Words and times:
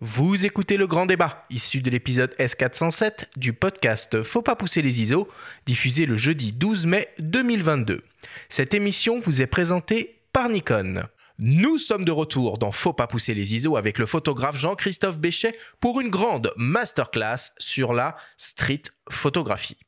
Vous 0.00 0.44
écoutez 0.44 0.76
le 0.76 0.88
grand 0.88 1.06
débat, 1.06 1.44
issu 1.50 1.80
de 1.80 1.88
l'épisode 1.88 2.34
S407 2.40 3.26
du 3.36 3.52
podcast 3.52 4.24
Faut 4.24 4.42
pas 4.42 4.56
pousser 4.56 4.82
les 4.82 5.00
ISO, 5.00 5.28
diffusé 5.66 6.04
le 6.04 6.16
jeudi 6.16 6.52
12 6.52 6.86
mai 6.86 7.08
2022. 7.20 8.02
Cette 8.48 8.74
émission 8.74 9.20
vous 9.20 9.40
est 9.40 9.46
présentée 9.46 10.20
par 10.32 10.48
Nikon. 10.48 11.04
Nous 11.38 11.78
sommes 11.78 12.04
de 12.04 12.10
retour 12.10 12.58
dans 12.58 12.72
Faut 12.72 12.92
pas 12.92 13.06
pousser 13.06 13.34
les 13.34 13.54
ISO 13.54 13.76
avec 13.76 13.98
le 13.98 14.06
photographe 14.06 14.58
Jean-Christophe 14.58 15.18
Béchet 15.18 15.56
pour 15.78 16.00
une 16.00 16.10
grande 16.10 16.52
masterclass 16.56 17.52
sur 17.58 17.94
la 17.94 18.16
street 18.36 18.82
photographie. 19.08 19.78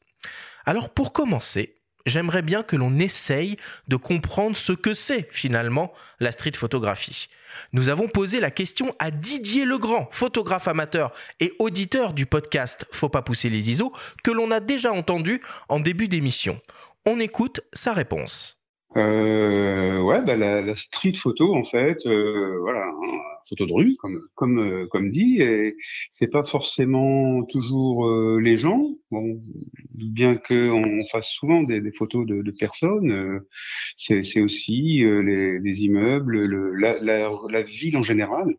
Alors 0.67 0.91
pour 0.91 1.13
commencer, 1.13 1.76
j'aimerais 2.07 2.43
bien 2.43 2.63
que 2.63 2.77
l'on 2.77 2.99
essaye 2.99 3.57
de 3.89 3.97
comprendre 3.97 4.57
ce 4.57 4.73
que 4.73 4.95
c'est 4.95 5.29
finalement 5.31 5.93
la 6.21 6.33
street 6.33 6.53
photographie. 6.57 7.29
Nous 7.73 7.89
avons 7.89 8.09
posé 8.09 8.41
la 8.41 8.51
question 8.51 8.95
à 8.99 9.11
Didier 9.11 9.65
Legrand, 9.65 10.09
photographe 10.11 10.69
amateur 10.69 11.13
et 11.41 11.53
auditeur 11.59 12.13
du 12.13 12.27
podcast 12.27 12.87
Faut 12.91 13.09
pas 13.09 13.23
pousser 13.23 13.49
les 13.49 13.71
ISO, 13.71 13.93
que 14.23 14.31
l'on 14.31 14.51
a 14.51 14.61
déjà 14.61 14.93
entendu 14.93 15.41
en 15.69 15.81
début 15.81 16.09
d'émission. 16.09 16.59
On 17.05 17.21
écoute 17.21 17.61
sa 17.73 17.93
réponse. 17.93 18.57
Euh, 18.97 20.01
ouais, 20.01 20.23
bah, 20.23 20.37
la, 20.37 20.75
street 20.77 21.15
photo, 21.15 21.55
en 21.55 21.65
fait, 21.65 21.99
euh, 22.07 22.59
voilà, 22.61 22.85
hein, 22.87 23.36
photo 23.49 23.67
de 23.67 23.73
rue, 23.73 23.97
comme 23.97 24.23
comme 24.35 24.59
euh, 24.59 24.87
comme 24.87 25.11
dit, 25.11 25.41
et 25.41 25.77
c'est 26.13 26.27
pas 26.29 26.45
forcément 26.45 27.45
toujours 27.45 28.07
euh, 28.07 28.41
les 28.41 28.59
gens. 28.59 28.91
Bien 29.95 30.37
que 30.37 30.71
on 30.71 31.07
fasse 31.09 31.29
souvent 31.31 31.63
des, 31.63 31.93
photos 31.93 32.27
de, 32.27 32.51
personnes, 32.51 33.11
euh, 33.13 33.49
c'est 33.97 34.41
aussi 34.41 34.99
les, 34.99 35.59
les, 35.61 35.85
immeubles, 35.85 36.45
le, 36.45 36.75
la, 36.75 37.01
la, 37.01 37.63
ville 37.63 37.97
en 37.97 38.03
général. 38.03 38.57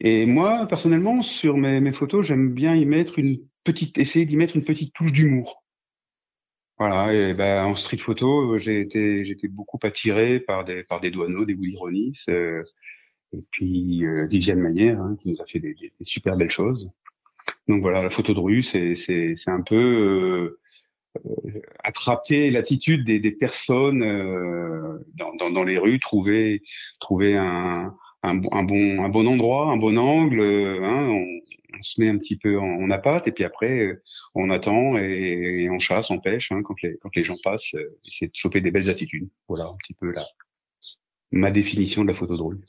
Et 0.00 0.26
moi, 0.26 0.66
personnellement, 0.66 1.22
sur 1.22 1.56
mes, 1.56 1.92
photos, 1.92 2.26
j'aime 2.26 2.52
bien 2.52 2.74
y 2.74 2.84
mettre 2.84 3.18
une 3.18 3.40
petite, 3.64 3.98
essayer 3.98 4.26
d'y 4.26 4.36
mettre 4.36 4.56
une 4.56 4.64
petite 4.64 4.92
touche 4.92 5.12
d'humour. 5.12 5.64
Voilà, 6.78 7.34
ben 7.34 7.64
en 7.64 7.76
street 7.76 7.98
photo, 7.98 8.56
j'ai 8.58 8.80
été, 8.80 9.24
j'étais 9.24 9.48
beaucoup 9.48 9.78
attiré 9.82 10.40
par 10.40 10.64
des, 10.64 10.82
par 10.84 11.00
des 11.00 11.10
douaneaux, 11.10 11.44
des 11.44 11.54
Willy 11.54 11.76
et 13.32 13.42
puis 13.50 14.04
euh, 14.04 14.26
Viviane 14.26 14.60
Maillère, 14.60 15.00
hein, 15.00 15.16
qui 15.20 15.32
nous 15.32 15.40
a 15.40 15.46
fait 15.46 15.60
des, 15.60 15.74
des, 15.74 15.92
super 16.02 16.36
belles 16.36 16.50
choses. 16.50 16.90
Donc 17.68 17.82
voilà, 17.82 18.02
la 18.02 18.10
photo 18.10 18.34
de 18.34 18.40
rue, 18.40 18.62
c'est, 18.62 18.96
c'est, 18.96 19.36
c'est 19.36 19.50
un 19.50 19.62
peu 19.62 19.76
euh, 19.76 20.60
euh 21.16 21.60
attraper 21.82 22.50
l'attitude 22.50 23.04
des, 23.04 23.20
des 23.20 23.32
personnes 23.32 24.02
euh, 24.02 24.98
dans, 25.14 25.34
dans, 25.36 25.50
dans, 25.50 25.64
les 25.64 25.78
rues, 25.78 25.98
trouver, 26.00 26.62
trouver 27.00 27.36
un, 27.36 27.94
un, 28.22 28.34
bon, 28.34 29.04
un 29.04 29.08
bon 29.08 29.26
endroit, 29.26 29.70
un 29.72 29.76
bon 29.76 29.96
angle. 29.98 30.40
Hein, 30.40 31.08
on, 31.08 31.40
on 31.78 31.82
se 31.82 32.00
met 32.00 32.08
un 32.08 32.18
petit 32.18 32.36
peu 32.36 32.58
en, 32.58 32.64
en 32.64 32.90
appât 32.90 33.22
et 33.26 33.32
puis 33.32 33.44
après 33.44 33.80
euh, 33.80 34.02
on 34.34 34.50
attend 34.50 34.98
et, 34.98 35.62
et 35.62 35.70
on 35.70 35.78
chasse, 35.78 36.10
on 36.10 36.18
pêche 36.18 36.52
hein, 36.52 36.62
quand 36.62 36.80
les 36.82 36.98
quand 36.98 37.14
les 37.14 37.24
gens 37.24 37.36
passent, 37.42 37.74
euh, 37.74 37.98
essayer 38.06 38.28
de 38.28 38.34
choper 38.34 38.60
des 38.60 38.70
belles 38.70 38.90
attitudes. 38.90 39.28
Voilà 39.48 39.64
un 39.64 39.76
petit 39.76 39.94
peu 39.94 40.10
la 40.10 40.26
ma 41.32 41.50
définition 41.50 42.02
de 42.02 42.08
la 42.08 42.14
photo 42.14 42.36
de 42.36 42.42
rue. 42.42 42.60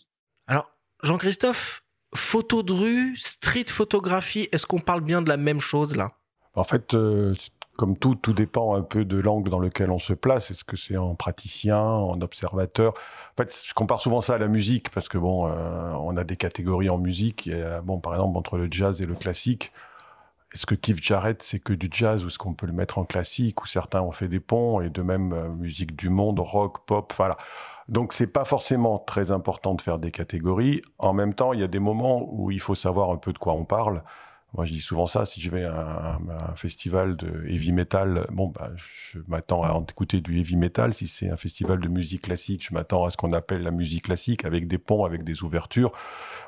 Jean-Christophe, 1.03 1.83
photo 2.13 2.63
de 2.63 2.73
rue, 2.73 3.17
street 3.17 3.65
photographie, 3.67 4.47
est-ce 4.51 4.65
qu'on 4.65 4.79
parle 4.79 5.01
bien 5.01 5.21
de 5.21 5.29
la 5.29 5.37
même 5.37 5.59
chose 5.59 5.95
là? 5.95 6.11
En 6.53 6.63
fait, 6.63 6.93
euh, 6.93 7.33
comme 7.77 7.97
tout, 7.97 8.15
tout 8.15 8.33
dépend 8.33 8.75
un 8.75 8.81
peu 8.81 9.05
de 9.05 9.17
l'angle 9.17 9.49
dans 9.49 9.59
lequel 9.59 9.89
on 9.89 9.99
se 9.99 10.13
place. 10.13 10.51
Est-ce 10.51 10.63
que 10.63 10.75
c'est 10.75 10.97
en 10.97 11.15
praticien, 11.15 11.79
en 11.79 12.19
observateur? 12.21 12.93
En 13.33 13.41
fait, 13.41 13.63
je 13.65 13.73
compare 13.73 14.01
souvent 14.01 14.21
ça 14.21 14.35
à 14.35 14.37
la 14.37 14.47
musique 14.47 14.89
parce 14.89 15.07
que 15.07 15.17
bon, 15.17 15.47
euh, 15.47 15.91
on 15.99 16.17
a 16.17 16.23
des 16.23 16.35
catégories 16.35 16.89
en 16.89 16.97
musique. 16.97 17.49
Bon, 17.83 17.99
par 17.99 18.13
exemple, 18.13 18.37
entre 18.37 18.57
le 18.57 18.67
jazz 18.69 19.01
et 19.01 19.05
le 19.05 19.15
classique. 19.15 19.71
Est-ce 20.53 20.65
que 20.65 20.75
Keith 20.75 21.01
Jarrett 21.01 21.41
c'est 21.41 21.59
que 21.59 21.71
du 21.71 21.87
jazz 21.89 22.25
ou 22.25 22.27
est-ce 22.27 22.37
qu'on 22.37 22.53
peut 22.53 22.65
le 22.65 22.73
mettre 22.73 22.97
en 22.97 23.05
classique? 23.05 23.63
Ou 23.63 23.67
certains 23.67 24.01
ont 24.01 24.11
fait 24.11 24.27
des 24.27 24.41
ponts 24.41 24.81
et 24.81 24.89
de 24.89 25.01
même 25.01 25.31
euh, 25.31 25.47
musique 25.47 25.95
du 25.95 26.09
monde, 26.09 26.39
rock, 26.39 26.85
pop, 26.85 27.13
voilà. 27.15 27.37
Donc 27.91 28.13
c'est 28.13 28.27
pas 28.27 28.45
forcément 28.45 28.99
très 28.99 29.31
important 29.31 29.75
de 29.75 29.81
faire 29.81 29.99
des 29.99 30.11
catégories. 30.11 30.81
En 30.97 31.11
même 31.11 31.33
temps, 31.33 31.51
il 31.51 31.59
y 31.59 31.63
a 31.63 31.67
des 31.67 31.79
moments 31.79 32.25
où 32.31 32.49
il 32.49 32.61
faut 32.61 32.73
savoir 32.73 33.11
un 33.11 33.17
peu 33.17 33.33
de 33.33 33.37
quoi 33.37 33.53
on 33.53 33.65
parle. 33.65 34.01
Moi, 34.53 34.65
je 34.65 34.73
dis 34.73 34.81
souvent 34.81 35.07
ça. 35.07 35.25
Si 35.25 35.39
je 35.39 35.49
vais 35.49 35.63
à 35.63 36.17
un, 36.17 36.55
festival 36.55 37.15
de 37.15 37.45
heavy 37.47 37.71
metal, 37.71 38.25
bon, 38.31 38.47
bah, 38.47 38.69
je 38.75 39.19
m'attends 39.27 39.63
à 39.63 39.81
écouter 39.89 40.19
du 40.19 40.39
heavy 40.39 40.57
metal. 40.57 40.93
Si 40.93 41.07
c'est 41.07 41.29
un 41.29 41.37
festival 41.37 41.79
de 41.79 41.87
musique 41.87 42.23
classique, 42.23 42.65
je 42.67 42.73
m'attends 42.73 43.05
à 43.05 43.11
ce 43.11 43.17
qu'on 43.17 43.31
appelle 43.31 43.63
la 43.63 43.71
musique 43.71 44.05
classique, 44.05 44.43
avec 44.43 44.67
des 44.67 44.77
ponts, 44.77 45.05
avec 45.05 45.23
des 45.23 45.43
ouvertures. 45.43 45.93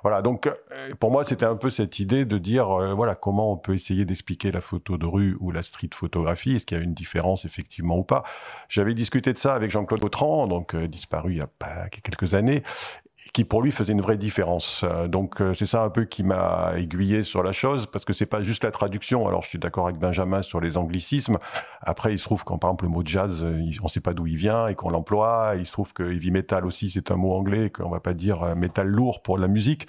Voilà. 0.02 0.22
Donc, 0.22 0.48
euh, 0.48 0.94
pour 1.00 1.12
moi, 1.12 1.24
c'était 1.24 1.46
un 1.46 1.56
peu 1.56 1.70
cette 1.70 2.00
idée 2.00 2.26
de 2.26 2.38
dire, 2.38 2.70
euh, 2.72 2.94
voilà, 2.94 3.16
comment 3.16 3.54
on 3.54 3.58
peut 3.58 3.74
essayer 3.74 4.04
d'expliquer 4.04 4.52
la 4.52 4.62
photo 4.62 4.98
de 4.98 5.06
rue 5.06 5.38
ou 5.40 5.52
la 5.52 5.64
street 5.64 5.90
photographie. 5.94 6.56
Est-ce 6.56 6.66
qu'il 6.66 6.78
y 6.78 6.82
a 6.82 6.84
une 6.84 6.94
différence 6.94 7.46
effectivement 7.46 7.98
ou 7.98 8.04
pas? 8.04 8.24
J'avais 8.68 8.94
discuté 8.94 9.32
de 9.32 9.38
ça 9.38 9.54
avec 9.54 9.72
Jean-Claude 9.72 10.04
Autran, 10.04 10.48
donc 10.48 10.76
euh, 10.76 10.90
disparu 10.90 11.32
il 11.32 11.38
y 11.38 11.42
a 11.42 11.50
quelques 11.90 12.34
années, 12.34 12.64
qui 13.32 13.46
pour 13.46 13.62
lui 13.62 13.72
faisait 13.72 13.94
une 13.94 14.02
vraie 14.02 14.18
différence. 14.18 14.84
Euh, 14.84 15.08
donc 15.08 15.42
euh, 15.42 15.54
c'est 15.54 15.66
ça 15.66 15.84
un 15.84 15.90
peu 15.90 16.04
qui 16.06 16.24
m'a 16.24 16.74
aiguillé 16.76 17.24
sur 17.24 17.44
la 17.44 17.52
chose 17.52 17.88
parce 17.88 18.04
que 18.04 18.14
c'est 18.14 18.26
pas 18.26 18.44
juste 18.44 18.64
la 18.64 18.72
traduction. 18.72 19.28
Alors 19.28 19.44
je 19.44 19.50
suis 19.50 19.60
d'accord 19.60 19.86
avec 19.86 19.98
Benjamin 19.98 20.42
sur 20.42 20.60
les 20.60 20.78
anglicismes. 20.78 21.38
Après 21.84 22.14
il 22.14 22.20
se 22.20 22.24
trouve 22.24 22.44
qu'en 22.44 22.58
par 22.58 22.70
exemple 22.70 22.86
le 22.86 22.92
mot 22.92 23.02
jazz, 23.06 23.44
euh, 23.44 23.62
on 23.82 23.88
sait 23.88 24.02
pas 24.02 24.14
d'où 24.14 24.28
il 24.28 24.38
vient 24.38 24.68
et 24.68 24.76
qu'on 24.76 24.90
l'emploie. 24.90 25.54
Il 25.58 25.66
se 25.66 25.72
trouve 25.72 25.94
que 25.94 26.04
heavy 26.04 26.32
metal 26.32 26.66
aussi 26.66 26.90
c'est 26.90 27.12
un 27.12 27.16
mot 27.16 27.34
anglais 27.34 27.70
qu'on 27.70 27.90
va 27.90 28.00
pas 28.00 28.14
dire 28.14 28.56
métal 28.56 28.88
lourd 28.88 29.22
pour 29.22 29.38
la 29.38 29.48
musique. 29.48 29.88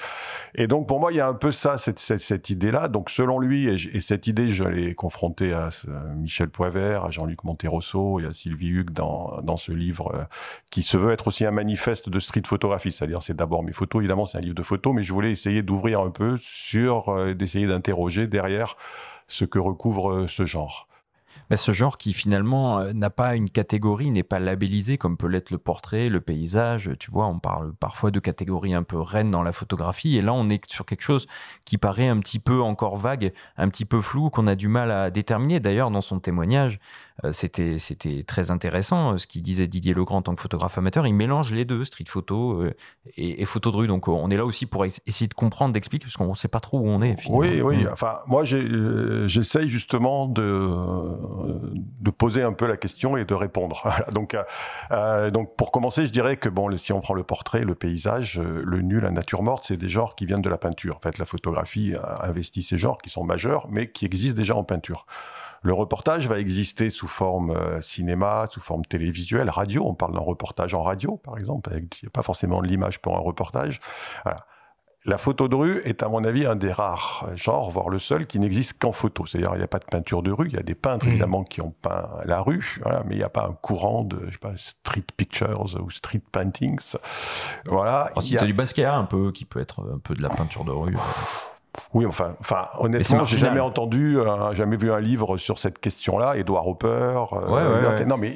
Et 0.54 0.66
donc 0.66 0.86
pour 0.86 1.00
moi 1.00 1.12
il 1.12 1.16
y 1.16 1.20
a 1.20 1.28
un 1.28 1.34
peu 1.34 1.52
ça 1.52 1.78
cette, 1.78 1.98
cette, 1.98 2.20
cette 2.20 2.50
idée 2.50 2.70
là. 2.70 2.88
Donc 2.88 3.10
selon 3.10 3.38
lui 3.38 3.68
et, 3.68 3.96
et 3.96 4.00
cette 4.00 4.26
idée 4.26 4.50
je 4.50 4.64
l'ai 4.64 4.94
confrontée 4.94 5.52
à 5.52 5.70
Michel 6.16 6.48
Poivert, 6.48 7.04
à 7.04 7.10
Jean-Luc 7.10 7.44
Monterosso 7.44 8.20
et 8.20 8.26
à 8.26 8.32
Sylvie 8.32 8.68
Hugues 8.68 8.90
dans 8.90 9.40
dans 9.42 9.56
ce 9.56 9.72
livre 9.72 10.28
qui 10.70 10.82
se 10.82 10.96
veut 10.96 11.12
être 11.12 11.28
aussi 11.28 11.44
un 11.44 11.50
manifeste 11.50 12.08
de 12.08 12.20
street 12.20 12.42
photographie, 12.46 12.92
c'est-à-dire 12.92 13.22
c'est 13.22 13.36
d'abord 13.36 13.62
mes 13.62 13.72
photos. 13.72 14.00
Évidemment, 14.00 14.26
c'est 14.26 14.38
un 14.38 14.40
livre 14.40 14.54
de 14.54 14.62
photos, 14.62 14.94
mais 14.94 15.02
je 15.02 15.12
voulais 15.12 15.30
essayer 15.30 15.62
d'ouvrir 15.62 16.00
un 16.00 16.10
peu 16.10 16.36
sur, 16.40 17.08
euh, 17.08 17.34
d'essayer 17.34 17.66
d'interroger 17.66 18.26
derrière 18.26 18.76
ce 19.26 19.44
que 19.44 19.58
recouvre 19.58 20.10
euh, 20.10 20.26
ce 20.26 20.44
genre. 20.44 20.88
Mais 21.50 21.56
ce 21.56 21.72
genre 21.72 21.98
qui 21.98 22.12
finalement 22.12 22.78
euh, 22.78 22.92
n'a 22.92 23.10
pas 23.10 23.34
une 23.36 23.50
catégorie, 23.50 24.10
n'est 24.10 24.22
pas 24.22 24.38
labellisé 24.38 24.98
comme 24.98 25.16
peut 25.16 25.26
l'être 25.26 25.50
le 25.50 25.58
portrait, 25.58 26.08
le 26.08 26.20
paysage. 26.20 26.90
Tu 26.98 27.10
vois, 27.10 27.26
on 27.26 27.38
parle 27.38 27.74
parfois 27.74 28.10
de 28.10 28.20
catégories 28.20 28.74
un 28.74 28.82
peu 28.82 29.00
reines 29.00 29.30
dans 29.30 29.42
la 29.42 29.52
photographie, 29.52 30.16
et 30.16 30.22
là 30.22 30.32
on 30.32 30.48
est 30.48 30.70
sur 30.70 30.86
quelque 30.86 31.02
chose 31.02 31.26
qui 31.64 31.78
paraît 31.78 32.08
un 32.08 32.18
petit 32.18 32.38
peu 32.38 32.60
encore 32.60 32.96
vague, 32.96 33.32
un 33.56 33.68
petit 33.68 33.84
peu 33.84 34.00
flou, 34.00 34.30
qu'on 34.30 34.46
a 34.46 34.54
du 34.54 34.68
mal 34.68 34.90
à 34.90 35.10
déterminer. 35.10 35.60
D'ailleurs, 35.60 35.90
dans 35.90 36.00
son 36.00 36.20
témoignage, 36.20 36.78
c'était 37.30 37.78
c'était 37.78 38.24
très 38.24 38.50
intéressant 38.50 39.12
euh, 39.12 39.18
ce 39.18 39.28
qu'il 39.28 39.42
disait 39.42 39.68
Didier 39.68 39.94
Legrand 39.94 40.16
en 40.16 40.22
tant 40.22 40.34
que 40.34 40.42
photographe 40.42 40.76
amateur. 40.78 41.06
Il 41.06 41.14
mélange 41.14 41.52
les 41.52 41.64
deux, 41.64 41.84
street 41.84 42.06
photo 42.08 42.60
euh, 42.60 42.74
et, 43.16 43.40
et, 43.40 43.44
photo 43.44 43.70
de 43.70 43.76
rue. 43.76 43.86
Donc 43.86 44.08
on 44.08 44.30
est 44.30 44.36
là 44.36 44.44
aussi 44.44 44.66
pour 44.66 44.84
essayer 44.84 45.28
de 45.28 45.34
comprendre, 45.34 45.72
d'expliquer, 45.72 46.06
parce 46.06 46.16
qu'on 46.16 46.30
ne 46.30 46.34
sait 46.34 46.48
pas 46.48 46.58
trop 46.58 46.80
où 46.80 46.88
on 46.88 47.02
est. 47.02 47.16
Finalement. 47.20 47.38
Oui, 47.38 47.60
oui. 47.62 47.86
Enfin, 47.90 48.18
moi, 48.26 48.44
j'essaye 48.44 49.68
justement 49.68 50.26
de 50.26 50.70
de 52.00 52.10
poser 52.10 52.42
un 52.42 52.52
peu 52.52 52.66
la 52.66 52.76
question 52.76 53.16
et 53.16 53.24
de 53.24 53.34
répondre. 53.34 53.88
donc 54.12 54.36
euh, 54.90 55.30
donc 55.30 55.54
pour 55.56 55.70
commencer, 55.70 56.06
je 56.06 56.12
dirais 56.12 56.36
que 56.36 56.48
bon, 56.48 56.76
si 56.76 56.92
on 56.92 57.00
prend 57.00 57.14
le 57.14 57.22
portrait, 57.22 57.64
le 57.64 57.76
paysage, 57.76 58.40
le 58.40 58.80
nu, 58.82 58.98
la 58.98 59.12
nature 59.12 59.42
morte, 59.42 59.64
c'est 59.68 59.76
des 59.76 59.88
genres 59.88 60.16
qui 60.16 60.26
viennent 60.26 60.42
de 60.42 60.50
la 60.50 60.58
peinture. 60.58 60.96
En 60.96 61.00
fait, 61.00 61.18
la 61.18 61.26
photographie 61.26 61.94
investit 62.20 62.62
ces 62.62 62.76
genres 62.76 62.98
qui 62.98 63.10
sont 63.10 63.22
majeurs, 63.22 63.68
mais 63.70 63.90
qui 63.90 64.04
existent 64.04 64.36
déjà 64.36 64.56
en 64.56 64.64
peinture. 64.64 65.06
Le 65.64 65.72
reportage 65.72 66.28
va 66.28 66.38
exister 66.38 66.90
sous 66.90 67.08
forme 67.08 67.50
euh, 67.50 67.80
cinéma, 67.80 68.46
sous 68.50 68.60
forme 68.60 68.84
télévisuelle, 68.84 69.48
radio. 69.48 69.84
On 69.86 69.94
parle 69.94 70.12
d'un 70.12 70.20
reportage 70.20 70.74
en 70.74 70.82
radio, 70.82 71.16
par 71.16 71.38
exemple. 71.38 71.70
Il 71.72 71.80
n'y 71.80 72.06
a 72.06 72.10
pas 72.10 72.22
forcément 72.22 72.60
de 72.60 72.66
l'image 72.66 73.00
pour 73.00 73.16
un 73.16 73.20
reportage. 73.20 73.80
Voilà. 74.24 74.44
La 75.06 75.16
photo 75.16 75.48
de 75.48 75.54
rue 75.54 75.82
est, 75.84 76.02
à 76.02 76.08
mon 76.08 76.22
avis, 76.22 76.44
un 76.44 76.56
des 76.56 76.72
rares 76.72 77.30
genres, 77.34 77.70
voire 77.70 77.88
le 77.88 77.98
seul, 77.98 78.26
qui 78.26 78.38
n'existe 78.38 78.78
qu'en 78.78 78.92
photo. 78.92 79.24
C'est-à-dire, 79.24 79.52
il 79.54 79.58
n'y 79.58 79.64
a 79.64 79.68
pas 79.68 79.78
de 79.78 79.86
peinture 79.86 80.22
de 80.22 80.30
rue. 80.30 80.48
Il 80.48 80.54
y 80.54 80.58
a 80.58 80.62
des 80.62 80.74
peintres, 80.74 81.06
mmh. 81.06 81.10
évidemment, 81.10 81.44
qui 81.44 81.62
ont 81.62 81.74
peint 81.82 82.10
la 82.26 82.40
rue, 82.42 82.80
voilà, 82.82 83.02
mais 83.06 83.14
il 83.14 83.18
n'y 83.18 83.24
a 83.24 83.30
pas 83.30 83.46
un 83.46 83.52
courant 83.52 84.02
de, 84.02 84.20
je 84.26 84.32
sais 84.32 84.38
pas, 84.38 84.56
street 84.56 85.04
pictures 85.16 85.66
ou 85.82 85.90
street 85.90 86.22
paintings. 86.30 86.96
Voilà. 87.66 88.10
Oh, 88.16 88.20
si 88.20 88.36
a... 88.36 88.44
du 88.44 88.52
Basquiat, 88.52 88.94
un 88.94 89.04
peu, 89.04 89.32
qui 89.32 89.46
peut 89.46 89.60
être 89.60 89.80
un 89.94 89.98
peu 89.98 90.14
de 90.14 90.22
la 90.22 90.30
peinture 90.30 90.64
de 90.64 90.72
rue. 90.72 90.96
Oui, 91.92 92.06
enfin, 92.06 92.34
enfin, 92.40 92.66
honnêtement, 92.78 93.24
j'ai 93.24 93.38
jamais 93.38 93.60
entendu, 93.60 94.18
euh, 94.18 94.54
jamais 94.54 94.76
vu 94.76 94.92
un 94.92 95.00
livre 95.00 95.36
sur 95.36 95.58
cette 95.58 95.78
question-là. 95.78 96.36
Edouard 96.36 96.66
Hopper, 96.66 96.86
euh, 96.88 97.24
ouais, 97.46 97.86
ouais, 97.86 97.86
ouais. 97.86 98.04
non, 98.04 98.16
mais 98.16 98.34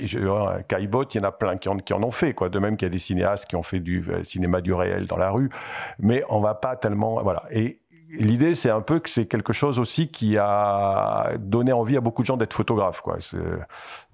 Caillebotte, 0.69 1.15
il 1.15 1.19
y 1.19 1.21
en 1.21 1.29
a 1.29 1.33
plein 1.33 1.57
qui 1.57 1.69
en, 1.69 1.77
qui 1.79 1.93
en 1.93 2.03
ont 2.03 2.11
fait, 2.11 2.35
quoi. 2.35 2.49
De 2.49 2.59
même 2.59 2.77
qu'il 2.77 2.87
y 2.87 2.91
a 2.91 2.93
des 2.93 2.99
cinéastes 2.99 3.47
qui 3.47 3.57
ont 3.57 3.63
fait 3.63 3.81
du 3.81 4.05
euh, 4.09 4.23
cinéma 4.25 4.61
du 4.61 4.73
réel 4.73 5.07
dans 5.07 5.17
la 5.17 5.31
rue, 5.31 5.51
mais 5.99 6.23
on 6.29 6.41
va 6.41 6.55
pas 6.55 6.77
tellement, 6.77 7.23
voilà. 7.23 7.45
Et 7.51 7.81
l'idée, 8.11 8.55
c'est 8.55 8.71
un 8.71 8.81
peu 8.81 8.99
que 8.99 9.11
c'est 9.11 9.27
quelque 9.27 9.53
chose 9.53 9.79
aussi 9.79 10.09
qui 10.09 10.37
a 10.39 11.33
donné 11.39 11.73
envie 11.73 11.97
à 11.97 12.01
beaucoup 12.01 12.23
de 12.23 12.27
gens 12.27 12.37
d'être 12.37 12.55
photographes. 12.55 13.01
Quoi. 13.01 13.19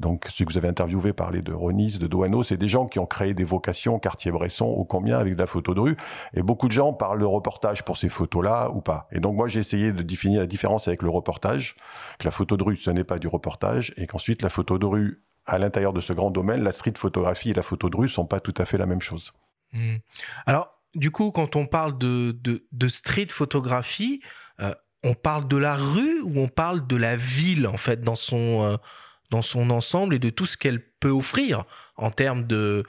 Donc, 0.00 0.26
ceux 0.30 0.44
que 0.44 0.52
vous 0.52 0.58
avez 0.58 0.68
interviewé 0.68 1.12
parler 1.12 1.42
de 1.42 1.52
Ronis, 1.52 1.98
de 1.98 2.06
Douaneau, 2.06 2.42
c'est 2.42 2.56
des 2.56 2.68
gens 2.68 2.86
qui 2.86 2.98
ont 2.98 3.06
créé 3.06 3.34
des 3.34 3.44
vocations, 3.44 3.98
Cartier-Bresson 3.98 4.66
ou 4.76 4.84
combien, 4.84 5.18
avec 5.18 5.34
de 5.34 5.38
la 5.38 5.46
photo 5.46 5.74
de 5.74 5.80
rue. 5.80 5.96
Et 6.34 6.42
beaucoup 6.42 6.66
de 6.66 6.72
gens 6.72 6.92
parlent 6.92 7.20
de 7.20 7.24
reportage 7.24 7.84
pour 7.84 7.96
ces 7.96 8.08
photos-là 8.08 8.70
ou 8.70 8.80
pas. 8.80 9.06
Et 9.12 9.20
donc, 9.20 9.36
moi, 9.36 9.48
j'ai 9.48 9.60
essayé 9.60 9.92
de 9.92 10.02
définir 10.02 10.40
la 10.40 10.46
différence 10.46 10.88
avec 10.88 11.02
le 11.02 11.10
reportage, 11.10 11.76
que 12.18 12.24
la 12.24 12.30
photo 12.30 12.56
de 12.56 12.64
rue, 12.64 12.76
ce 12.76 12.90
n'est 12.90 13.04
pas 13.04 13.18
du 13.18 13.28
reportage, 13.28 13.94
et 13.96 14.06
qu'ensuite, 14.06 14.42
la 14.42 14.50
photo 14.50 14.78
de 14.78 14.86
rue, 14.86 15.22
à 15.46 15.58
l'intérieur 15.58 15.92
de 15.92 16.00
ce 16.00 16.12
grand 16.12 16.30
domaine, 16.30 16.62
la 16.62 16.72
street 16.72 16.94
photographie 16.96 17.50
et 17.50 17.54
la 17.54 17.62
photo 17.62 17.90
de 17.90 17.96
rue 17.96 18.08
sont 18.08 18.26
pas 18.26 18.40
tout 18.40 18.54
à 18.56 18.64
fait 18.64 18.78
la 18.78 18.86
même 18.86 19.02
chose. 19.02 19.32
Hmm. 19.72 19.96
Alors, 20.46 20.74
du 20.94 21.10
coup, 21.10 21.30
quand 21.30 21.56
on 21.56 21.66
parle 21.66 21.98
de, 21.98 22.88
street 22.88 23.28
photographie, 23.30 24.20
euh, 24.60 24.74
on 25.02 25.14
parle 25.14 25.48
de 25.48 25.56
la 25.56 25.76
rue 25.76 26.20
ou 26.22 26.40
on 26.40 26.48
parle 26.48 26.86
de 26.86 26.96
la 26.96 27.16
ville, 27.16 27.66
en 27.66 27.76
fait, 27.76 28.00
dans 28.00 28.16
son, 28.16 28.62
euh, 28.62 28.76
ensemble 29.70 30.14
et 30.14 30.18
de 30.18 30.30
tout 30.30 30.46
ce 30.46 30.56
qu'elle 30.56 30.80
peut 31.00 31.10
offrir 31.10 31.64
en 31.96 32.10
termes 32.10 32.46
de 32.46 32.84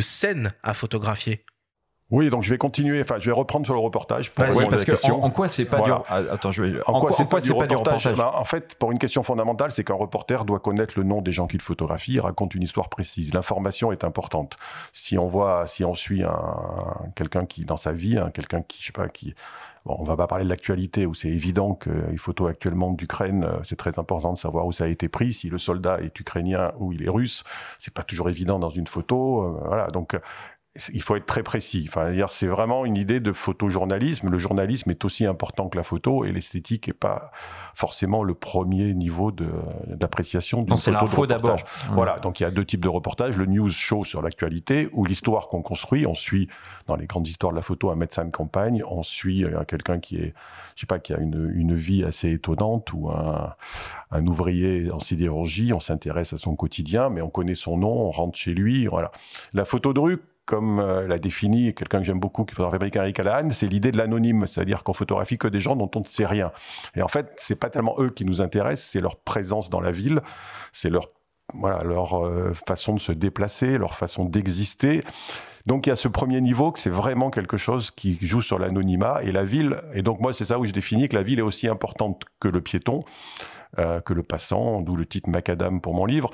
scènes 0.00 0.52
à 0.62 0.74
photographier? 0.74 1.44
Oui, 2.10 2.28
donc 2.28 2.42
je 2.42 2.50
vais 2.50 2.58
continuer. 2.58 3.00
Enfin, 3.00 3.16
je 3.18 3.26
vais 3.26 3.32
reprendre 3.32 3.64
sur 3.64 3.74
le 3.74 3.80
reportage. 3.80 4.30
Pour 4.30 4.44
oui, 4.56 4.66
parce 4.68 4.84
que 4.84 5.10
en, 5.10 5.30
quoi 5.30 5.48
c'est 5.48 5.64
pas 5.64 5.80
du. 5.80 5.90
Attends, 5.90 6.50
je 6.50 6.62
vais. 6.62 6.80
En, 6.86 7.00
quoi, 7.00 7.12
c'est 7.12 7.28
pas, 7.28 7.40
du 7.40 7.50
reportage, 7.52 8.14
ben, 8.14 8.30
En 8.34 8.44
fait, 8.44 8.74
pour 8.76 8.92
une 8.92 8.98
question 8.98 9.22
fondamentale, 9.22 9.72
c'est 9.72 9.84
qu'un 9.84 9.94
reporter 9.94 10.44
doit 10.44 10.60
connaître 10.60 10.94
le 10.98 11.04
nom 11.04 11.22
des 11.22 11.32
gens 11.32 11.46
qu'il 11.46 11.62
photographie. 11.62 12.14
Il 12.14 12.20
raconte 12.20 12.54
une 12.54 12.62
histoire 12.62 12.90
précise. 12.90 13.32
L'information 13.32 13.90
est 13.90 14.04
importante. 14.04 14.56
Si 14.92 15.16
on 15.16 15.26
voit, 15.26 15.66
si 15.66 15.84
on 15.84 15.94
suit 15.94 16.22
un 16.22 16.34
quelqu'un 17.16 17.46
qui 17.46 17.64
dans 17.64 17.78
sa 17.78 17.92
vie, 17.92 18.18
hein, 18.18 18.30
quelqu'un 18.32 18.60
qui, 18.60 18.80
je 18.80 18.86
sais 18.86 18.92
pas, 18.92 19.08
qui 19.08 19.34
Bon, 19.84 19.96
on 19.98 20.04
va 20.04 20.16
pas 20.16 20.26
parler 20.26 20.44
de 20.44 20.48
l'actualité 20.48 21.04
où 21.04 21.12
c'est 21.12 21.28
évident 21.28 21.74
que 21.74 21.90
les 21.90 22.16
photos 22.16 22.50
actuellement 22.50 22.90
d'Ukraine, 22.90 23.44
euh, 23.44 23.58
c'est 23.64 23.76
très 23.76 23.98
important 23.98 24.32
de 24.32 24.38
savoir 24.38 24.66
où 24.66 24.72
ça 24.72 24.84
a 24.84 24.86
été 24.86 25.10
pris. 25.10 25.34
Si 25.34 25.50
le 25.50 25.58
soldat 25.58 26.00
est 26.00 26.18
ukrainien 26.18 26.72
ou 26.78 26.94
il 26.94 27.02
est 27.02 27.10
russe, 27.10 27.44
c'est 27.78 27.92
pas 27.92 28.02
toujours 28.02 28.30
évident 28.30 28.58
dans 28.58 28.70
une 28.70 28.86
photo. 28.86 29.42
Euh, 29.42 29.60
voilà, 29.66 29.88
donc 29.88 30.18
il 30.92 31.02
faut 31.02 31.14
être 31.14 31.26
très 31.26 31.44
précis. 31.44 31.86
Enfin, 31.88 32.12
c'est 32.28 32.48
vraiment 32.48 32.84
une 32.84 32.96
idée 32.96 33.20
de 33.20 33.32
photojournalisme. 33.32 34.28
Le 34.28 34.38
journalisme 34.38 34.90
est 34.90 35.04
aussi 35.04 35.24
important 35.24 35.68
que 35.68 35.76
la 35.76 35.84
photo 35.84 36.24
et 36.24 36.32
l'esthétique 36.32 36.88
n'est 36.88 36.94
pas 36.94 37.30
forcément 37.74 38.24
le 38.24 38.34
premier 38.34 38.92
niveau 38.92 39.30
d'appréciation 39.30 40.62
d'une 40.62 40.76
photo 40.76 40.90
l'info 40.90 41.26
d'abord. 41.28 41.60
Voilà. 41.92 42.18
Donc, 42.18 42.40
il 42.40 42.42
y 42.42 42.46
a 42.46 42.50
deux 42.50 42.64
types 42.64 42.80
de 42.80 42.88
reportages. 42.88 43.36
Le 43.36 43.46
news 43.46 43.68
show 43.68 44.02
sur 44.02 44.20
l'actualité 44.20 44.88
ou 44.92 45.04
l'histoire 45.04 45.46
qu'on 45.48 45.62
construit. 45.62 46.06
On 46.06 46.14
suit, 46.14 46.48
dans 46.88 46.96
les 46.96 47.06
grandes 47.06 47.28
histoires 47.28 47.52
de 47.52 47.56
la 47.56 47.62
photo, 47.62 47.90
un 47.90 47.96
médecin 47.96 48.24
de 48.24 48.32
campagne. 48.32 48.82
On 48.88 49.04
suit 49.04 49.44
euh, 49.44 49.62
quelqu'un 49.64 50.00
qui 50.00 50.16
est, 50.16 50.34
je 50.74 50.80
sais 50.80 50.86
pas, 50.86 50.98
qui 50.98 51.14
a 51.14 51.18
une, 51.18 51.52
une 51.54 51.76
vie 51.76 52.02
assez 52.02 52.32
étonnante 52.32 52.92
ou 52.92 53.10
un, 53.10 53.54
un 54.10 54.26
ouvrier 54.26 54.90
en 54.90 54.98
sidérurgie. 54.98 55.72
On 55.72 55.80
s'intéresse 55.80 56.32
à 56.32 56.38
son 56.38 56.56
quotidien, 56.56 57.10
mais 57.10 57.20
on 57.20 57.30
connaît 57.30 57.54
son 57.54 57.76
nom, 57.76 58.08
on 58.08 58.10
rentre 58.10 58.36
chez 58.36 58.54
lui. 58.54 58.86
Voilà. 58.86 59.12
La 59.52 59.64
photo 59.64 59.92
de 59.92 60.00
rue, 60.00 60.18
comme 60.46 60.78
euh, 60.78 61.06
l'a 61.06 61.18
défini 61.18 61.74
quelqu'un 61.74 61.98
que 61.98 62.04
j'aime 62.04 62.20
beaucoup, 62.20 62.44
qui 62.44 62.54
photographie 62.54 62.90
Eric 62.94 63.16
Callahan, 63.16 63.50
c'est 63.50 63.66
l'idée 63.66 63.90
de 63.90 63.98
l'anonyme, 63.98 64.46
c'est-à-dire 64.46 64.82
qu'on 64.82 64.92
photographie 64.92 65.38
que 65.38 65.48
des 65.48 65.60
gens 65.60 65.76
dont 65.76 65.90
on 65.94 66.00
ne 66.00 66.06
sait 66.06 66.26
rien. 66.26 66.52
Et 66.94 67.02
en 67.02 67.08
fait, 67.08 67.32
c'est 67.36 67.58
pas 67.58 67.70
tellement 67.70 67.94
eux 67.98 68.10
qui 68.10 68.24
nous 68.24 68.40
intéressent, 68.40 68.90
c'est 68.90 69.00
leur 69.00 69.16
présence 69.16 69.70
dans 69.70 69.80
la 69.80 69.90
ville, 69.90 70.20
c'est 70.72 70.90
leur 70.90 71.10
voilà 71.52 71.84
leur 71.84 72.24
euh, 72.24 72.52
façon 72.66 72.94
de 72.94 73.00
se 73.00 73.12
déplacer, 73.12 73.78
leur 73.78 73.94
façon 73.94 74.24
d'exister. 74.24 75.02
Donc 75.66 75.86
il 75.86 75.90
y 75.90 75.92
a 75.92 75.96
ce 75.96 76.08
premier 76.08 76.40
niveau 76.40 76.72
que 76.72 76.78
c'est 76.78 76.90
vraiment 76.90 77.30
quelque 77.30 77.56
chose 77.56 77.90
qui 77.90 78.18
joue 78.20 78.42
sur 78.42 78.58
l'anonymat 78.58 79.22
et 79.22 79.32
la 79.32 79.44
ville. 79.44 79.76
Et 79.94 80.02
donc 80.02 80.20
moi 80.20 80.32
c'est 80.32 80.46
ça 80.46 80.58
où 80.58 80.64
je 80.64 80.72
définis 80.72 81.08
que 81.08 81.16
la 81.16 81.22
ville 81.22 81.38
est 81.38 81.42
aussi 81.42 81.68
importante 81.68 82.24
que 82.40 82.48
le 82.48 82.60
piéton, 82.60 83.04
euh, 83.78 84.00
que 84.00 84.12
le 84.12 84.22
passant, 84.22 84.80
d'où 84.80 84.96
le 84.96 85.06
titre 85.06 85.30
Macadam 85.30 85.80
pour 85.80 85.94
mon 85.94 86.06
livre 86.06 86.30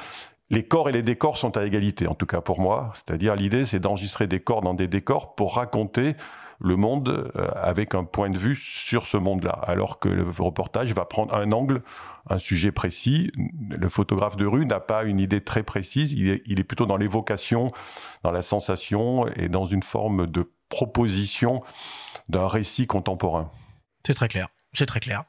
les 0.50 0.64
corps 0.64 0.88
et 0.88 0.93
les 0.93 1.02
décors 1.02 1.38
sont 1.38 1.56
à 1.56 1.64
égalité, 1.64 2.06
en 2.06 2.14
tout 2.14 2.26
cas 2.26 2.41
pour 2.41 2.61
moi. 2.61 2.93
C'est-à-dire 2.94 3.37
l'idée, 3.37 3.64
c'est 3.64 3.81
d'enregistrer 3.81 4.26
des 4.26 4.41
corps 4.41 4.62
dans 4.62 4.75
des 4.75 4.88
décors 4.88 5.35
pour 5.35 5.55
raconter 5.55 6.17
le 6.62 6.76
monde 6.76 7.32
euh, 7.37 7.49
avec 7.55 7.94
un 7.94 8.05
point 8.05 8.29
de 8.29 8.37
vue 8.37 8.56
sur 8.56 9.06
ce 9.06 9.17
monde-là. 9.17 9.58
Alors 9.62 9.99
que 9.99 10.08
le 10.08 10.25
reportage 10.29 10.93
va 10.93 11.05
prendre 11.05 11.35
un 11.35 11.52
angle, 11.52 11.82
un 12.29 12.38
sujet 12.38 12.73
précis. 12.73 13.31
Le 13.70 13.88
photographe 13.88 14.37
de 14.37 14.44
rue 14.44 14.67
n'a 14.67 14.81
pas 14.81 15.05
une 15.05 15.20
idée 15.20 15.41
très 15.41 15.62
précise. 15.62 16.12
Il 16.12 16.29
est, 16.29 16.43
il 16.47 16.61
est 16.61 16.64
plutôt 16.64 16.87
dans 16.87 16.96
l'évocation, 16.96 17.73
dans 18.25 18.31
la 18.31 18.43
sensation 18.43 19.26
et 19.37 19.49
dans 19.49 19.67
une 19.67 19.82
forme 19.82 20.26
de 20.26 20.50
proposition 20.69 21.62
d'un 22.29 22.46
récit 22.46 22.87
contemporain. 22.87 23.50
C'est 24.06 24.14
très 24.14 24.29
clair. 24.29 24.49
C'est 24.72 24.87
très 24.87 25.00
clair. 25.00 25.25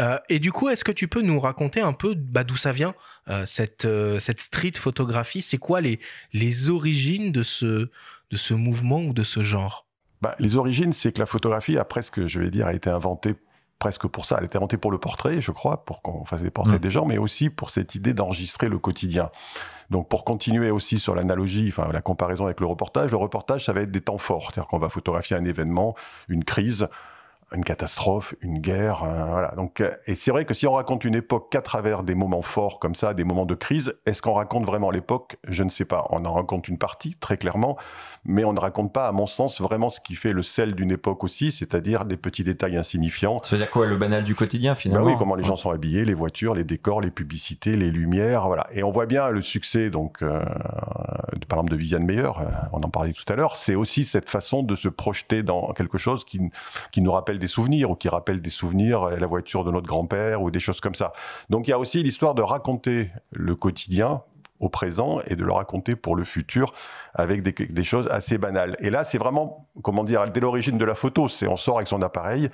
Euh, 0.00 0.18
et 0.28 0.38
du 0.38 0.52
coup, 0.52 0.68
est-ce 0.68 0.84
que 0.84 0.92
tu 0.92 1.06
peux 1.06 1.20
nous 1.20 1.38
raconter 1.38 1.80
un 1.80 1.92
peu 1.92 2.14
bah, 2.14 2.44
d'où 2.44 2.56
ça 2.56 2.72
vient, 2.72 2.94
euh, 3.28 3.44
cette, 3.44 3.84
euh, 3.84 4.18
cette 4.20 4.40
street 4.40 4.72
photographie? 4.74 5.42
C'est 5.42 5.58
quoi 5.58 5.80
les, 5.80 6.00
les 6.32 6.70
origines 6.70 7.30
de 7.30 7.42
ce, 7.42 7.90
de 8.30 8.36
ce 8.36 8.54
mouvement 8.54 9.02
ou 9.02 9.12
de 9.12 9.22
ce 9.22 9.42
genre? 9.42 9.86
Bah, 10.22 10.34
Les 10.38 10.56
origines, 10.56 10.94
c'est 10.94 11.12
que 11.12 11.18
la 11.18 11.26
photographie 11.26 11.76
a 11.76 11.84
presque, 11.84 12.26
je 12.26 12.40
vais 12.40 12.50
dire, 12.50 12.66
a 12.66 12.72
été 12.72 12.88
inventée 12.88 13.34
presque 13.78 14.06
pour 14.06 14.24
ça. 14.24 14.36
Elle 14.38 14.44
a 14.44 14.46
été 14.46 14.56
inventée 14.56 14.78
pour 14.78 14.90
le 14.90 14.98
portrait, 14.98 15.42
je 15.42 15.52
crois, 15.52 15.84
pour 15.84 16.00
qu'on 16.00 16.24
fasse 16.24 16.42
des 16.42 16.50
portraits 16.50 16.76
mmh. 16.76 16.82
des 16.82 16.90
gens, 16.90 17.04
mais 17.04 17.18
aussi 17.18 17.50
pour 17.50 17.68
cette 17.68 17.94
idée 17.94 18.14
d'enregistrer 18.14 18.70
le 18.70 18.78
quotidien. 18.78 19.30
Donc, 19.90 20.08
pour 20.08 20.24
continuer 20.24 20.70
aussi 20.70 20.98
sur 20.98 21.14
l'analogie, 21.14 21.68
enfin 21.68 21.90
la 21.92 22.00
comparaison 22.00 22.46
avec 22.46 22.60
le 22.60 22.66
reportage, 22.66 23.10
le 23.10 23.18
reportage, 23.18 23.66
ça 23.66 23.74
va 23.74 23.82
être 23.82 23.90
des 23.90 24.00
temps 24.00 24.18
forts, 24.18 24.50
c'est-à-dire 24.50 24.66
qu'on 24.66 24.78
va 24.78 24.88
photographier 24.88 25.36
un 25.36 25.44
événement, 25.44 25.94
une 26.28 26.44
crise, 26.44 26.88
une 27.54 27.64
catastrophe, 27.64 28.34
une 28.40 28.58
guerre, 28.58 29.04
voilà. 29.30 29.52
Donc, 29.56 29.80
euh, 29.80 29.90
et 30.06 30.14
c'est 30.16 30.32
vrai 30.32 30.44
que 30.44 30.52
si 30.52 30.66
on 30.66 30.72
raconte 30.72 31.04
une 31.04 31.14
époque 31.14 31.50
qu'à 31.50 31.62
travers 31.62 32.02
des 32.02 32.16
moments 32.16 32.42
forts 32.42 32.80
comme 32.80 32.96
ça, 32.96 33.14
des 33.14 33.22
moments 33.22 33.46
de 33.46 33.54
crise, 33.54 33.94
est-ce 34.04 34.20
qu'on 34.20 34.32
raconte 34.32 34.66
vraiment 34.66 34.90
l'époque? 34.90 35.36
Je 35.46 35.62
ne 35.62 35.70
sais 35.70 35.84
pas. 35.84 36.06
On 36.10 36.24
en 36.24 36.32
raconte 36.32 36.66
une 36.66 36.78
partie 36.78 37.14
très 37.14 37.36
clairement, 37.36 37.76
mais 38.24 38.44
on 38.44 38.52
ne 38.52 38.58
raconte 38.58 38.92
pas, 38.92 39.06
à 39.06 39.12
mon 39.12 39.26
sens, 39.26 39.60
vraiment 39.60 39.90
ce 39.90 40.00
qui 40.00 40.16
fait 40.16 40.32
le 40.32 40.42
sel 40.42 40.74
d'une 40.74 40.90
époque 40.90 41.22
aussi, 41.22 41.52
c'est-à-dire 41.52 42.04
des 42.04 42.16
petits 42.16 42.42
détails 42.42 42.76
insignifiants. 42.76 43.40
Ça 43.44 43.54
veut 43.56 43.62
dire 43.62 43.70
quoi, 43.70 43.86
le 43.86 43.96
banal 43.96 44.24
du 44.24 44.34
quotidien 44.34 44.74
finalement? 44.74 45.06
ben 45.06 45.12
Oui, 45.12 45.18
comment 45.18 45.36
les 45.36 45.44
gens 45.44 45.56
sont 45.56 45.70
habillés, 45.70 46.04
les 46.04 46.14
voitures, 46.14 46.54
les 46.54 46.64
décors, 46.64 47.00
les 47.00 47.12
publicités, 47.12 47.76
les 47.76 47.90
lumières, 47.92 48.46
voilà. 48.46 48.66
Et 48.72 48.82
on 48.82 48.90
voit 48.90 49.06
bien 49.06 49.28
le 49.28 49.40
succès, 49.40 49.88
donc, 49.90 50.22
euh, 50.22 50.44
par 51.48 51.58
exemple 51.58 51.70
de 51.70 51.76
Viviane 51.76 52.04
Meyer, 52.04 52.22
euh, 52.22 52.44
on 52.72 52.82
en 52.82 52.90
parlait 52.90 53.12
tout 53.12 53.30
à 53.32 53.36
l'heure. 53.36 53.54
C'est 53.54 53.76
aussi 53.76 54.04
cette 54.04 54.28
façon 54.28 54.64
de 54.64 54.74
se 54.74 54.88
projeter 54.88 55.44
dans 55.44 55.72
quelque 55.72 55.98
chose 55.98 56.24
qui, 56.24 56.40
qui 56.90 57.00
nous 57.00 57.12
rappelle 57.12 57.35
des 57.38 57.46
souvenirs 57.46 57.90
ou 57.90 57.94
qui 57.94 58.08
rappelle 58.08 58.40
des 58.40 58.50
souvenirs, 58.50 59.02
euh, 59.02 59.16
la 59.16 59.26
voiture 59.26 59.64
de 59.64 59.70
notre 59.70 59.86
grand-père 59.86 60.42
ou 60.42 60.50
des 60.50 60.60
choses 60.60 60.80
comme 60.80 60.94
ça. 60.94 61.12
Donc 61.50 61.68
il 61.68 61.70
y 61.70 61.74
a 61.74 61.78
aussi 61.78 62.02
l'histoire 62.02 62.34
de 62.34 62.42
raconter 62.42 63.10
le 63.32 63.54
quotidien 63.54 64.22
au 64.60 64.68
présent 64.68 65.20
et 65.26 65.36
de 65.36 65.44
le 65.44 65.52
raconter 65.52 65.96
pour 65.96 66.16
le 66.16 66.24
futur 66.24 66.72
avec 67.14 67.42
des, 67.42 67.84
choses 67.84 68.08
assez 68.08 68.38
banales. 68.38 68.76
Et 68.80 68.90
là, 68.90 69.04
c'est 69.04 69.18
vraiment, 69.18 69.66
comment 69.82 70.04
dire, 70.04 70.24
dès 70.30 70.40
l'origine 70.40 70.78
de 70.78 70.84
la 70.84 70.94
photo, 70.94 71.28
c'est 71.28 71.46
on 71.46 71.56
sort 71.56 71.76
avec 71.76 71.88
son 71.88 72.02
appareil, 72.02 72.50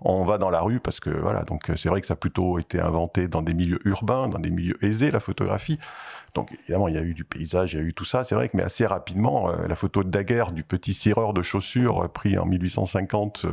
on 0.00 0.24
va 0.24 0.38
dans 0.38 0.50
la 0.50 0.60
rue 0.60 0.80
parce 0.80 1.00
que 1.00 1.10
voilà, 1.10 1.42
donc 1.44 1.70
c'est 1.76 1.88
vrai 1.88 2.00
que 2.00 2.06
ça 2.06 2.14
a 2.14 2.16
plutôt 2.16 2.58
été 2.58 2.80
inventé 2.80 3.28
dans 3.28 3.42
des 3.42 3.54
milieux 3.54 3.80
urbains, 3.84 4.28
dans 4.28 4.38
des 4.38 4.50
milieux 4.50 4.82
aisés, 4.84 5.10
la 5.10 5.20
photographie. 5.20 5.78
Donc 6.34 6.52
évidemment, 6.64 6.88
il 6.88 6.94
y 6.94 6.98
a 6.98 7.02
eu 7.02 7.14
du 7.14 7.24
paysage, 7.24 7.74
il 7.74 7.80
y 7.80 7.82
a 7.82 7.84
eu 7.84 7.92
tout 7.92 8.06
ça, 8.06 8.24
c'est 8.24 8.34
vrai 8.34 8.48
que 8.48 8.56
mais 8.56 8.62
assez 8.62 8.86
rapidement, 8.86 9.50
euh, 9.50 9.68
la 9.68 9.74
photo 9.74 10.02
de 10.02 10.08
Daguerre 10.08 10.52
du 10.52 10.64
petit 10.64 10.94
cireur 10.94 11.34
de 11.34 11.42
chaussures 11.42 12.08
pris 12.10 12.38
en 12.38 12.46
1850 12.46 13.46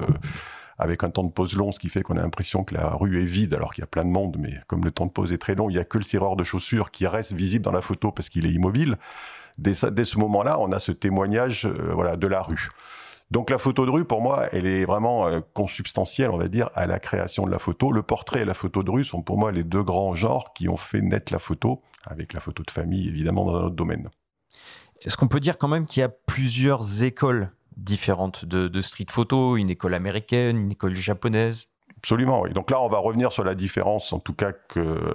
avec 0.79 1.03
un 1.03 1.09
temps 1.09 1.25
de 1.25 1.31
pause 1.31 1.55
long, 1.55 1.71
ce 1.73 1.79
qui 1.79 1.89
fait 1.89 2.01
qu'on 2.01 2.15
a 2.15 2.21
l'impression 2.21 2.63
que 2.63 2.73
la 2.73 2.91
rue 2.91 3.21
est 3.21 3.25
vide 3.25 3.53
alors 3.53 3.73
qu'il 3.73 3.81
y 3.81 3.83
a 3.83 3.87
plein 3.87 4.05
de 4.05 4.09
monde, 4.09 4.37
mais 4.39 4.55
comme 4.67 4.85
le 4.85 4.91
temps 4.91 5.05
de 5.05 5.11
pause 5.11 5.33
est 5.33 5.37
très 5.37 5.53
long, 5.53 5.69
il 5.69 5.75
y 5.75 5.79
a 5.79 5.83
que 5.83 5.97
le 5.97 6.05
serreur 6.05 6.37
de 6.37 6.43
chaussures 6.43 6.89
qui 6.89 7.05
reste 7.05 7.33
visible 7.33 7.65
dans 7.65 7.71
la 7.71 7.81
photo 7.81 8.11
parce 8.11 8.29
qu'il 8.29 8.45
est 8.45 8.51
immobile. 8.51 8.97
Dès, 9.57 9.73
dès 9.91 10.05
ce 10.05 10.17
moment-là, 10.17 10.57
on 10.59 10.71
a 10.71 10.79
ce 10.79 10.93
témoignage 10.93 11.65
euh, 11.65 11.91
voilà, 11.93 12.15
de 12.15 12.27
la 12.27 12.41
rue. 12.41 12.69
Donc 13.29 13.49
la 13.49 13.57
photo 13.57 13.85
de 13.85 13.91
rue, 13.91 14.05
pour 14.05 14.21
moi, 14.21 14.47
elle 14.53 14.65
est 14.65 14.85
vraiment 14.85 15.27
euh, 15.27 15.41
consubstantielle, 15.53 16.31
on 16.31 16.37
va 16.37 16.47
dire, 16.47 16.69
à 16.75 16.87
la 16.87 16.97
création 16.97 17.45
de 17.45 17.51
la 17.51 17.59
photo. 17.59 17.91
Le 17.91 18.01
portrait 18.01 18.41
et 18.41 18.45
la 18.45 18.53
photo 18.53 18.81
de 18.81 18.89
rue 18.89 19.03
sont 19.03 19.21
pour 19.21 19.37
moi 19.37 19.51
les 19.51 19.65
deux 19.65 19.83
grands 19.83 20.15
genres 20.15 20.53
qui 20.53 20.69
ont 20.69 20.77
fait 20.77 21.01
naître 21.01 21.33
la 21.33 21.39
photo, 21.39 21.81
avec 22.07 22.33
la 22.33 22.39
photo 22.39 22.63
de 22.63 22.71
famille 22.71 23.07
évidemment 23.07 23.43
dans 23.43 23.59
notre 23.59 23.75
domaine. 23.75 24.09
Est-ce 25.01 25.17
qu'on 25.17 25.27
peut 25.27 25.41
dire 25.41 25.57
quand 25.57 25.67
même 25.67 25.85
qu'il 25.85 26.01
y 26.01 26.03
a 26.03 26.09
plusieurs 26.09 27.03
écoles 27.03 27.51
différentes 27.79 28.45
de, 28.45 28.81
street 28.81 29.07
photo, 29.09 29.57
une 29.57 29.69
école 29.69 29.93
américaine, 29.93 30.57
une 30.57 30.71
école 30.71 30.95
japonaise. 30.95 31.67
Absolument, 31.97 32.41
oui. 32.41 32.53
Donc 32.53 32.71
là, 32.71 32.81
on 32.81 32.89
va 32.89 32.97
revenir 32.99 33.31
sur 33.31 33.43
la 33.43 33.55
différence, 33.55 34.13
en 34.13 34.19
tout 34.19 34.33
cas 34.33 34.51
que 34.51 35.13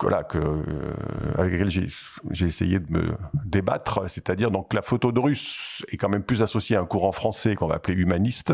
voilà, 0.00 0.24
que, 0.24 0.38
euh, 0.38 0.92
avec 1.38 1.52
laquelle 1.52 1.70
j'ai 1.70 2.46
essayé 2.46 2.78
de 2.78 2.92
me 2.92 3.16
débattre, 3.46 4.10
c'est-à-dire 4.10 4.50
donc 4.50 4.74
la 4.74 4.82
photo 4.82 5.10
de 5.10 5.18
russe 5.18 5.82
est 5.90 5.96
quand 5.96 6.10
même 6.10 6.22
plus 6.22 6.42
associée 6.42 6.76
à 6.76 6.80
un 6.80 6.84
courant 6.84 7.12
français 7.12 7.54
qu'on 7.54 7.66
va 7.66 7.76
appeler 7.76 7.96
humaniste, 7.96 8.52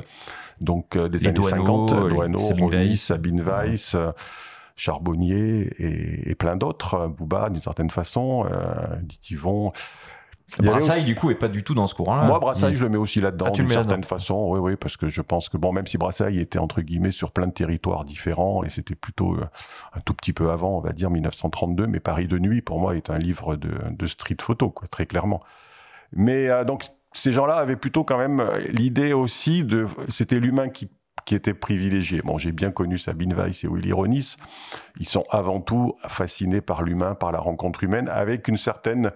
donc 0.61 0.95
euh, 0.97 1.09
des 1.09 1.27
années 1.27 1.43
50, 1.43 2.09
Douaneau, 2.09 2.39
Sabine 2.39 2.97
Sabine 2.97 3.41
Weiss, 3.41 3.95
euh, 3.97 4.13
Charbonnier 4.77 5.71
et, 5.79 6.35
plein 6.35 6.57
d'autres, 6.57 7.07
Bouba 7.09 7.51
d'une 7.51 7.63
certaine 7.63 7.91
façon, 7.91 8.47
euh, 8.51 8.97
Ditivon, 9.03 9.73
Brassailles, 10.59 11.05
du 11.05 11.15
coup, 11.15 11.31
est 11.31 11.37
pas 11.37 11.49
du 11.49 11.63
tout 11.63 11.75
dans 11.75 11.87
ce 11.87 11.95
courant-là. 11.95 12.25
Moi, 12.25 12.39
Brassailles, 12.39 12.77
je 12.77 12.85
le 12.85 12.91
mets 12.91 12.99
aussi 12.99 13.21
là-dedans, 13.21 13.47
Ah, 13.49 13.51
d'une 13.53 13.69
certaine 13.69 14.05
façon. 14.05 14.47
Oui, 14.51 14.61
oui, 14.61 14.77
parce 14.77 14.97
que 14.97 15.09
je 15.09 15.23
pense 15.23 15.49
que, 15.49 15.57
bon, 15.57 15.73
même 15.73 15.87
si 15.87 15.99
Brassailles 15.99 16.39
était, 16.39 16.59
entre 16.59 16.83
guillemets, 16.83 17.11
sur 17.11 17.31
plein 17.31 17.47
de 17.47 17.53
territoires 17.53 18.05
différents, 18.05 18.63
et 18.65 18.71
c'était 18.71 18.95
plutôt 18.95 19.35
euh, 19.35 19.47
un 19.95 20.01
tout 20.01 20.15
petit 20.15 20.33
peu 20.33 20.51
avant, 20.51 20.77
on 20.77 20.81
va 20.81 20.93
dire 20.93 21.11
1932, 21.11 21.87
mais 21.87 22.01
Paris 22.01 22.27
de 22.27 22.39
nuit, 22.39 22.61
pour 22.61 22.81
moi, 22.81 22.97
est 22.97 23.11
un 23.11 23.19
livre 23.19 23.57
de, 23.57 23.71
de 23.91 24.07
street 24.07 24.37
photo, 24.41 24.71
quoi, 24.71 24.89
très 24.89 25.07
clairement. 25.07 25.41
Mais 26.13 26.49
euh, 26.49 26.65
donc, 26.65 26.85
ces 27.13 27.33
gens-là 27.33 27.55
avaient 27.55 27.77
plutôt 27.77 28.05
quand 28.05 28.19
même 28.19 28.45
l'idée 28.69 29.13
aussi 29.13 29.65
de... 29.65 29.87
C'était 30.09 30.41
l'humain 30.41 30.69
qui 30.69 30.91
qui 31.25 31.35
était 31.35 31.55
privilégié. 31.55 32.21
Bon, 32.23 32.39
j'ai 32.39 32.53
bien 32.53 32.71
connu 32.71 32.99
Sabine 32.99 33.35
Weiss 33.35 33.65
et 33.65 33.69
Willy 33.69 33.93
Ronis. 33.93 34.37
Ils 34.99 35.07
sont 35.07 35.25
avant 35.31 35.61
tout 35.61 35.95
fascinés 36.07 36.61
par 36.61 36.83
l'humain, 36.83 37.15
par 37.15 37.33
la 37.33 37.39
rencontre 37.39 37.85
humaine, 37.85 38.09
avec 38.09 38.49
une 38.49 38.57
certaine, 38.57 39.13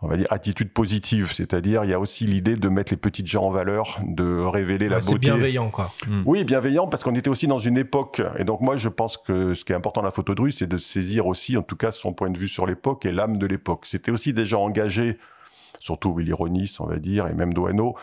on 0.00 0.06
va 0.08 0.16
dire, 0.16 0.26
attitude 0.30 0.72
positive. 0.72 1.32
C'est-à-dire, 1.32 1.84
il 1.84 1.90
y 1.90 1.94
a 1.94 1.98
aussi 1.98 2.24
l'idée 2.26 2.54
de 2.54 2.68
mettre 2.68 2.92
les 2.92 2.96
petites 2.96 3.26
gens 3.26 3.44
en 3.44 3.50
valeur, 3.50 3.98
de 4.06 4.38
révéler 4.40 4.88
la 4.88 4.96
Ouais, 4.96 5.02
C'est 5.02 5.12
beauté. 5.14 5.26
bienveillant, 5.26 5.70
quoi. 5.70 5.92
Oui, 6.24 6.44
bienveillant, 6.44 6.86
parce 6.86 7.02
qu'on 7.02 7.14
était 7.16 7.28
aussi 7.30 7.46
dans 7.48 7.58
une 7.58 7.76
époque. 7.76 8.22
Et 8.38 8.44
donc, 8.44 8.60
moi, 8.60 8.76
je 8.76 8.88
pense 8.88 9.16
que 9.18 9.54
ce 9.54 9.64
qui 9.64 9.72
est 9.72 9.76
important 9.76 10.00
dans 10.02 10.06
la 10.06 10.12
photo 10.12 10.34
de 10.36 10.40
rue, 10.42 10.52
c'est 10.52 10.68
de 10.68 10.78
saisir 10.78 11.26
aussi, 11.26 11.56
en 11.56 11.62
tout 11.62 11.76
cas, 11.76 11.90
son 11.90 12.12
point 12.12 12.30
de 12.30 12.38
vue 12.38 12.48
sur 12.48 12.64
l'époque 12.66 13.06
et 13.06 13.12
l'âme 13.12 13.38
de 13.38 13.46
l'époque. 13.46 13.86
C'était 13.86 14.12
aussi 14.12 14.32
des 14.32 14.46
gens 14.46 14.62
engagés, 14.62 15.18
surtout 15.80 16.14
Willy 16.14 16.32
Ronis, 16.32 16.76
on 16.80 16.86
va 16.86 16.98
dire, 16.98 17.26
et 17.26 17.34
même 17.34 17.52
Doano, 17.52 17.96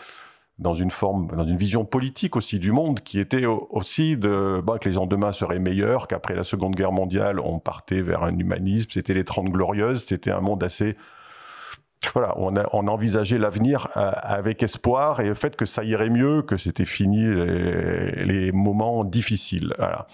dans 0.58 0.72
une 0.74 0.90
forme, 0.90 1.26
dans 1.28 1.46
une 1.46 1.56
vision 1.58 1.84
politique 1.84 2.34
aussi 2.36 2.58
du 2.58 2.72
monde, 2.72 3.00
qui 3.00 3.18
était 3.20 3.44
au- 3.46 3.68
aussi 3.70 4.16
de, 4.16 4.62
bah, 4.64 4.78
que 4.78 4.88
les 4.88 4.94
lendemains 4.94 5.32
seraient 5.32 5.58
meilleurs, 5.58 6.08
qu'après 6.08 6.34
la 6.34 6.44
Seconde 6.44 6.74
Guerre 6.74 6.92
mondiale, 6.92 7.40
on 7.40 7.58
partait 7.58 8.00
vers 8.00 8.22
un 8.22 8.36
humanisme, 8.38 8.88
c'était 8.90 9.12
les 9.14 9.24
Trente 9.24 9.50
Glorieuses, 9.50 10.04
c'était 10.04 10.30
un 10.30 10.40
monde 10.40 10.62
assez, 10.64 10.96
voilà, 12.12 12.34
on 12.36 12.56
a, 12.56 12.66
on 12.72 12.86
envisagé 12.88 13.38
l'avenir 13.38 13.88
euh, 13.96 14.10
avec 14.22 14.62
espoir 14.62 15.20
et 15.20 15.26
le 15.26 15.34
fait 15.34 15.56
que 15.56 15.66
ça 15.66 15.82
irait 15.84 16.10
mieux, 16.10 16.42
que 16.42 16.56
c'était 16.56 16.84
fini 16.84 17.24
les, 17.24 18.24
les 18.24 18.52
moments 18.52 19.04
difficiles. 19.04 19.74
Voilà. 19.78 20.06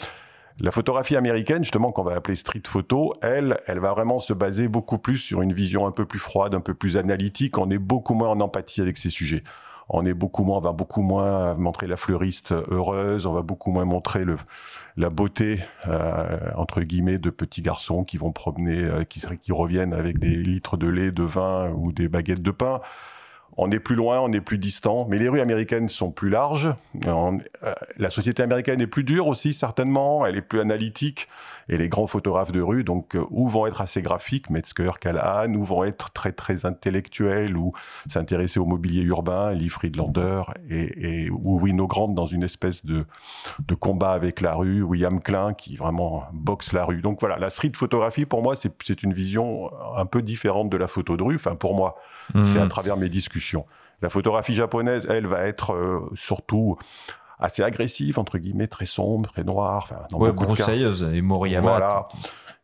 La 0.60 0.70
photographie 0.70 1.16
américaine, 1.16 1.64
justement, 1.64 1.92
qu'on 1.92 2.04
va 2.04 2.14
appeler 2.14 2.36
street 2.36 2.62
photo, 2.66 3.14
elle, 3.22 3.58
elle 3.66 3.80
va 3.80 3.92
vraiment 3.92 4.18
se 4.18 4.32
baser 4.32 4.68
beaucoup 4.68 4.98
plus 4.98 5.18
sur 5.18 5.42
une 5.42 5.52
vision 5.52 5.86
un 5.86 5.90
peu 5.90 6.04
plus 6.04 6.18
froide, 6.18 6.54
un 6.54 6.60
peu 6.60 6.74
plus 6.74 6.96
analytique. 6.96 7.58
On 7.58 7.70
est 7.70 7.78
beaucoup 7.78 8.14
moins 8.14 8.28
en 8.28 8.40
empathie 8.40 8.80
avec 8.80 8.96
ces 8.96 9.10
sujets. 9.10 9.42
On 9.88 10.04
est 10.04 10.14
beaucoup 10.14 10.44
moins, 10.44 10.58
on 10.58 10.60
va 10.60 10.72
beaucoup 10.72 11.02
moins 11.02 11.54
montrer 11.54 11.86
la 11.86 11.96
fleuriste 11.96 12.52
heureuse. 12.52 13.26
On 13.26 13.32
va 13.32 13.42
beaucoup 13.42 13.70
moins 13.70 13.84
montrer 13.84 14.24
le, 14.24 14.36
la 14.96 15.10
beauté 15.10 15.60
euh, 15.86 16.38
entre 16.56 16.80
guillemets 16.82 17.18
de 17.18 17.30
petits 17.30 17.62
garçons 17.62 18.04
qui 18.04 18.16
vont 18.16 18.32
promener, 18.32 18.82
euh, 18.82 19.04
qui, 19.04 19.22
qui 19.38 19.52
reviennent 19.52 19.94
avec 19.94 20.18
des 20.18 20.36
litres 20.36 20.76
de 20.76 20.88
lait, 20.88 21.12
de 21.12 21.22
vin 21.22 21.70
ou 21.70 21.92
des 21.92 22.08
baguettes 22.08 22.42
de 22.42 22.50
pain. 22.50 22.80
On 23.58 23.70
est 23.70 23.80
plus 23.80 23.96
loin, 23.96 24.18
on 24.20 24.32
est 24.32 24.40
plus 24.40 24.56
distant, 24.58 25.06
mais 25.10 25.18
les 25.18 25.28
rues 25.28 25.40
américaines 25.40 25.88
sont 25.90 26.10
plus 26.10 26.30
larges. 26.30 26.74
On- 27.06 27.38
euh, 27.64 27.74
la 27.98 28.08
société 28.08 28.42
américaine 28.42 28.80
est 28.80 28.86
plus 28.86 29.04
dure 29.04 29.26
aussi, 29.26 29.52
certainement. 29.52 30.24
Elle 30.24 30.36
est 30.36 30.42
plus 30.42 30.60
analytique. 30.60 31.28
Et 31.68 31.76
les 31.76 31.88
grands 31.88 32.06
photographes 32.06 32.50
de 32.50 32.60
rue, 32.60 32.82
donc, 32.82 33.14
euh, 33.14 33.24
ou 33.30 33.48
vont 33.48 33.66
être 33.66 33.80
assez 33.80 34.02
graphiques, 34.02 34.50
Metzger, 34.50 34.90
Callahan, 35.00 35.52
ou 35.54 35.64
vont 35.64 35.84
être 35.84 36.10
très, 36.12 36.32
très 36.32 36.64
intellectuels, 36.66 37.56
ou 37.56 37.72
s'intéresser 38.08 38.58
au 38.58 38.64
mobilier 38.66 39.02
urbain, 39.02 39.52
Lee 39.52 39.68
Friedlander, 39.68 40.42
et, 40.68 41.24
et, 41.26 41.30
ou 41.30 41.60
Wino 41.60 41.86
Grant 41.86 42.08
dans 42.08 42.26
une 42.26 42.42
espèce 42.42 42.84
de, 42.84 43.04
de 43.66 43.74
combat 43.74 44.12
avec 44.12 44.40
la 44.40 44.54
rue, 44.54 44.82
William 44.82 45.20
Klein 45.20 45.52
qui 45.54 45.76
vraiment 45.76 46.24
boxe 46.32 46.72
la 46.72 46.84
rue. 46.84 47.00
Donc 47.00 47.20
voilà, 47.20 47.36
la 47.38 47.48
street 47.50 47.72
photographie, 47.74 48.24
pour 48.26 48.42
moi, 48.42 48.56
c'est 48.56 48.72
c'est 48.82 49.02
une 49.02 49.12
vision 49.12 49.70
un 49.96 50.06
peu 50.06 50.22
différente 50.22 50.68
de 50.70 50.76
la 50.76 50.88
photo 50.88 51.16
de 51.16 51.22
rue. 51.22 51.36
Enfin, 51.36 51.54
pour 51.54 51.74
moi, 51.76 51.96
c'est 52.44 52.58
à 52.58 52.62
Mhm. 52.62 52.68
travers 52.68 52.96
mes 52.96 53.08
discussions. 53.08 53.41
La 54.00 54.08
photographie 54.08 54.54
japonaise, 54.54 55.06
elle, 55.08 55.26
va 55.26 55.42
être 55.46 55.74
euh, 55.74 56.00
surtout 56.14 56.76
assez 57.38 57.62
agressive, 57.62 58.18
entre 58.18 58.38
guillemets, 58.38 58.66
très 58.66 58.84
sombre, 58.84 59.30
très 59.30 59.44
noire. 59.44 59.84
Enfin, 59.84 60.02
dans 60.10 60.18
Ouais, 60.18 60.32
beaucoup 60.32 60.52
de 60.52 60.58
cas. 60.58 60.64
broussailleuse 60.64 61.02
et 61.14 61.22
Moriyama. 61.22 61.70
Voilà, 61.70 62.08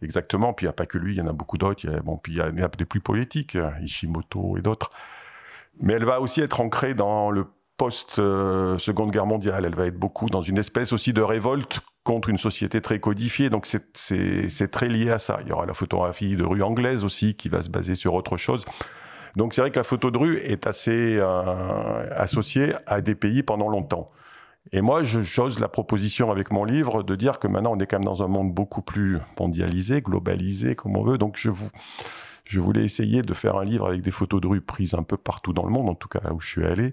exactement. 0.03 0.53
Puis 0.53 0.65
il 0.65 0.69
n'y 0.69 0.71
a 0.71 0.75
pas 0.75 0.87
que 0.87 0.99
lui, 0.99 1.15
il 1.15 1.19
y 1.19 1.21
en 1.21 1.29
a 1.29 1.33
beaucoup 1.33 1.59
d'autres. 1.59 1.87
Bon, 2.05 2.17
puis 2.17 2.33
il 2.33 2.37
y 2.37 2.61
y 2.61 2.63
a 2.63 2.69
des 2.69 2.85
plus 2.85 3.01
poétiques, 3.01 3.57
euh, 3.57 3.71
Ishimoto 3.83 4.57
et 4.57 4.63
d'autres. 4.63 4.91
Mais 5.81 5.93
elle 5.93 6.05
va 6.05 6.21
aussi 6.21 6.41
être 6.41 6.61
ancrée 6.61 6.95
dans 6.95 7.31
le 7.31 7.47
post-seconde 7.77 9.13
guerre 9.13 9.27
mondiale. 9.27 9.65
Elle 9.65 9.77
va 9.77 9.87
être 9.87 9.99
beaucoup 9.99 10.29
dans 10.29 10.43
une 10.43 10.59
espèce 10.59 10.93
aussi 10.93 11.13
de 11.13 11.23
révolte 11.23 11.81
contre 12.03 12.29
une 12.29 12.39
société 12.39 12.81
très 12.81 12.99
codifiée. 12.99 13.51
Donc 13.51 13.67
c'est 13.67 14.71
très 14.71 14.89
lié 14.89 15.11
à 15.11 15.19
ça. 15.19 15.39
Il 15.43 15.49
y 15.49 15.53
aura 15.53 15.67
la 15.67 15.75
photographie 15.75 16.37
de 16.37 16.45
rue 16.45 16.63
anglaise 16.63 17.05
aussi 17.05 17.35
qui 17.35 17.49
va 17.49 17.63
se 17.63 17.69
baser 17.69 17.95
sur 17.95 18.15
autre 18.15 18.37
chose. 18.37 18.65
Donc 19.37 19.55
c'est 19.55 19.61
vrai 19.61 19.71
que 19.71 19.79
la 19.79 19.85
photo 19.85 20.11
de 20.11 20.19
rue 20.19 20.39
est 20.39 20.67
assez 20.67 21.17
euh, 21.19 22.07
associée 22.17 22.75
à 22.87 23.01
des 23.01 23.15
pays 23.15 23.43
pendant 23.43 23.69
longtemps. 23.69 24.11
Et 24.73 24.83
moi, 24.83 25.03
j'ose 25.03 25.61
la 25.61 25.69
proposition 25.69 26.31
avec 26.31 26.51
mon 26.51 26.65
livre 26.65 27.03
de 27.03 27.17
dire 27.17 27.39
que 27.39 27.49
maintenant 27.49 27.73
on 27.73 27.79
est 27.79 27.87
quand 27.87 27.99
même 27.99 28.05
dans 28.05 28.23
un 28.23 28.29
monde 28.29 28.53
beaucoup 28.53 28.83
plus 28.83 29.19
mondialisé, 29.41 30.03
globalisé, 30.03 30.75
comme 30.75 30.97
on 30.97 31.05
veut. 31.05 31.17
Donc 31.17 31.37
je, 31.39 31.49
vous, 31.49 31.71
je 32.45 32.61
voulais 32.61 32.85
essayer 32.85 33.23
de 33.23 33.33
faire 33.35 33.57
un 33.57 33.65
livre 33.65 33.87
avec 33.89 34.03
des 34.03 34.11
photos 34.11 34.41
de 34.41 34.47
rue 34.47 34.61
prises 34.61 34.95
un 34.95 35.03
peu 35.03 35.17
partout 35.17 35.53
dans 35.55 35.65
le 35.65 35.71
monde, 35.71 35.89
en 35.89 35.95
tout 35.95 36.09
cas 36.09 36.21
là 36.23 36.35
où 36.35 36.41
je 36.41 36.49
suis 36.49 36.67
allé, 36.67 36.93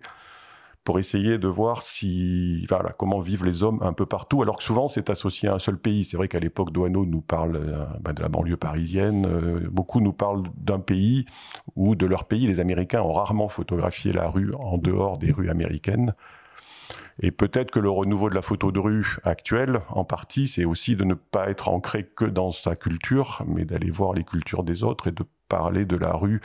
pour 0.85 0.99
essayer 0.99 1.39
de 1.39 1.47
voir 1.47 1.81
si, 1.81 2.65
voilà, 2.67 2.91
comment 2.91 3.19
vivent 3.19 3.43
les 3.43 3.63
hommes 3.63 3.79
un 3.81 3.91
peu 3.91 4.05
partout, 4.05 4.43
alors 4.43 4.57
que 4.57 4.63
souvent 4.63 4.87
c'est 4.87 5.09
associé 5.09 5.49
à 5.49 5.55
un 5.55 5.59
seul 5.59 5.77
pays. 5.77 6.05
C'est 6.05 6.15
vrai 6.15 6.27
qu'à 6.27 6.39
l'époque, 6.39 6.71
Douaneau 6.71 7.05
nous 7.07 7.21
parle 7.21 7.55
euh, 7.55 7.85
ben, 7.99 8.13
de 8.13 8.21
la 8.21 8.29
banlieue 8.29 8.55
parisienne, 8.55 9.25
euh, 9.25 9.67
beaucoup 9.71 9.99
nous 9.99 10.13
parlent 10.13 10.43
d'un 10.55 10.79
pays 10.79 11.25
ou 11.75 11.95
de 11.95 12.05
leur 12.05 12.25
pays. 12.25 12.45
Les 12.45 12.59
Américains 12.59 13.01
ont 13.01 13.13
rarement 13.13 13.49
photographié 13.49 14.13
la 14.13 14.29
rue 14.29 14.53
en 14.53 14.77
dehors 14.77 15.17
des 15.17 15.31
rues 15.31 15.49
américaines. 15.49 16.13
Et 17.19 17.31
peut-être 17.31 17.71
que 17.71 17.79
le 17.79 17.89
renouveau 17.89 18.29
de 18.29 18.35
la 18.35 18.43
photo 18.43 18.71
de 18.71 18.79
rue 18.79 19.17
actuelle, 19.23 19.81
en 19.89 20.03
partie, 20.03 20.47
c'est 20.47 20.65
aussi 20.65 20.95
de 20.95 21.03
ne 21.03 21.15
pas 21.15 21.49
être 21.49 21.67
ancré 21.67 22.05
que 22.05 22.25
dans 22.25 22.51
sa 22.51 22.75
culture, 22.75 23.41
mais 23.47 23.65
d'aller 23.65 23.89
voir 23.89 24.13
les 24.13 24.23
cultures 24.23 24.63
des 24.63 24.83
autres 24.83 25.07
et 25.07 25.11
de 25.11 25.23
parler 25.47 25.85
de 25.85 25.95
la 25.95 26.13
rue 26.13 26.41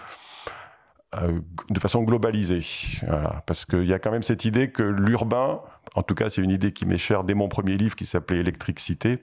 de 1.12 1.78
façon 1.80 2.02
globalisée. 2.02 2.64
Parce 3.46 3.64
qu'il 3.64 3.84
y 3.84 3.92
a 3.92 3.98
quand 3.98 4.12
même 4.12 4.22
cette 4.22 4.44
idée 4.44 4.70
que 4.70 4.82
l'urbain, 4.82 5.60
en 5.94 6.02
tout 6.02 6.14
cas 6.14 6.30
c'est 6.30 6.42
une 6.42 6.50
idée 6.50 6.72
qui 6.72 6.86
m'est 6.86 6.98
chère 6.98 7.24
dès 7.24 7.34
mon 7.34 7.48
premier 7.48 7.76
livre 7.76 7.96
qui 7.96 8.06
s'appelait 8.06 8.38
Électricité, 8.38 9.20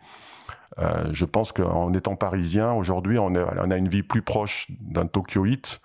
euh, 0.80 1.10
je 1.12 1.26
pense 1.26 1.52
qu'en 1.52 1.94
étant 1.94 2.16
parisien, 2.16 2.74
aujourd'hui, 2.74 3.18
on, 3.18 3.34
on 3.36 3.72
a 3.72 3.78
une 3.78 3.88
vie 3.88 4.04
plus 4.04 4.22
proche 4.22 4.68
d'un 4.82 5.08
Tokyoïte 5.08 5.82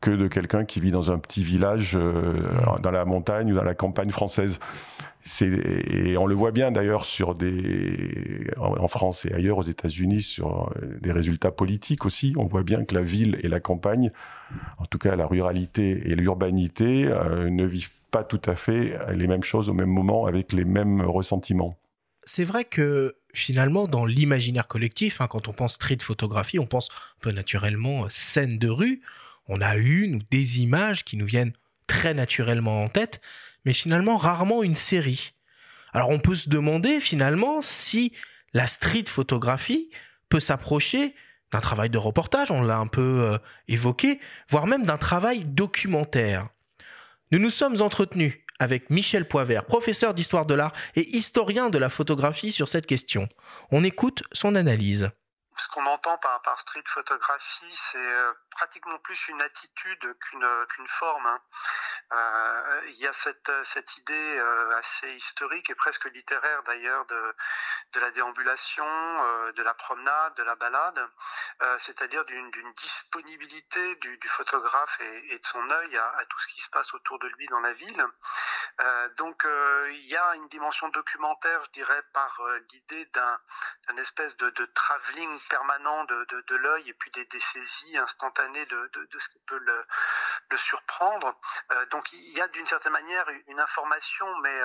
que 0.00 0.10
de 0.10 0.28
quelqu'un 0.28 0.64
qui 0.64 0.80
vit 0.80 0.90
dans 0.90 1.10
un 1.10 1.18
petit 1.18 1.42
village 1.42 1.96
euh, 1.96 2.34
dans 2.82 2.90
la 2.90 3.04
montagne 3.04 3.52
ou 3.52 3.56
dans 3.56 3.64
la 3.64 3.74
campagne 3.74 4.10
française. 4.10 4.58
Et 5.40 6.16
on 6.16 6.26
le 6.26 6.34
voit 6.36 6.52
bien 6.52 6.70
d'ailleurs 6.70 7.04
sur 7.04 7.34
des, 7.34 8.46
en 8.58 8.86
France 8.86 9.26
et 9.26 9.32
ailleurs 9.32 9.58
aux 9.58 9.64
États-Unis 9.64 10.22
sur 10.22 10.70
euh, 10.76 10.98
des 11.00 11.10
résultats 11.10 11.50
politiques 11.50 12.06
aussi. 12.06 12.34
On 12.36 12.44
voit 12.44 12.62
bien 12.62 12.84
que 12.84 12.94
la 12.94 13.02
ville 13.02 13.40
et 13.42 13.48
la 13.48 13.58
campagne, 13.58 14.12
en 14.78 14.84
tout 14.84 14.98
cas 14.98 15.16
la 15.16 15.26
ruralité 15.26 16.10
et 16.10 16.14
l'urbanité, 16.14 17.06
euh, 17.06 17.50
ne 17.50 17.64
vivent 17.64 17.90
pas 18.12 18.22
tout 18.22 18.42
à 18.44 18.54
fait 18.54 18.96
les 19.12 19.26
mêmes 19.26 19.42
choses 19.42 19.68
au 19.68 19.74
même 19.74 19.90
moment 19.90 20.26
avec 20.26 20.52
les 20.52 20.64
mêmes 20.64 21.00
ressentiments. 21.00 21.76
C'est 22.22 22.44
vrai 22.44 22.64
que 22.64 23.16
finalement, 23.34 23.88
dans 23.88 24.04
l'imaginaire 24.04 24.66
collectif, 24.66 25.20
hein, 25.20 25.26
quand 25.28 25.48
on 25.48 25.52
pense 25.52 25.74
street 25.74 25.98
photographie, 26.00 26.58
on 26.58 26.66
pense 26.66 26.88
un 26.90 27.20
peu 27.20 27.30
naturellement 27.30 28.06
scène 28.08 28.58
de 28.58 28.68
rue. 28.68 29.00
On 29.48 29.60
a 29.60 29.76
une 29.76 30.16
ou 30.16 30.20
des 30.30 30.60
images 30.60 31.04
qui 31.04 31.16
nous 31.16 31.26
viennent 31.26 31.52
très 31.86 32.14
naturellement 32.14 32.82
en 32.82 32.88
tête, 32.88 33.20
mais 33.64 33.72
finalement 33.72 34.16
rarement 34.16 34.62
une 34.62 34.74
série. 34.74 35.34
Alors 35.92 36.10
on 36.10 36.18
peut 36.18 36.34
se 36.34 36.48
demander 36.48 37.00
finalement 37.00 37.62
si 37.62 38.12
la 38.52 38.66
street 38.66 39.06
photographie 39.06 39.90
peut 40.28 40.40
s'approcher 40.40 41.14
d'un 41.52 41.60
travail 41.60 41.90
de 41.90 41.98
reportage, 41.98 42.50
on 42.50 42.62
l'a 42.62 42.78
un 42.78 42.88
peu 42.88 43.20
euh, 43.20 43.38
évoqué, 43.68 44.20
voire 44.50 44.66
même 44.66 44.84
d'un 44.84 44.98
travail 44.98 45.44
documentaire. 45.44 46.48
Nous 47.30 47.38
nous 47.38 47.50
sommes 47.50 47.80
entretenus 47.82 48.34
avec 48.58 48.90
Michel 48.90 49.28
Poivert, 49.28 49.64
professeur 49.64 50.14
d'histoire 50.14 50.46
de 50.46 50.54
l'art 50.54 50.72
et 50.94 51.06
historien 51.16 51.70
de 51.70 51.78
la 51.78 51.88
photographie 51.88 52.50
sur 52.50 52.68
cette 52.68 52.86
question. 52.86 53.28
On 53.70 53.84
écoute 53.84 54.22
son 54.32 54.54
analyse. 54.54 55.10
ce 55.56 55.68
qu'on 55.68 55.86
entend 55.86 56.18
par, 56.18 56.60
street 56.60 56.82
photographie, 56.86 57.72
c'est 57.72 57.98
euh, 57.98 58.32
pratiquement 58.56 58.98
plus 59.00 59.28
une 59.28 59.42
attitude 59.42 60.18
qu'une 60.20 60.66
qu'une 60.70 60.88
forme. 60.88 61.26
hein. 61.26 61.40
Euh, 62.12 62.80
Il 62.88 62.98
y 62.98 63.06
a 63.06 63.12
cette, 63.12 63.50
cette 63.64 63.96
idée 63.98 64.38
euh, 64.38 64.76
assez 64.78 65.12
historique 65.14 65.68
et 65.70 65.74
presque 65.74 66.06
littéraire 66.06 66.62
d'ailleurs 66.62 67.04
de, 67.06 67.34
de 67.92 68.00
la 68.00 68.10
déambulation, 68.12 68.84
euh, 68.86 69.52
de 69.52 69.62
la 69.62 69.74
promenade, 69.74 70.34
de 70.36 70.42
la 70.42 70.56
balade, 70.56 71.10
c'est-à-dire 71.78 72.24
d'une 72.24 72.72
disponibilité 72.74 73.96
du, 73.96 74.18
photographe 74.28 74.98
et, 75.00 75.38
de 75.38 75.46
son 75.46 75.70
œil 75.70 75.96
à, 75.96 76.24
tout 76.28 76.38
ce 76.40 76.48
qui 76.48 76.60
se 76.60 76.70
passe 76.70 76.92
autour 76.94 77.18
de 77.18 77.28
lui 77.28 77.46
dans 77.48 77.60
la 77.60 77.72
ville. 77.72 78.04
Donc 79.16 79.46
il 79.88 80.06
y 80.06 80.16
a 80.16 80.34
une 80.36 80.48
dimension 80.48 80.88
documentaire, 80.88 81.64
je 81.66 81.70
dirais, 81.70 82.02
par 82.12 82.40
l'idée 82.72 83.04
d'un 83.06 83.38
d'un 83.88 83.96
espèce 83.98 84.36
de, 84.36 84.50
de 84.50 84.64
travelling 84.66 85.40
permanent 85.48 86.04
de, 86.04 86.24
de, 86.24 86.40
de 86.40 86.56
l'œil 86.56 86.88
et 86.88 86.94
puis 86.94 87.10
des, 87.12 87.24
des 87.26 87.40
saisies 87.40 87.98
instantanées 87.98 88.45
de, 88.48 89.18
ce 89.18 89.28
qui 89.28 89.38
peut 89.40 89.58
le, 89.58 90.56
surprendre. 90.56 91.38
donc 91.90 92.12
il 92.12 92.32
y 92.32 92.40
a 92.40 92.48
d'une 92.48 92.66
certaine 92.66 92.92
manière 92.92 93.26
une 93.46 93.60
information, 93.60 94.26
mais 94.38 94.60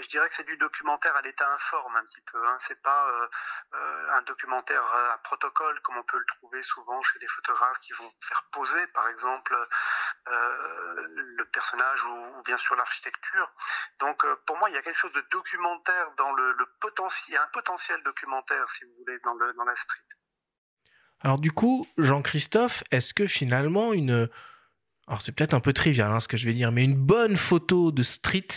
je 0.00 0.08
dirais 0.08 0.28
que 0.28 0.34
c'est 0.34 0.44
du 0.44 0.56
documentaire 0.56 1.14
à 1.16 1.22
l'état 1.22 1.52
informe 1.52 1.96
un 1.96 2.04
petit 2.04 2.20
peu. 2.22 2.46
Hein. 2.46 2.56
C'est 2.60 2.80
pas 2.80 3.28
un 3.72 4.22
documentaire 4.22 4.82
à 4.82 5.18
protocole 5.18 5.80
comme 5.82 5.98
on 5.98 6.02
peut 6.04 6.18
le 6.18 6.24
trouver 6.26 6.62
souvent 6.62 7.02
chez 7.02 7.18
des 7.18 7.26
photographes 7.26 7.78
qui 7.80 7.92
vont 7.92 8.10
faire 8.20 8.42
poser, 8.52 8.86
par 8.88 9.08
exemple, 9.08 9.56
le 10.26 11.44
personnage 11.52 12.04
ou, 12.04 12.42
bien 12.44 12.56
sûr 12.56 12.74
l'architecture. 12.76 13.52
Donc 13.98 14.24
pour 14.46 14.56
moi, 14.58 14.70
il 14.70 14.74
y 14.74 14.78
a 14.78 14.82
quelque 14.82 14.98
chose 14.98 15.12
de 15.12 15.24
documentaire 15.30 16.10
dans 16.12 16.32
le, 16.32 16.66
potentiel, 16.80 17.38
un 17.38 17.46
potentiel 17.48 18.02
documentaire, 18.02 18.68
si 18.70 18.84
vous 18.84 18.94
voulez, 18.98 19.18
dans, 19.20 19.34
le, 19.34 19.52
dans 19.54 19.64
la 19.64 19.76
street. 19.76 20.19
Alors 21.20 21.38
du 21.38 21.52
coup, 21.52 21.86
Jean-Christophe, 21.98 22.82
est-ce 22.90 23.12
que 23.12 23.26
finalement 23.26 23.92
une... 23.92 24.28
Alors 25.06 25.22
c'est 25.22 25.32
peut-être 25.32 25.54
un 25.54 25.60
peu 25.60 25.72
trivial 25.72 26.10
hein, 26.10 26.20
ce 26.20 26.28
que 26.28 26.36
je 26.36 26.46
vais 26.46 26.54
dire, 26.54 26.72
mais 26.72 26.84
une 26.84 26.94
bonne 26.94 27.36
photo 27.36 27.92
de 27.92 28.02
street, 28.02 28.48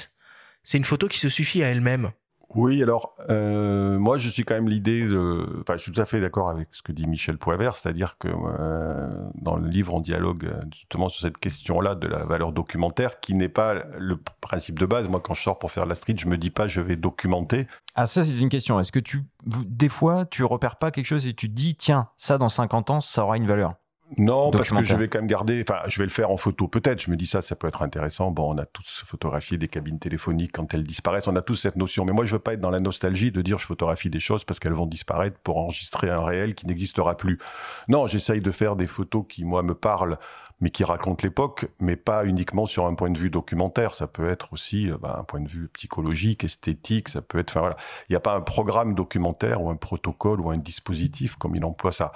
c'est 0.63 0.77
une 0.77 0.83
photo 0.83 1.07
qui 1.07 1.19
se 1.19 1.29
suffit 1.29 1.63
à 1.63 1.69
elle-même? 1.69 2.11
Oui, 2.55 2.83
alors 2.83 3.15
euh, 3.29 3.97
moi 3.97 4.17
je 4.17 4.29
suis 4.29 4.43
quand 4.43 4.53
même 4.53 4.69
l'idée 4.69 5.07
de, 5.07 5.61
enfin 5.61 5.75
je 5.75 5.83
suis 5.83 5.91
tout 5.91 6.01
à 6.01 6.05
fait 6.05 6.21
d'accord 6.21 6.49
avec 6.49 6.67
ce 6.71 6.81
que 6.81 6.91
dit 6.91 7.07
Michel 7.07 7.37
Poivert, 7.37 7.73
c'est-à-dire 7.73 8.17
que 8.19 8.27
euh, 8.27 9.29
dans 9.35 9.55
le 9.55 9.67
livre 9.67 9.93
on 9.93 9.99
dialogue 9.99 10.45
euh, 10.45 10.61
justement 10.71 11.09
sur 11.09 11.21
cette 11.21 11.39
question-là 11.39 11.95
de 11.95 12.07
la 12.07 12.25
valeur 12.25 12.51
documentaire, 12.51 13.19
qui 13.19 13.33
n'est 13.33 13.49
pas 13.49 13.75
le 13.97 14.17
principe 14.41 14.77
de 14.77 14.85
base. 14.85 15.09
Moi 15.09 15.19
quand 15.19 15.33
je 15.33 15.41
sors 15.41 15.57
pour 15.57 15.71
faire 15.71 15.85
la 15.85 15.95
street, 15.95 16.15
je 16.17 16.27
me 16.27 16.37
dis 16.37 16.51
pas 16.51 16.67
je 16.67 16.81
vais 16.81 16.95
documenter. 16.95 17.67
Ah 17.95 18.05
ça 18.05 18.23
c'est 18.23 18.39
une 18.39 18.49
question. 18.49 18.79
Est-ce 18.79 18.91
que 18.91 18.99
tu, 18.99 19.23
des 19.45 19.89
fois 19.89 20.25
tu 20.25 20.43
repères 20.43 20.75
pas 20.75 20.91
quelque 20.91 21.07
chose 21.07 21.25
et 21.25 21.33
tu 21.33 21.49
te 21.49 21.53
dis 21.53 21.75
tiens 21.75 22.09
ça 22.17 22.37
dans 22.37 22.49
50 22.49 22.89
ans 22.91 23.01
ça 23.01 23.23
aura 23.23 23.37
une 23.37 23.47
valeur? 23.47 23.73
Non, 24.17 24.51
parce 24.51 24.69
que 24.69 24.83
je 24.83 24.95
vais 24.95 25.07
quand 25.07 25.19
même 25.19 25.27
garder, 25.27 25.63
enfin, 25.67 25.81
je 25.87 25.99
vais 25.99 26.05
le 26.05 26.11
faire 26.11 26.31
en 26.31 26.37
photo 26.37 26.67
peut-être. 26.67 27.01
Je 27.01 27.11
me 27.11 27.15
dis 27.15 27.25
ça, 27.25 27.41
ça 27.41 27.55
peut 27.55 27.67
être 27.67 27.81
intéressant. 27.81 28.31
Bon, 28.31 28.53
on 28.53 28.57
a 28.57 28.65
tous 28.65 29.03
photographié 29.05 29.57
des 29.57 29.67
cabines 29.67 29.99
téléphoniques 29.99 30.51
quand 30.53 30.73
elles 30.73 30.83
disparaissent. 30.83 31.27
On 31.27 31.35
a 31.35 31.41
tous 31.41 31.55
cette 31.55 31.75
notion. 31.75 32.05
Mais 32.05 32.11
moi, 32.11 32.25
je 32.25 32.33
veux 32.33 32.39
pas 32.39 32.53
être 32.53 32.61
dans 32.61 32.71
la 32.71 32.79
nostalgie 32.79 33.31
de 33.31 33.41
dire 33.41 33.59
je 33.59 33.65
photographie 33.65 34.09
des 34.09 34.19
choses 34.19 34.43
parce 34.43 34.59
qu'elles 34.59 34.73
vont 34.73 34.85
disparaître 34.85 35.37
pour 35.39 35.57
enregistrer 35.57 36.09
un 36.09 36.23
réel 36.23 36.55
qui 36.55 36.67
n'existera 36.67 37.17
plus. 37.17 37.39
Non, 37.87 38.07
j'essaye 38.07 38.41
de 38.41 38.51
faire 38.51 38.75
des 38.75 38.87
photos 38.87 39.25
qui, 39.27 39.45
moi, 39.45 39.63
me 39.63 39.73
parlent 39.73 40.17
mais 40.61 40.69
qui 40.69 40.85
racontent 40.85 41.21
l'époque, 41.23 41.67
mais 41.79 41.97
pas 41.97 42.25
uniquement 42.25 42.65
sur 42.65 42.85
un 42.85 42.93
point 42.93 43.09
de 43.09 43.17
vue 43.17 43.29
documentaire. 43.29 43.95
Ça 43.95 44.07
peut 44.07 44.29
être 44.29 44.53
aussi 44.53 44.89
bah, 45.01 45.17
un 45.19 45.23
point 45.23 45.41
de 45.41 45.49
vue 45.49 45.67
psychologique, 45.73 46.45
esthétique. 46.45 47.09
Ça 47.09 47.21
peut 47.21 47.39
être, 47.39 47.51
enfin 47.51 47.59
voilà, 47.59 47.75
il 48.07 48.13
n'y 48.13 48.15
a 48.15 48.21
pas 48.21 48.33
un 48.33 48.41
programme 48.41 48.95
documentaire 48.95 49.61
ou 49.61 49.69
un 49.69 49.75
protocole 49.75 50.39
ou 50.39 50.51
un 50.51 50.57
dispositif 50.57 51.35
comme 51.35 51.55
il 51.57 51.65
emploie 51.65 51.91
ça. 51.91 52.13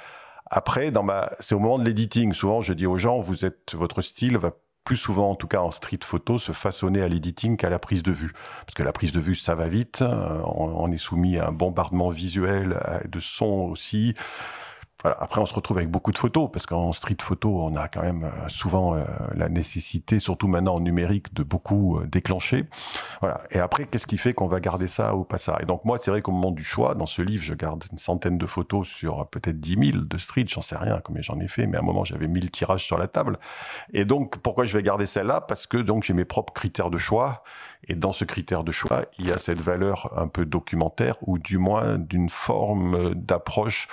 Après, 0.49 0.91
dans 0.91 1.03
ma, 1.03 1.31
c'est 1.39 1.55
au 1.55 1.59
moment 1.59 1.79
de 1.79 1.83
l'editing. 1.83 2.33
Souvent, 2.33 2.61
je 2.61 2.73
dis 2.73 2.85
aux 2.85 2.97
gens, 2.97 3.19
vous 3.19 3.45
êtes, 3.45 3.75
votre 3.75 4.01
style 4.01 4.37
va 4.37 4.51
plus 4.83 4.95
souvent, 4.95 5.31
en 5.31 5.35
tout 5.35 5.47
cas 5.47 5.59
en 5.59 5.69
street 5.69 5.99
photo, 6.03 6.37
se 6.37 6.53
façonner 6.53 7.01
à 7.01 7.09
l'editing 7.09 7.57
qu'à 7.57 7.69
la 7.69 7.77
prise 7.77 8.03
de 8.03 8.13
vue. 8.13 8.31
Parce 8.65 8.73
que 8.73 8.83
la 8.83 8.93
prise 8.93 9.11
de 9.11 9.19
vue, 9.19 9.35
ça 9.35 9.53
va 9.53 9.67
vite. 9.67 10.01
Euh, 10.01 10.41
on, 10.45 10.89
est 10.91 10.97
soumis 10.97 11.37
à 11.37 11.47
un 11.47 11.51
bombardement 11.51 12.09
visuel, 12.09 12.79
de 13.05 13.19
son 13.19 13.69
aussi. 13.69 14.15
Après, 15.03 15.39
on 15.39 15.45
se 15.45 15.53
retrouve 15.53 15.77
avec 15.77 15.91
beaucoup 15.91 16.11
de 16.11 16.17
photos 16.17 16.49
parce 16.51 16.65
qu'en 16.65 16.91
street 16.91 17.17
photo, 17.21 17.61
on 17.61 17.75
a 17.75 17.87
quand 17.87 18.01
même 18.01 18.23
euh, 18.23 18.49
souvent 18.49 18.95
euh, 18.95 19.03
la 19.35 19.47
nécessité, 19.47 20.19
surtout 20.19 20.47
maintenant 20.47 20.75
en 20.75 20.79
numérique, 20.79 21.35
de 21.35 21.43
beaucoup 21.43 21.99
euh, 21.99 22.07
déclencher. 22.07 22.65
Voilà. 23.21 23.41
Et 23.51 23.59
après, 23.59 23.85
qu'est-ce 23.85 24.07
qui 24.07 24.17
fait 24.17 24.33
qu'on 24.33 24.47
va 24.47 24.59
garder 24.59 24.87
ça 24.87 25.15
ou 25.15 25.23
pas 25.23 25.37
ça 25.37 25.59
Et 25.61 25.65
donc 25.65 25.85
moi, 25.85 25.99
c'est 25.99 26.09
vrai 26.09 26.23
qu'au 26.23 26.31
moment 26.31 26.49
du 26.49 26.63
choix, 26.63 26.95
dans 26.95 27.05
ce 27.05 27.21
livre, 27.21 27.43
je 27.43 27.53
garde 27.53 27.85
une 27.91 27.99
centaine 27.99 28.39
de 28.39 28.45
photos 28.47 28.87
sur 28.87 29.27
peut-être 29.27 29.59
10 29.59 29.91
000 29.91 30.03
de 30.03 30.17
street. 30.17 30.45
J'en 30.47 30.61
sais 30.61 30.77
rien, 30.77 30.99
combien 31.03 31.21
j'en 31.21 31.39
ai 31.39 31.47
fait, 31.47 31.67
mais 31.67 31.77
à 31.77 31.81
un 31.81 31.83
moment, 31.83 32.03
j'avais 32.03 32.27
1000 32.27 32.49
tirages 32.49 32.83
sur 32.83 32.97
la 32.97 33.07
table. 33.07 33.37
Et 33.93 34.03
donc, 34.03 34.39
pourquoi 34.39 34.65
je 34.65 34.75
vais 34.75 34.81
garder 34.81 35.05
celle-là? 35.05 35.41
Parce 35.41 35.67
que 35.67 35.77
donc 35.77 36.03
j'ai 36.05 36.13
mes 36.13 36.25
propres 36.25 36.53
critères 36.53 36.89
de 36.89 36.97
choix. 36.97 37.43
Et 37.87 37.93
dans 37.93 38.11
ce 38.11 38.25
critère 38.25 38.63
de 38.63 38.71
choix, 38.71 39.05
il 39.19 39.27
y 39.27 39.31
a 39.31 39.37
cette 39.37 39.61
valeur 39.61 40.11
un 40.17 40.27
peu 40.27 40.45
documentaire 40.45 41.17
ou 41.21 41.37
du 41.37 41.59
moins 41.59 41.99
d'une 41.99 42.29
forme 42.29 43.13
d'approche 43.13 43.87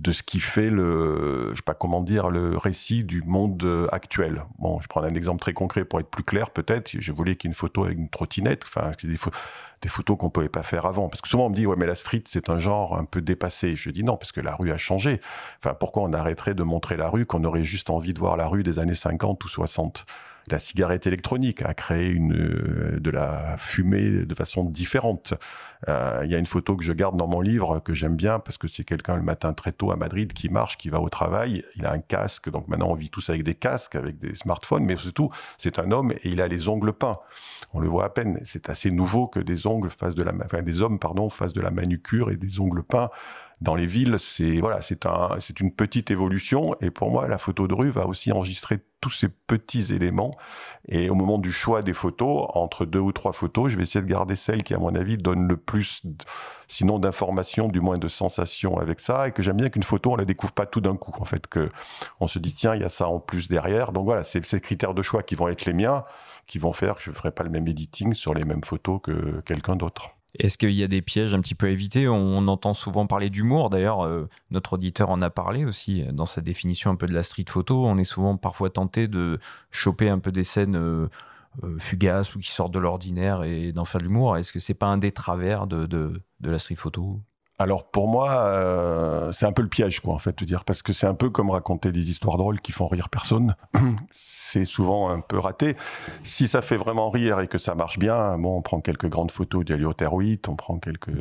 de 0.00 0.12
ce 0.12 0.22
qui 0.22 0.40
fait 0.40 0.68
le, 0.68 1.50
je 1.52 1.56
sais 1.56 1.62
pas 1.62 1.74
comment 1.74 2.00
dire, 2.00 2.28
le 2.28 2.56
récit 2.56 3.04
du 3.04 3.22
monde 3.22 3.62
euh, 3.64 3.88
actuel. 3.92 4.44
Bon, 4.58 4.80
je 4.80 4.88
prends 4.88 5.02
un 5.02 5.14
exemple 5.14 5.40
très 5.40 5.52
concret 5.52 5.84
pour 5.84 6.00
être 6.00 6.08
plus 6.10 6.22
clair, 6.22 6.50
peut-être. 6.50 6.90
Je 6.98 7.12
voulais 7.12 7.36
qu'il 7.36 7.48
y 7.48 7.50
ait 7.50 7.52
une 7.52 7.56
photo 7.56 7.84
avec 7.84 7.98
une 7.98 8.08
trottinette. 8.08 8.64
Enfin, 8.64 8.92
des, 9.02 9.16
des 9.82 9.88
photos 9.88 10.16
qu'on 10.18 10.30
pouvait 10.30 10.48
pas 10.48 10.62
faire 10.62 10.86
avant. 10.86 11.08
Parce 11.08 11.22
que 11.22 11.28
souvent 11.28 11.46
on 11.46 11.50
me 11.50 11.54
dit, 11.54 11.66
ouais, 11.66 11.76
mais 11.78 11.86
la 11.86 11.94
street, 11.94 12.24
c'est 12.26 12.50
un 12.50 12.58
genre 12.58 12.96
un 12.96 13.04
peu 13.04 13.20
dépassé. 13.20 13.74
Je 13.76 13.90
dis 13.90 14.04
non, 14.04 14.16
parce 14.16 14.32
que 14.32 14.40
la 14.40 14.54
rue 14.54 14.70
a 14.70 14.78
changé. 14.78 15.20
Enfin, 15.58 15.74
pourquoi 15.74 16.02
on 16.02 16.12
arrêterait 16.12 16.54
de 16.54 16.62
montrer 16.62 16.96
la 16.96 17.08
rue 17.08 17.26
qu'on 17.26 17.44
aurait 17.44 17.64
juste 17.64 17.90
envie 17.90 18.12
de 18.12 18.18
voir 18.18 18.36
la 18.36 18.48
rue 18.48 18.62
des 18.62 18.78
années 18.78 18.94
50 18.94 19.44
ou 19.44 19.48
60? 19.48 20.06
La 20.50 20.58
cigarette 20.58 21.06
électronique 21.06 21.62
a 21.62 21.74
créé 21.74 22.08
une, 22.08 22.34
euh, 22.34 23.00
de 23.00 23.10
la 23.10 23.56
fumée 23.58 24.24
de 24.24 24.34
façon 24.34 24.64
différente. 24.64 25.34
Euh, 25.88 26.22
il 26.24 26.30
y 26.30 26.34
a 26.34 26.38
une 26.38 26.46
photo 26.46 26.76
que 26.76 26.84
je 26.84 26.92
garde 26.92 27.16
dans 27.16 27.26
mon 27.26 27.40
livre 27.40 27.80
que 27.80 27.94
j'aime 27.94 28.16
bien 28.16 28.38
parce 28.38 28.58
que 28.58 28.68
c'est 28.68 28.84
quelqu'un 28.84 29.16
le 29.16 29.22
matin 29.22 29.52
très 29.52 29.72
tôt 29.72 29.90
à 29.90 29.96
Madrid 29.96 30.32
qui 30.32 30.48
marche, 30.48 30.78
qui 30.78 30.88
va 30.88 31.00
au 31.00 31.08
travail. 31.08 31.64
Il 31.76 31.84
a 31.84 31.92
un 31.92 31.98
casque, 31.98 32.50
donc 32.50 32.68
maintenant 32.68 32.88
on 32.88 32.94
vit 32.94 33.10
tous 33.10 33.28
avec 33.30 33.42
des 33.42 33.54
casques, 33.54 33.96
avec 33.96 34.18
des 34.18 34.34
smartphones, 34.34 34.84
mais 34.84 34.96
surtout 34.96 35.30
c'est 35.58 35.78
un 35.78 35.90
homme 35.90 36.12
et 36.12 36.28
il 36.30 36.40
a 36.40 36.48
les 36.48 36.68
ongles 36.68 36.92
peints. 36.92 37.18
On 37.72 37.80
le 37.80 37.88
voit 37.88 38.04
à 38.04 38.08
peine. 38.08 38.40
C'est 38.44 38.70
assez 38.70 38.90
nouveau 38.90 39.26
que 39.26 39.40
des 39.40 39.66
ongles 39.66 39.90
fassent 39.90 40.14
de 40.14 40.22
la, 40.22 40.32
enfin, 40.44 40.62
des 40.62 40.82
hommes 40.82 40.98
pardon 40.98 41.28
fassent 41.28 41.52
de 41.52 41.60
la 41.60 41.70
manucure 41.70 42.30
et 42.30 42.36
des 42.36 42.60
ongles 42.60 42.82
peints 42.82 43.10
dans 43.62 43.74
les 43.74 43.86
villes, 43.86 44.16
c'est 44.18 44.60
voilà, 44.60 44.82
c'est 44.82 45.06
un, 45.06 45.30
c'est 45.40 45.60
une 45.60 45.72
petite 45.72 46.10
évolution. 46.10 46.76
Et 46.82 46.90
pour 46.90 47.10
moi, 47.10 47.26
la 47.26 47.38
photo 47.38 47.66
de 47.66 47.74
rue 47.74 47.90
va 47.90 48.06
aussi 48.06 48.30
enregistrer 48.30 48.80
tous 49.00 49.10
ces 49.10 49.28
petits 49.28 49.94
éléments. 49.94 50.36
Et 50.88 51.08
au 51.08 51.14
moment 51.14 51.38
du 51.38 51.50
choix 51.50 51.82
des 51.82 51.94
photos, 51.94 52.48
entre 52.54 52.84
deux 52.84 52.98
ou 52.98 53.12
trois 53.12 53.32
photos, 53.32 53.70
je 53.70 53.76
vais 53.76 53.84
essayer 53.84 54.04
de 54.04 54.10
garder 54.10 54.36
celle 54.36 54.62
qui, 54.62 54.74
à 54.74 54.78
mon 54.78 54.94
avis, 54.94 55.16
donne 55.16 55.48
le 55.48 55.56
plus, 55.56 56.02
sinon 56.68 56.98
d'informations, 56.98 57.68
du 57.68 57.80
moins 57.80 57.96
de 57.96 58.08
sensations 58.08 58.78
avec 58.78 59.00
ça. 59.00 59.28
Et 59.28 59.32
que 59.32 59.42
j'aime 59.42 59.56
bien 59.56 59.70
qu'une 59.70 59.82
photo, 59.82 60.12
on 60.12 60.16
la 60.16 60.26
découvre 60.26 60.52
pas 60.52 60.66
tout 60.66 60.82
d'un 60.82 60.96
coup. 60.96 61.12
En 61.18 61.24
fait, 61.24 61.46
que 61.46 61.70
on 62.20 62.26
se 62.26 62.38
dit 62.38 62.54
tiens, 62.54 62.74
il 62.74 62.82
y 62.82 62.84
a 62.84 62.90
ça 62.90 63.08
en 63.08 63.20
plus 63.20 63.48
derrière. 63.48 63.92
Donc 63.92 64.04
voilà, 64.04 64.22
c'est 64.22 64.44
ces 64.44 64.60
critères 64.60 64.92
de 64.92 65.02
choix 65.02 65.22
qui 65.22 65.34
vont 65.34 65.48
être 65.48 65.64
les 65.64 65.72
miens, 65.72 66.04
qui 66.46 66.58
vont 66.58 66.74
faire 66.74 66.96
que 66.96 67.02
je 67.02 67.10
ferai 67.10 67.30
pas 67.30 67.42
le 67.42 67.50
même 67.50 67.66
editing 67.66 68.12
sur 68.12 68.34
les 68.34 68.44
mêmes 68.44 68.64
photos 68.64 69.00
que 69.02 69.40
quelqu'un 69.46 69.76
d'autre. 69.76 70.15
Est-ce 70.38 70.58
qu'il 70.58 70.72
y 70.72 70.82
a 70.82 70.88
des 70.88 71.02
pièges 71.02 71.34
un 71.34 71.40
petit 71.40 71.54
peu 71.54 71.66
à 71.66 71.70
éviter? 71.70 72.08
On, 72.08 72.46
entend 72.48 72.74
souvent 72.74 73.06
parler 73.06 73.30
d'humour. 73.30 73.70
D'ailleurs, 73.70 74.04
euh, 74.04 74.28
notre 74.50 74.74
auditeur 74.74 75.10
en 75.10 75.22
a 75.22 75.30
parlé 75.30 75.64
aussi 75.64 76.04
dans 76.12 76.26
sa 76.26 76.40
définition 76.40 76.90
un 76.90 76.96
peu 76.96 77.06
de 77.06 77.14
la 77.14 77.22
street 77.22 77.46
photo. 77.48 77.86
On 77.86 77.98
est 77.98 78.04
souvent 78.04 78.36
parfois 78.36 78.70
tenté 78.70 79.08
de 79.08 79.40
choper 79.70 80.08
un 80.08 80.18
peu 80.18 80.32
des 80.32 80.44
scènes 80.44 80.76
euh, 80.76 81.08
euh, 81.64 81.78
fugaces 81.78 82.34
ou 82.34 82.38
qui 82.40 82.50
sortent 82.50 82.74
de 82.74 82.78
l'ordinaire 82.78 83.42
et 83.44 83.72
d'en 83.72 83.84
faire 83.84 84.00
de 84.00 84.04
l'humour. 84.04 84.36
Est-ce 84.36 84.52
que 84.52 84.60
c'est 84.60 84.74
pas 84.74 84.86
un 84.86 84.98
des 84.98 85.12
travers 85.12 85.66
de, 85.66 85.86
de 85.86 86.20
la 86.40 86.58
street 86.58 86.76
photo? 86.76 87.20
Alors 87.58 87.90
pour 87.90 88.06
moi, 88.06 88.32
euh, 88.32 89.32
c'est 89.32 89.46
un 89.46 89.52
peu 89.52 89.62
le 89.62 89.68
piège, 89.68 90.00
quoi, 90.00 90.12
en 90.12 90.18
fait, 90.18 90.38
de 90.38 90.44
dire, 90.44 90.64
parce 90.64 90.82
que 90.82 90.92
c'est 90.92 91.06
un 91.06 91.14
peu 91.14 91.30
comme 91.30 91.48
raconter 91.48 91.90
des 91.90 92.10
histoires 92.10 92.36
drôles 92.36 92.60
qui 92.60 92.72
font 92.72 92.86
rire 92.86 93.08
personne. 93.08 93.54
c'est 94.10 94.66
souvent 94.66 95.08
un 95.08 95.20
peu 95.20 95.38
raté. 95.38 95.76
Si 96.22 96.48
ça 96.48 96.60
fait 96.60 96.76
vraiment 96.76 97.08
rire 97.08 97.40
et 97.40 97.48
que 97.48 97.56
ça 97.56 97.74
marche 97.74 97.98
bien, 97.98 98.36
bon, 98.36 98.58
on 98.58 98.62
prend 98.62 98.80
quelques 98.80 99.08
grandes 99.08 99.30
photos 99.30 99.64
d'Eliot 99.64 99.94
Hewitt, 100.00 100.48
on 100.48 100.56
prend 100.56 100.78
quelques 100.78 101.16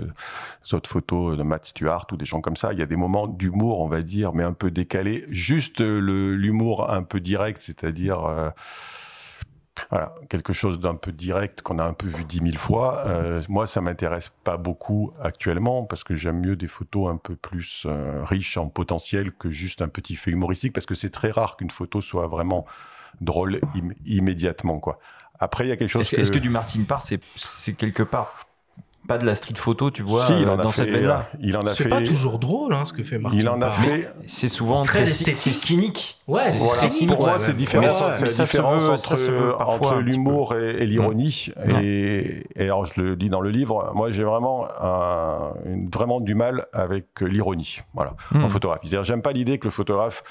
autres 0.74 0.89
photos 0.89 1.38
de 1.38 1.43
Matt 1.43 1.65
Stewart 1.65 2.06
ou 2.12 2.17
des 2.17 2.26
gens 2.26 2.41
comme 2.41 2.58
ça. 2.58 2.74
Il 2.74 2.80
y 2.80 2.84
a 2.84 2.86
des 2.86 2.98
moments 2.98 3.28
d'humour, 3.28 3.80
on 3.80 3.88
va 3.88 4.02
dire, 4.02 4.34
mais 4.34 4.43
un 4.43 4.54
peu 4.54 4.71
décalé. 4.71 5.26
Juste 5.30 5.80
l'humour 5.80 6.91
un 6.91 7.04
peu 7.04 7.21
direct, 7.21 7.62
c'est-à-dire 7.62 8.26
euh, 8.26 8.50
voilà, 9.89 10.15
quelque 10.29 10.53
chose 10.53 10.79
d'un 10.79 10.95
peu 10.95 11.11
direct 11.11 11.61
qu'on 11.61 11.79
a 11.79 11.83
un 11.83 11.93
peu 11.93 12.07
vu 12.07 12.23
dix 12.23 12.41
mille 12.41 12.57
fois. 12.57 13.03
Euh, 13.05 13.41
moi, 13.49 13.65
ça 13.65 13.81
m'intéresse 13.81 14.31
pas 14.43 14.57
beaucoup 14.57 15.11
actuellement 15.21 15.83
parce 15.83 16.03
que 16.03 16.15
j'aime 16.15 16.39
mieux 16.39 16.55
des 16.55 16.67
photos 16.67 17.09
un 17.09 17.17
peu 17.17 17.35
plus 17.35 17.85
euh, 17.85 18.23
riches 18.23 18.57
en 18.57 18.69
potentiel 18.69 19.31
que 19.31 19.49
juste 19.49 19.81
un 19.81 19.88
petit 19.88 20.15
fait 20.15 20.31
humoristique 20.31 20.73
parce 20.73 20.85
que 20.85 20.95
c'est 20.95 21.09
très 21.09 21.31
rare 21.31 21.57
qu'une 21.57 21.71
photo 21.71 22.01
soit 22.01 22.27
vraiment 22.27 22.65
drôle 23.21 23.61
immédiatement, 24.05 24.79
quoi. 24.79 24.99
Après, 25.39 25.65
il 25.65 25.69
y 25.69 25.71
a 25.71 25.77
quelque 25.77 25.89
chose. 25.89 26.13
Est-ce 26.13 26.31
que... 26.31 26.39
du 26.39 26.49
Martin 26.49 26.83
Parr, 26.88 27.03
c'est 27.03 27.73
quelque 27.73 28.03
part 28.03 28.47
pas 29.07 29.17
de 29.17 29.25
la 29.25 29.35
street 29.35 29.55
photo, 29.57 29.91
tu 29.91 30.01
vois, 30.01 30.27
il 30.39 30.49
en 30.49 30.57
dans 30.57 30.71
cette 30.71 30.89
veine-là. 30.89 31.29
Il 31.39 31.55
en 31.57 31.61
a 31.61 31.73
C'est 31.73 31.87
pas 31.87 32.01
toujours 32.01 32.39
drôle, 32.39 32.73
hein, 32.73 32.85
ce 32.85 32.93
que 32.93 33.03
fait 33.03 33.17
Martin. 33.17 33.37
Il 33.37 33.49
en 33.49 33.61
a 33.61 33.69
fait. 33.69 34.11
C'est 34.27 34.47
souvent 34.47 34.83
très 34.83 35.03
esthétique. 35.03 35.37
C'est 35.37 35.51
cynique. 35.51 36.17
Ouais, 36.27 36.51
c'est 36.51 36.89
cynique. 36.89 37.15
Pour 37.15 37.25
moi, 37.25 37.39
c'est 37.39 37.55
différent. 37.55 37.87
C'est 37.89 38.37
la 38.37 38.43
différence 38.45 38.89
entre, 38.89 39.57
entre 39.59 39.95
l'humour 39.97 40.55
et, 40.55 40.85
l'ironie. 40.85 41.49
Et, 41.81 42.43
et, 42.55 42.63
alors, 42.63 42.85
je 42.85 43.01
le 43.01 43.15
dis 43.15 43.29
dans 43.29 43.41
le 43.41 43.49
livre, 43.49 43.91
moi, 43.93 44.11
j'ai 44.11 44.23
vraiment 44.23 44.67
un, 44.81 45.53
vraiment 45.93 46.19
du 46.19 46.35
mal 46.35 46.65
avec 46.73 47.21
l'ironie. 47.21 47.79
Voilà. 47.93 48.15
En 48.33 48.39
mm. 48.39 48.49
photographie. 48.49 48.87
C'est-à-dire, 48.87 49.03
j'aime 49.05 49.21
pas 49.21 49.33
l'idée 49.33 49.59
que 49.59 49.65
le 49.65 49.71
photographe 49.71 50.23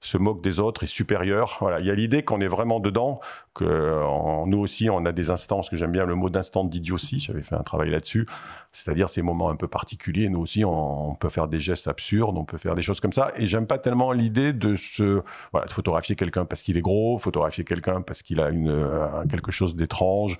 se 0.00 0.16
moque 0.16 0.42
des 0.42 0.60
autres, 0.60 0.82
est 0.82 0.86
supérieur. 0.86 1.58
Voilà, 1.60 1.78
il 1.80 1.86
y 1.86 1.90
a 1.90 1.94
l'idée 1.94 2.22
qu'on 2.22 2.40
est 2.40 2.48
vraiment 2.48 2.80
dedans, 2.80 3.20
que 3.54 4.02
nous 4.46 4.58
aussi 4.58 4.88
on 4.88 5.04
a 5.04 5.12
des 5.12 5.30
instances 5.30 5.68
que 5.68 5.76
j'aime 5.76 5.92
bien 5.92 6.06
le 6.06 6.14
mot 6.14 6.30
d'instant 6.30 6.64
d'idiotie. 6.64 7.20
J'avais 7.20 7.42
fait 7.42 7.54
un 7.54 7.62
travail 7.62 7.90
là-dessus, 7.90 8.26
c'est-à-dire 8.72 9.10
ces 9.10 9.20
moments 9.20 9.50
un 9.50 9.56
peu 9.56 9.68
particuliers. 9.68 10.30
Nous 10.30 10.40
aussi 10.40 10.64
on, 10.64 11.14
peut 11.16 11.28
faire 11.28 11.48
des 11.48 11.58
gestes 11.58 11.86
absurdes, 11.86 12.38
on 12.38 12.44
peut 12.44 12.56
faire 12.56 12.74
des 12.74 12.82
choses 12.82 13.00
comme 13.00 13.12
ça. 13.12 13.30
Et 13.36 13.46
j'aime 13.46 13.66
pas 13.66 13.78
tellement 13.78 14.12
l'idée 14.12 14.54
de 14.54 14.74
se 14.74 15.22
voilà 15.52 15.66
de 15.66 15.72
photographier 15.72 16.16
quelqu'un 16.16 16.46
parce 16.46 16.62
qu'il 16.62 16.78
est 16.78 16.82
gros, 16.82 17.18
photographier 17.18 17.64
quelqu'un 17.64 18.00
parce 18.00 18.22
qu'il 18.22 18.40
a 18.40 18.48
une 18.48 18.70
euh, 18.70 19.26
quelque 19.28 19.50
chose 19.50 19.76
d'étrange. 19.76 20.38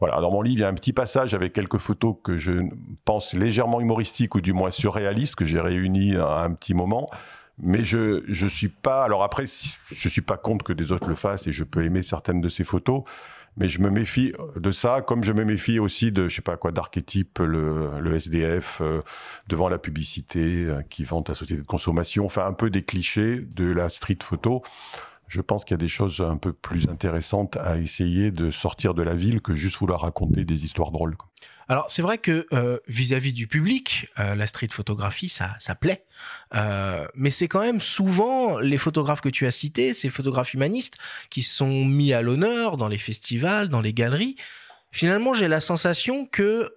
Voilà, 0.00 0.20
dans 0.20 0.30
mon 0.30 0.42
livre 0.42 0.58
il 0.58 0.60
y 0.60 0.64
a 0.64 0.68
un 0.68 0.74
petit 0.74 0.92
passage 0.92 1.32
avec 1.32 1.54
quelques 1.54 1.78
photos 1.78 2.16
que 2.22 2.36
je 2.36 2.60
pense 3.06 3.32
légèrement 3.32 3.80
humoristiques 3.80 4.34
ou 4.34 4.42
du 4.42 4.52
moins 4.52 4.70
surréalistes 4.70 5.36
que 5.36 5.46
j'ai 5.46 5.60
réunies 5.60 6.16
à 6.16 6.40
un 6.40 6.52
petit 6.52 6.74
moment 6.74 7.08
mais 7.60 7.84
je 7.84 8.22
je 8.28 8.46
suis 8.46 8.68
pas 8.68 9.04
alors 9.04 9.22
après 9.22 9.44
je 9.46 10.08
suis 10.08 10.20
pas 10.20 10.36
contre 10.36 10.64
que 10.64 10.72
des 10.72 10.92
autres 10.92 11.08
le 11.08 11.14
fassent 11.14 11.46
et 11.46 11.52
je 11.52 11.64
peux 11.64 11.84
aimer 11.84 12.02
certaines 12.02 12.40
de 12.40 12.48
ces 12.48 12.64
photos 12.64 13.02
mais 13.58 13.68
je 13.68 13.80
me 13.80 13.90
méfie 13.90 14.32
de 14.56 14.70
ça 14.70 15.02
comme 15.02 15.24
je 15.24 15.32
me 15.32 15.44
méfie 15.44 15.78
aussi 15.78 16.12
de 16.12 16.28
je 16.28 16.36
sais 16.36 16.42
pas 16.42 16.56
quoi 16.56 16.70
d'archétype 16.70 17.40
le, 17.40 17.98
le 18.00 18.14
SDF 18.14 18.78
euh, 18.80 19.02
devant 19.48 19.68
la 19.68 19.78
publicité 19.78 20.64
euh, 20.64 20.82
qui 20.88 21.04
vante 21.04 21.28
la 21.28 21.34
société 21.34 21.60
de 21.60 21.66
consommation. 21.66 22.24
Enfin 22.24 22.46
un 22.46 22.52
peu 22.52 22.70
des 22.70 22.82
clichés 22.82 23.40
de 23.40 23.64
la 23.64 23.88
street 23.88 24.18
photo 24.22 24.62
je 25.28 25.40
pense 25.40 25.64
qu'il 25.64 25.74
y 25.74 25.74
a 25.74 25.78
des 25.78 25.88
choses 25.88 26.20
un 26.20 26.36
peu 26.36 26.52
plus 26.52 26.88
intéressantes 26.88 27.56
à 27.58 27.78
essayer 27.78 28.30
de 28.30 28.50
sortir 28.50 28.94
de 28.94 29.02
la 29.02 29.14
ville 29.14 29.40
que 29.40 29.54
juste 29.54 29.76
vouloir 29.76 30.00
raconter 30.00 30.44
des 30.44 30.64
histoires 30.64 30.90
drôles. 30.90 31.16
Alors 31.68 31.90
c'est 31.90 32.00
vrai 32.00 32.16
que 32.16 32.46
euh, 32.52 32.78
vis-à-vis 32.88 33.34
du 33.34 33.46
public, 33.46 34.06
euh, 34.18 34.34
la 34.34 34.46
street 34.46 34.68
photographie, 34.72 35.28
ça, 35.28 35.54
ça 35.58 35.74
plaît. 35.74 36.06
Euh, 36.54 37.06
mais 37.14 37.28
c'est 37.28 37.46
quand 37.46 37.60
même 37.60 37.80
souvent 37.80 38.58
les 38.58 38.78
photographes 38.78 39.20
que 39.20 39.28
tu 39.28 39.46
as 39.46 39.50
cités, 39.50 39.92
ces 39.92 40.08
photographes 40.08 40.54
humanistes, 40.54 40.94
qui 41.28 41.42
sont 41.42 41.84
mis 41.84 42.14
à 42.14 42.22
l'honneur 42.22 42.78
dans 42.78 42.88
les 42.88 42.96
festivals, 42.96 43.68
dans 43.68 43.82
les 43.82 43.92
galeries. 43.92 44.36
Finalement, 44.92 45.34
j'ai 45.34 45.48
la 45.48 45.60
sensation 45.60 46.24
que 46.24 46.72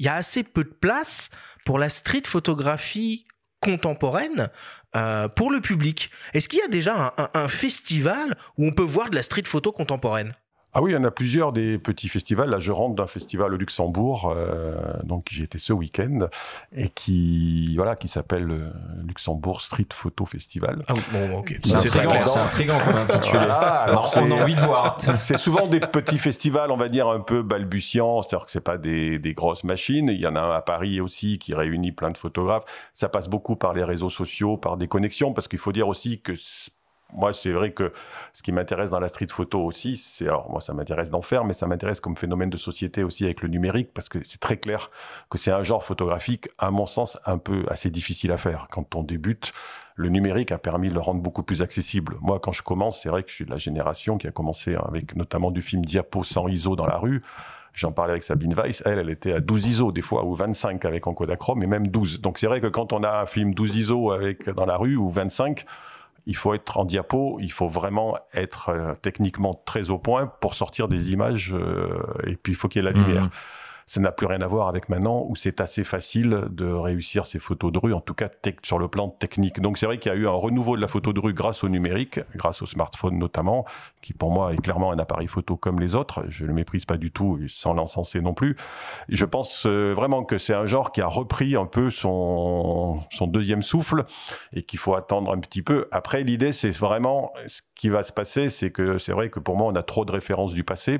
il 0.00 0.04
y 0.04 0.08
a 0.08 0.14
assez 0.14 0.42
peu 0.42 0.64
de 0.64 0.68
place 0.68 1.30
pour 1.64 1.78
la 1.78 1.88
street 1.88 2.22
photographie 2.24 3.24
contemporaine 3.60 4.50
pour 5.36 5.50
le 5.50 5.60
public. 5.60 6.10
Est-ce 6.32 6.48
qu'il 6.48 6.60
y 6.60 6.62
a 6.62 6.68
déjà 6.68 7.14
un, 7.16 7.28
un, 7.34 7.48
festival 7.48 8.36
où 8.56 8.66
on 8.66 8.72
peut 8.72 8.82
voir 8.82 9.10
de 9.10 9.16
la 9.16 9.22
street 9.22 9.44
photo 9.44 9.72
contemporaine? 9.72 10.34
Ah 10.74 10.82
oui, 10.82 10.90
il 10.90 10.94
y 10.94 10.96
en 10.96 11.04
a 11.04 11.10
plusieurs 11.10 11.52
des 11.52 11.78
petits 11.78 12.08
festivals. 12.08 12.50
Là, 12.50 12.58
je 12.58 12.72
rentre 12.72 12.94
d'un 12.94 13.06
festival 13.06 13.54
au 13.54 13.56
Luxembourg, 13.56 14.32
euh, 14.36 14.74
donc 15.02 15.28
j'y 15.30 15.42
étais 15.42 15.58
ce 15.58 15.72
week-end, 15.72 16.28
et 16.72 16.88
qui 16.90 17.74
voilà, 17.76 17.96
qui 17.96 18.08
s'appelle 18.08 18.50
euh, 18.50 18.70
Luxembourg 19.06 19.60
Street 19.60 19.88
Photo 19.92 20.26
Festival. 20.26 20.84
Ah, 20.88 20.94
bon, 21.12 21.38
ok. 21.38 21.58
C'est 21.64 21.76
intriguant, 21.76 22.78
comme 22.84 22.96
intitulé. 22.96 23.38
Alors, 23.38 24.12
on 24.16 24.30
a 24.30 24.34
envie 24.34 24.54
de 24.54 24.60
voir. 24.60 24.98
C'est 25.22 25.38
souvent 25.38 25.66
des 25.66 25.80
petits 25.80 26.18
festivals, 26.18 26.70
on 26.70 26.76
va 26.76 26.88
dire 26.88 27.08
un 27.08 27.20
peu 27.20 27.42
balbutiants, 27.42 28.22
c'est-à-dire 28.22 28.46
que 28.46 28.52
c'est 28.52 28.60
pas 28.60 28.78
des, 28.78 29.18
des 29.18 29.34
grosses 29.34 29.64
machines. 29.64 30.08
Il 30.08 30.20
y 30.20 30.26
en 30.26 30.36
a 30.36 30.40
un 30.40 30.54
à 30.54 30.60
Paris 30.60 31.00
aussi 31.00 31.38
qui 31.38 31.54
réunit 31.54 31.92
plein 31.92 32.10
de 32.10 32.18
photographes. 32.18 32.64
Ça 32.94 33.08
passe 33.08 33.28
beaucoup 33.28 33.56
par 33.56 33.72
les 33.72 33.84
réseaux 33.84 34.10
sociaux, 34.10 34.56
par 34.56 34.76
des 34.76 34.88
connexions, 34.88 35.32
parce 35.32 35.48
qu'il 35.48 35.58
faut 35.58 35.72
dire 35.72 35.88
aussi 35.88 36.20
que 36.20 36.34
moi, 37.14 37.32
c'est 37.32 37.52
vrai 37.52 37.72
que 37.72 37.92
ce 38.32 38.42
qui 38.42 38.52
m'intéresse 38.52 38.90
dans 38.90 39.00
la 39.00 39.08
street 39.08 39.28
photo 39.30 39.64
aussi, 39.64 39.96
c'est 39.96 40.26
alors 40.26 40.50
moi 40.50 40.60
ça 40.60 40.74
m'intéresse 40.74 41.10
d'en 41.10 41.22
faire, 41.22 41.44
mais 41.44 41.54
ça 41.54 41.66
m'intéresse 41.66 42.00
comme 42.00 42.16
phénomène 42.16 42.50
de 42.50 42.58
société 42.58 43.02
aussi 43.02 43.24
avec 43.24 43.40
le 43.42 43.48
numérique 43.48 43.92
parce 43.94 44.10
que 44.10 44.18
c'est 44.24 44.40
très 44.40 44.58
clair 44.58 44.90
que 45.30 45.38
c'est 45.38 45.50
un 45.50 45.62
genre 45.62 45.84
photographique, 45.84 46.48
à 46.58 46.70
mon 46.70 46.86
sens, 46.86 47.18
un 47.24 47.38
peu 47.38 47.64
assez 47.68 47.90
difficile 47.90 48.30
à 48.30 48.36
faire. 48.36 48.68
Quand 48.70 48.94
on 48.94 49.02
débute, 49.02 49.52
le 49.94 50.10
numérique 50.10 50.52
a 50.52 50.58
permis 50.58 50.90
de 50.90 50.94
le 50.94 51.00
rendre 51.00 51.22
beaucoup 51.22 51.42
plus 51.42 51.62
accessible. 51.62 52.16
Moi, 52.20 52.38
quand 52.40 52.52
je 52.52 52.62
commence, 52.62 53.02
c'est 53.02 53.08
vrai 53.08 53.22
que 53.22 53.30
je 53.30 53.34
suis 53.34 53.44
de 53.46 53.50
la 53.50 53.56
génération 53.56 54.18
qui 54.18 54.26
a 54.26 54.30
commencé 54.30 54.76
avec 54.76 55.16
notamment 55.16 55.50
du 55.50 55.62
film 55.62 55.84
diapo 55.84 56.24
sans 56.24 56.46
ISO 56.46 56.76
dans 56.76 56.86
la 56.86 56.98
rue. 56.98 57.22
J'en 57.72 57.92
parlais 57.92 58.12
avec 58.12 58.22
Sabine 58.22 58.54
Weiss, 58.54 58.82
elle, 58.84 58.98
elle 58.98 59.10
était 59.10 59.32
à 59.32 59.40
12 59.40 59.66
ISO 59.66 59.92
des 59.92 60.02
fois, 60.02 60.24
ou 60.24 60.34
25 60.34 60.84
avec 60.84 61.06
en 61.06 61.14
Kodachrome, 61.14 61.62
et 61.62 61.66
même 61.66 61.86
12. 61.86 62.20
Donc 62.20 62.38
c'est 62.38 62.48
vrai 62.48 62.60
que 62.60 62.66
quand 62.66 62.92
on 62.92 63.02
a 63.02 63.22
un 63.22 63.26
film 63.26 63.54
12 63.54 63.76
ISO 63.76 64.10
avec 64.10 64.50
dans 64.50 64.66
la 64.66 64.76
rue, 64.76 64.96
ou 64.96 65.08
25, 65.08 65.64
il 66.28 66.36
faut 66.36 66.52
être 66.52 66.76
en 66.76 66.84
diapo, 66.84 67.38
il 67.40 67.50
faut 67.50 67.68
vraiment 67.68 68.18
être 68.34 68.68
euh, 68.68 68.94
techniquement 69.00 69.60
très 69.64 69.90
au 69.90 69.98
point 69.98 70.26
pour 70.26 70.54
sortir 70.54 70.86
des 70.86 71.10
images, 71.10 71.54
euh, 71.54 72.02
et 72.26 72.36
puis 72.36 72.52
il 72.52 72.56
faut 72.56 72.68
qu'il 72.68 72.84
y 72.84 72.86
ait 72.86 72.92
la 72.92 72.96
lumière. 72.96 73.24
Mmh 73.24 73.30
ça 73.88 74.00
n'a 74.00 74.12
plus 74.12 74.26
rien 74.26 74.42
à 74.42 74.46
voir 74.46 74.68
avec 74.68 74.90
maintenant 74.90 75.24
où 75.26 75.34
c'est 75.34 75.62
assez 75.62 75.82
facile 75.82 76.44
de 76.50 76.66
réussir 76.66 77.24
ces 77.24 77.38
photos 77.38 77.72
de 77.72 77.78
rue, 77.78 77.94
en 77.94 78.02
tout 78.02 78.12
cas 78.12 78.28
sur 78.62 78.78
le 78.78 78.86
plan 78.86 79.08
technique. 79.08 79.60
Donc 79.60 79.78
c'est 79.78 79.86
vrai 79.86 79.98
qu'il 79.98 80.12
y 80.12 80.14
a 80.14 80.18
eu 80.18 80.28
un 80.28 80.32
renouveau 80.32 80.76
de 80.76 80.82
la 80.82 80.88
photo 80.88 81.14
de 81.14 81.20
rue 81.20 81.32
grâce 81.32 81.64
au 81.64 81.70
numérique, 81.70 82.20
grâce 82.36 82.60
au 82.60 82.66
smartphone 82.66 83.18
notamment, 83.18 83.64
qui 84.02 84.12
pour 84.12 84.30
moi 84.30 84.52
est 84.52 84.58
clairement 84.58 84.92
un 84.92 84.98
appareil 84.98 85.26
photo 85.26 85.56
comme 85.56 85.80
les 85.80 85.94
autres. 85.94 86.26
Je 86.28 86.44
le 86.44 86.52
méprise 86.52 86.84
pas 86.84 86.98
du 86.98 87.10
tout, 87.10 87.40
sans 87.48 87.72
l'encenser 87.72 88.20
non 88.20 88.34
plus. 88.34 88.56
je 89.08 89.24
pense 89.24 89.64
euh, 89.64 89.94
vraiment 89.94 90.22
que 90.22 90.36
c'est 90.36 90.54
un 90.54 90.66
genre 90.66 90.92
qui 90.92 91.00
a 91.00 91.06
repris 91.06 91.56
un 91.56 91.64
peu 91.66 91.88
son, 91.88 93.00
son 93.10 93.26
deuxième 93.26 93.62
souffle 93.62 94.04
et 94.52 94.64
qu'il 94.64 94.78
faut 94.78 94.96
attendre 94.96 95.32
un 95.32 95.38
petit 95.38 95.62
peu. 95.62 95.88
Après, 95.92 96.24
l'idée, 96.24 96.52
c'est 96.52 96.76
vraiment 96.76 97.32
ce 97.46 97.62
qui 97.74 97.88
va 97.88 98.02
se 98.02 98.12
passer, 98.12 98.50
c'est 98.50 98.70
que 98.70 98.98
c'est 98.98 99.12
vrai 99.12 99.30
que 99.30 99.40
pour 99.40 99.56
moi, 99.56 99.66
on 99.72 99.76
a 99.76 99.82
trop 99.82 100.04
de 100.04 100.12
références 100.12 100.52
du 100.52 100.62
passé. 100.62 100.98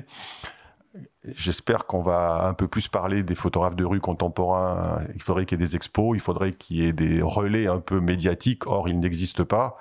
J'espère 1.35 1.85
qu'on 1.85 2.01
va 2.01 2.47
un 2.47 2.53
peu 2.53 2.67
plus 2.67 2.87
parler 2.87 3.23
des 3.23 3.35
photographes 3.35 3.75
de 3.75 3.85
rue 3.85 3.99
contemporains. 3.99 5.01
Il 5.13 5.21
faudrait 5.21 5.45
qu'il 5.45 5.59
y 5.59 5.63
ait 5.63 5.65
des 5.65 5.75
expos, 5.75 6.15
il 6.15 6.21
faudrait 6.21 6.53
qu'il 6.53 6.77
y 6.77 6.87
ait 6.87 6.93
des 6.93 7.21
relais 7.21 7.67
un 7.67 7.79
peu 7.79 7.99
médiatiques. 7.99 8.65
Or, 8.67 8.89
ils 8.89 8.99
n'existent 8.99 9.45
pas. 9.45 9.77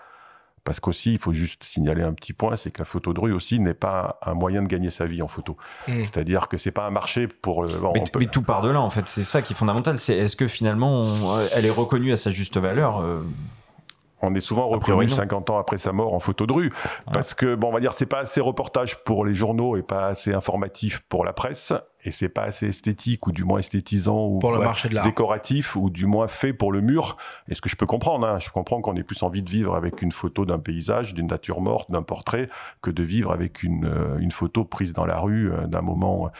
Parce 0.65 0.81
qu'aussi, 0.81 1.15
il 1.15 1.19
faut 1.19 1.33
juste 1.33 1.65
signaler 1.65 2.03
un 2.03 2.13
petit 2.13 2.35
point, 2.35 2.57
c'est 2.57 2.71
que 2.71 2.81
la 2.81 2.85
photo 2.85 3.15
de 3.15 3.21
rue 3.21 3.33
aussi 3.33 3.59
n'est 3.59 3.73
pas 3.73 4.19
un 4.21 4.35
moyen 4.35 4.63
de 4.63 4.67
gagner 4.67 4.91
sa 4.91 5.07
vie 5.07 5.23
en 5.23 5.29
photo. 5.29 5.57
Hmm. 5.87 6.05
C'est-à-dire 6.05 6.49
que 6.49 6.59
c'est 6.59 6.73
pas 6.73 6.87
un 6.87 6.91
marché 6.91 7.27
pour. 7.27 7.65
Euh, 7.65 7.93
mais, 7.95 8.27
tout 8.27 8.43
part 8.43 8.61
de 8.61 8.69
là, 8.69 8.83
en 8.83 8.91
fait. 8.91 9.09
C'est 9.09 9.25
ça 9.25 9.41
qui 9.41 9.55
est 9.55 9.57
fondamental. 9.57 9.99
C'est 9.99 10.15
est-ce 10.15 10.37
que 10.37 10.47
finalement, 10.47 11.05
elle 11.57 11.65
est 11.65 11.71
reconnue 11.71 12.13
à 12.13 12.19
sa 12.19 12.33
juste 12.33 12.59
valeur 12.59 13.01
euh, 13.01 13.23
on 14.23 14.35
est 14.35 14.41
souvent 14.41 14.69
reconnu 14.69 15.09
50 15.09 15.51
ans 15.51 15.59
après 15.59 15.79
sa 15.79 15.93
mort 15.93 16.15
en 16.15 16.21
photo 16.21 16.47
de 16.47 16.53
rue 16.53 16.73
parce 17.13 17.35
que 17.35 17.55
bon 17.55 17.69
on 17.69 17.73
va 17.73 17.81
dire 17.81 17.93
c'est 17.93 18.07
pas 18.07 18.21
assez 18.21 18.41
reportage 18.41 19.03
pour 19.05 19.25
les 19.25 19.35
journaux 19.35 19.77
et 19.77 19.83
pas 19.83 20.07
assez 20.07 20.33
informatif 20.33 21.01
pour 21.09 21.25
la 21.25 21.33
presse 21.33 21.73
et 22.05 22.11
c'est 22.11 22.29
pas 22.29 22.43
assez 22.43 22.69
esthétique 22.69 23.27
ou 23.27 23.33
du 23.33 23.45
moins 23.45 23.59
esthétisant 23.59 24.27
ou 24.27 24.39
pour 24.39 24.53
le 24.53 24.61
marché 24.61 24.89
de 24.89 24.99
décoratif 25.01 25.77
ou 25.77 25.91
du 25.91 26.07
moins 26.07 26.29
fait 26.29 26.53
pour 26.53 26.71
le 26.73 26.81
mur. 26.81 27.17
Et 27.49 27.55
ce 27.55 27.61
que 27.61 27.69
je 27.69 27.77
peux 27.77 27.87
comprendre 27.87 28.27
hein, 28.27 28.39
je 28.39 28.51
comprends 28.51 28.81
qu'on 28.81 28.97
ait 28.97 29.03
plus 29.03 29.23
envie 29.23 29.43
de 29.43 29.51
vivre 29.51 29.75
avec 29.75 30.01
une 30.03 30.13
photo 30.13 30.45
d'un 30.45 30.59
paysage 30.59 31.15
d'une 31.15 31.27
nature 31.27 31.61
morte 31.61 31.91
d'un 31.91 32.03
portrait 32.03 32.49
que 32.83 32.91
de 32.91 33.03
vivre 33.03 33.33
avec 33.33 33.63
une 33.63 33.87
euh, 33.87 34.19
une 34.19 34.31
photo 34.31 34.65
prise 34.65 34.93
dans 34.93 35.07
la 35.07 35.19
rue 35.19 35.53
euh, 35.53 35.67
d'un 35.67 35.83
moment 35.83 36.31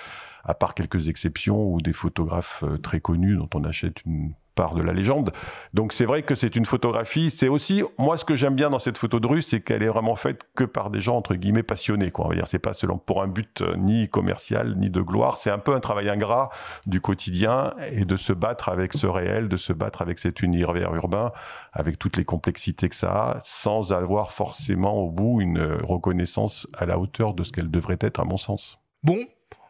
à 0.45 0.55
part 0.55 0.75
quelques 0.75 1.09
exceptions 1.09 1.63
ou 1.73 1.81
des 1.81 1.93
photographes 1.93 2.65
euh, 2.67 2.79
très 2.79 3.01
connus 3.01 3.37
dont 3.37 3.51
on 3.55 3.65
achète 3.65 4.05
une 4.07 4.35
de 4.75 4.83
la 4.83 4.93
légende. 4.93 5.33
Donc 5.73 5.93
c'est 5.93 6.05
vrai 6.05 6.23
que 6.23 6.35
c'est 6.35 6.57
une 6.57 6.65
photographie. 6.65 7.31
C'est 7.31 7.49
aussi 7.49 7.83
moi 7.99 8.17
ce 8.17 8.25
que 8.25 8.37
j'aime 8.37 8.55
bien 8.55 8.71
dans 8.71 8.79
cette 8.79 8.99
photo 8.99 9.21
de 9.21 9.27
rue, 9.27 9.43
c'est 9.43 9.61
qu'elle 9.61 9.83
est 9.83 9.89
vraiment 9.89 10.17
faite 10.17 10.43
que 10.55 10.65
par 10.65 10.91
des 10.91 11.01
gens 11.01 11.17
entre 11.17 11.35
guillemets 11.35 11.63
passionnés. 11.63 12.11
Quoi. 12.11 12.27
On 12.27 12.29
va 12.29 12.35
dire 12.35 12.49
c'est 12.49 12.59
pas 12.59 12.75
selon 12.75 12.99
pour 12.99 13.23
un 13.23 13.29
but 13.29 13.63
euh, 13.63 13.77
ni 13.77 14.09
commercial 14.09 14.75
ni 14.77 14.91
de 14.91 15.01
gloire. 15.01 15.37
C'est 15.37 15.51
un 15.51 15.59
peu 15.59 15.75
un 15.75 15.81
travail 15.81 16.09
ingrat 16.09 16.51
du 16.87 17.01
quotidien 17.01 17.75
et 17.93 18.05
de 18.05 18.17
se 18.17 18.33
battre 18.33 18.69
avec 18.69 18.95
ce 18.95 19.07
réel, 19.07 19.49
de 19.49 19.57
se 19.57 19.73
battre 19.73 20.03
avec 20.03 20.19
cet 20.19 20.43
univers 20.43 20.95
urbain, 20.95 21.33
avec 21.73 21.99
toutes 21.99 22.17
les 22.17 22.25
complexités 22.25 22.89
que 22.89 22.95
ça 22.95 23.13
a, 23.13 23.41
sans 23.45 23.93
avoir 23.93 24.33
forcément 24.33 24.97
au 24.97 25.11
bout 25.11 25.41
une 25.41 25.63
reconnaissance 25.83 26.67
à 26.77 26.87
la 26.87 26.99
hauteur 26.99 27.35
de 27.35 27.45
ce 27.45 27.53
qu'elle 27.53 27.71
devrait 27.71 27.99
être 28.01 28.21
à 28.21 28.25
mon 28.25 28.37
sens. 28.37 28.79
Bon, 29.03 29.19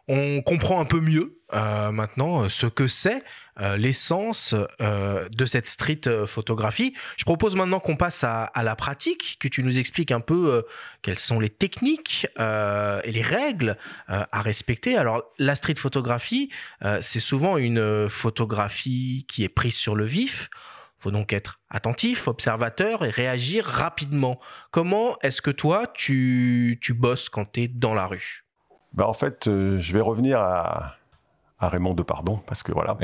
on 0.09 0.41
comprend 0.41 0.79
un 0.79 0.85
peu 0.85 0.99
mieux 0.99 1.39
euh, 1.53 1.91
maintenant 1.91 2.43
euh, 2.43 2.49
ce 2.49 2.65
que 2.65 2.87
c'est 2.87 3.23
euh, 3.61 3.77
l'essence 3.77 4.55
de 4.79 5.45
cette 5.45 5.67
street 5.67 6.01
photographie. 6.25 6.93
Je 7.17 7.25
propose 7.25 7.55
maintenant 7.55 7.79
qu'on 7.79 7.95
passe 7.95 8.23
à, 8.23 8.51
la 8.63 8.75
pratique, 8.75 9.37
que 9.39 9.47
tu 9.47 9.63
nous 9.63 9.79
expliques 9.79 10.11
un 10.11 10.19
peu 10.19 10.65
quelles 11.01 11.19
sont 11.19 11.39
les 11.39 11.49
techniques 11.49 12.27
et 12.37 13.11
les 13.11 13.21
règles 13.21 13.77
à 14.07 14.41
respecter. 14.41 14.97
Alors 14.97 15.23
la 15.37 15.55
street 15.55 15.75
photographie, 15.75 16.49
c'est 17.01 17.19
souvent 17.19 17.57
une 17.57 18.09
photographie 18.09 19.25
qui 19.27 19.43
est 19.43 19.49
prise 19.49 19.75
sur 19.75 19.95
le 19.95 20.05
vif. 20.05 20.49
Faut 20.99 21.11
donc 21.11 21.31
être 21.31 21.59
attentif, 21.69 22.27
observateur 22.27 23.05
et 23.05 23.09
réagir 23.09 23.65
rapidement. 23.65 24.37
Comment 24.69 25.17
est-ce 25.21 25.41
que 25.41 25.51
toi 25.51 25.87
tu, 25.87 26.77
tu 26.81 26.93
bosses 26.93 27.29
quand 27.29 27.53
tu 27.53 27.61
es 27.63 27.67
dans 27.69 27.93
la 27.93 28.05
rue? 28.05 28.43
Ben 28.91 29.05
en 29.05 29.13
fait, 29.13 29.47
euh, 29.47 29.79
je 29.79 29.93
vais 29.93 30.01
revenir 30.01 30.39
à, 30.39 30.95
à 31.59 31.69
Raymond 31.69 31.93
Depardon, 31.93 32.39
parce 32.45 32.63
que 32.63 32.71
voilà, 32.71 32.97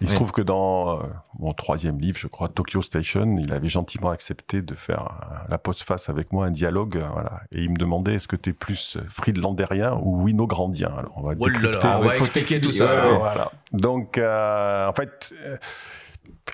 il 0.00 0.08
se 0.08 0.14
trouve 0.14 0.32
que 0.32 0.42
dans 0.42 0.98
euh, 0.98 1.02
mon 1.38 1.52
troisième 1.52 2.00
livre, 2.00 2.18
je 2.18 2.26
crois, 2.26 2.48
Tokyo 2.48 2.82
Station, 2.82 3.36
il 3.38 3.52
avait 3.52 3.68
gentiment 3.68 4.10
accepté 4.10 4.60
de 4.60 4.74
faire 4.74 5.44
la 5.48 5.58
post-face 5.58 6.08
avec 6.08 6.32
moi, 6.32 6.46
un 6.46 6.50
dialogue, 6.50 6.96
euh, 6.96 7.06
voilà, 7.12 7.42
et 7.52 7.62
il 7.62 7.70
me 7.70 7.76
demandait 7.76 8.14
est-ce 8.14 8.28
que 8.28 8.36
tu 8.36 8.50
es 8.50 8.52
plus 8.52 8.98
friedlanderien 9.08 9.98
ou 10.02 10.24
winograndien? 10.24 10.92
Alors 10.96 11.12
on 11.16 11.22
va, 11.22 11.34
oh 11.38 11.46
on 11.46 12.00
va 12.00 12.16
expliquer 12.16 12.60
tout 12.60 12.72
ça. 12.72 13.08
voilà. 13.18 13.52
Donc, 13.72 14.18
en 14.18 14.92
fait 14.92 15.34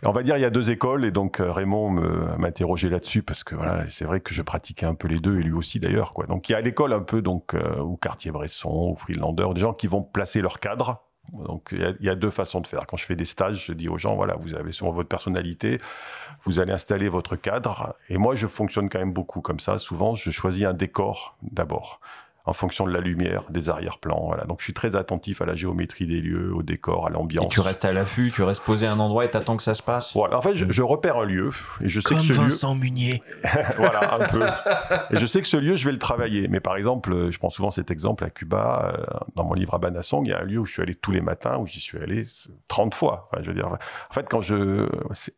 on 0.05 0.13
va 0.13 0.23
dire 0.23 0.37
il 0.37 0.41
y 0.41 0.45
a 0.45 0.51
deux 0.51 0.71
écoles 0.71 1.05
et 1.05 1.11
donc 1.11 1.41
euh, 1.41 1.51
Raymond 1.51 1.91
m'interrogeait 2.39 2.91
là-dessus 2.91 3.23
parce 3.23 3.43
que 3.43 3.55
voilà 3.55 3.85
c'est 3.89 4.05
vrai 4.05 4.21
que 4.21 4.35
je 4.35 4.43
pratiquais 4.43 4.87
un 4.87 4.95
peu 4.95 5.09
les 5.09 5.19
deux 5.19 5.39
et 5.39 5.43
lui 5.43 5.53
aussi 5.53 5.81
d'ailleurs 5.81 6.13
quoi. 6.13 6.27
Donc 6.27 6.49
il 6.49 6.53
y 6.53 6.55
a 6.55 6.61
l'école 6.61 6.93
un 6.93 7.01
peu 7.01 7.23
donc 7.23 7.55
euh, 7.55 7.81
ou 7.81 7.97
Cartier-Bresson 7.97 8.91
ou 8.93 8.97
Freelander, 8.97 9.49
des 9.55 9.61
gens 9.61 9.73
qui 9.73 9.87
vont 9.87 10.03
placer 10.03 10.41
leur 10.41 10.61
cadre. 10.61 11.05
Donc 11.33 11.69
il 11.73 11.97
y, 12.01 12.09
a, 12.09 12.15
deux 12.15 12.31
façons 12.31 12.61
de 12.61 12.67
faire. 12.67 12.87
Quand 12.87 12.97
je 12.97 13.05
fais 13.05 13.17
des 13.17 13.25
stages, 13.25 13.67
je 13.67 13.73
dis 13.73 13.89
aux 13.89 13.99
gens 13.99 14.17
voilà 14.17 14.35
vous 14.35 14.55
avez 14.55 14.73
sur 14.73 14.91
votre 14.91 15.09
personnalité, 15.09 15.81
vous 16.45 16.61
allez 16.61 16.73
installer 16.73 17.09
votre 17.09 17.37
cadre 17.37 17.95
et 18.09 18.19
moi 18.19 18.35
je 18.35 18.47
fonctionne 18.47 18.89
quand 18.89 18.99
même 18.99 19.13
beaucoup 19.13 19.41
comme 19.41 19.61
ça. 19.61 19.79
Souvent 19.79 20.15
je 20.15 20.31
choisis 20.31 20.65
un 20.65 20.75
décor 20.75 21.37
d'abord 21.43 22.01
en 22.49 22.55
fonction 22.55 22.87
de 22.87 22.93
la 22.93 23.01
lumière, 23.01 23.45
des 23.51 23.69
arrière-plans. 23.69 24.23
Voilà. 24.27 24.45
Donc 24.45 24.61
je 24.61 24.65
suis 24.65 24.73
très 24.73 24.97
attentif 24.97 25.43
à 25.43 25.47
la 25.47 25.55
géométrie 25.55 26.07
des 26.07 26.23
lieux, 26.23 26.51
au 26.55 26.63
décor, 26.63 27.07
à 27.07 27.11
l'ambiance. 27.11 27.45
Et 27.45 27.49
tu 27.49 27.61
restes 27.61 27.85
à 27.85 27.93
l'affût, 27.93 28.33
tu 28.35 28.43
restes 28.43 28.63
posé 28.63 28.87
à 28.87 28.93
un 28.93 28.99
endroit 28.99 29.27
et 29.27 29.31
t'attends 29.31 29.59
que 29.59 29.63
ça 29.63 29.75
se 29.75 29.83
passe? 29.83 30.15
Voilà. 30.15 30.39
En 30.39 30.43
fait, 30.43 30.57
je, 30.57 30.83
repère 30.83 31.19
un 31.19 31.27
lieu 31.27 31.51
et 31.83 31.91
je 31.91 32.01
sais 32.01 32.15
que 32.15 32.23
ce 32.23 32.33
Vincent 32.33 32.75
Munier. 32.75 33.23
voilà, 33.77 34.15
un 34.15 34.27
peu. 34.29 34.43
Et 35.11 35.19
je 35.19 35.27
sais 35.27 35.43
que 35.43 35.47
ce 35.47 35.59
lieu, 35.59 35.77
je 35.77 35.85
vais 35.85 35.93
le 35.93 35.99
travailler. 35.99 36.49
Mais 36.49 36.61
par 36.61 36.77
exemple, 36.77 37.31
je 37.31 37.39
prends 37.39 37.51
souvent 37.51 37.71
cet 37.71 37.91
exemple 37.91 38.25
à 38.25 38.31
Cuba, 38.31 38.95
euh, 38.95 39.05
dans 39.35 39.45
mon 39.45 39.53
livre 39.53 39.75
à 39.75 39.79
Banasson, 39.79 40.23
il 40.25 40.31
y 40.31 40.33
a 40.33 40.41
un 40.41 40.45
lieu 40.45 40.59
où 40.59 40.65
je 40.65 40.73
suis 40.73 40.83
allé 40.83 40.95
tous 40.95 41.13
les 41.13 41.21
matins, 41.21 41.59
où 41.59 41.67
j'y 41.67 41.81
suis 41.81 41.99
allé 41.99 42.25
30 42.69 42.95
fois. 42.95 43.29
Enfin, 43.31 43.43
je 43.43 43.49
veux 43.49 43.55
dire, 43.55 43.69
en 43.69 44.15
fait, 44.15 44.27
quand 44.31 44.41
je 44.41 44.89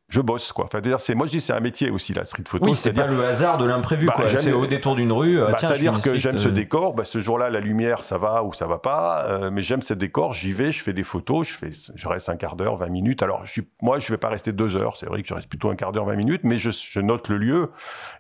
je 0.08 0.20
bosse, 0.20 0.52
quoi. 0.52 0.66
Enfin, 0.66 0.80
c'est 0.98 1.14
moi 1.16 1.26
je 1.26 1.32
dis 1.32 1.40
c'est 1.40 1.52
un 1.52 1.60
métier 1.60 1.90
aussi 1.90 2.14
la 2.14 2.24
street 2.24 2.44
photo. 2.46 2.66
Oui, 2.66 2.76
c'est 2.76 2.92
pas 2.92 3.06
le 3.06 3.24
hasard 3.24 3.58
de 3.58 3.64
l'imprévu, 3.64 4.06
bah, 4.06 4.12
quoi. 4.14 4.28
C'est 4.28 4.52
au 4.52 4.66
détour 4.66 4.94
d'une 4.94 5.12
rue. 5.12 5.40
Bah, 5.40 5.56
C'est-à-dire 5.58 6.00
que 6.00 6.16
j'aime 6.16 6.38
ce 6.38 6.48
euh, 6.48 6.52
décor. 6.52 6.94
Bah, 7.00 7.06
ce 7.06 7.18
jour-là, 7.18 7.48
la 7.48 7.60
lumière 7.60 8.04
ça 8.04 8.18
va 8.18 8.44
ou 8.44 8.52
ça 8.52 8.66
va 8.66 8.78
pas. 8.78 9.24
Euh, 9.24 9.50
mais 9.50 9.62
j'aime 9.62 9.80
ce 9.80 9.94
décor, 9.94 10.34
j'y 10.34 10.52
vais, 10.52 10.70
je 10.70 10.82
fais 10.82 10.92
des 10.92 11.02
photos, 11.02 11.48
je 11.94 12.08
reste 12.08 12.28
un 12.28 12.36
quart 12.36 12.56
d'heure, 12.56 12.76
20 12.76 12.90
minutes. 12.90 13.22
Alors, 13.22 13.44
moi, 13.80 13.98
je 13.98 14.12
vais 14.12 14.18
pas 14.18 14.28
rester 14.28 14.52
deux 14.52 14.76
heures. 14.76 14.98
C'est 14.98 15.06
vrai 15.06 15.22
que 15.22 15.28
je 15.28 15.32
reste 15.32 15.48
plutôt 15.48 15.70
un 15.70 15.76
quart 15.76 15.92
d'heure, 15.92 16.04
20 16.04 16.16
minutes, 16.16 16.42
mais 16.44 16.58
je, 16.58 17.00
note 17.00 17.30
le 17.30 17.38
lieu 17.38 17.70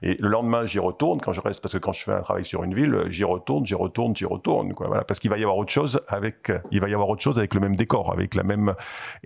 et 0.00 0.16
le 0.18 0.28
lendemain, 0.28 0.64
j'y 0.64 0.78
retourne 0.78 1.20
quand 1.20 1.34
je 1.34 1.42
reste 1.42 1.60
parce 1.60 1.74
que 1.74 1.78
quand 1.78 1.92
je 1.92 2.04
fais 2.04 2.14
un 2.14 2.22
travail 2.22 2.46
sur 2.46 2.64
une 2.64 2.72
ville, 2.72 3.04
j'y 3.10 3.24
retourne, 3.24 3.66
j'y 3.66 3.74
retourne, 3.74 4.16
j'y 4.16 4.24
retourne. 4.24 4.72
Parce 5.06 5.20
qu'il 5.20 5.28
va 5.28 5.36
y 5.36 5.42
avoir 5.42 5.58
autre 5.58 5.72
chose 5.72 6.00
avec, 6.08 6.50
il 6.70 6.80
va 6.80 6.88
y 6.88 6.94
avoir 6.94 7.10
autre 7.10 7.22
chose 7.22 7.38
avec 7.38 7.52
le 7.52 7.60
même 7.60 7.76
décor, 7.76 8.10
avec 8.10 8.34
la 8.34 8.44
même. 8.44 8.72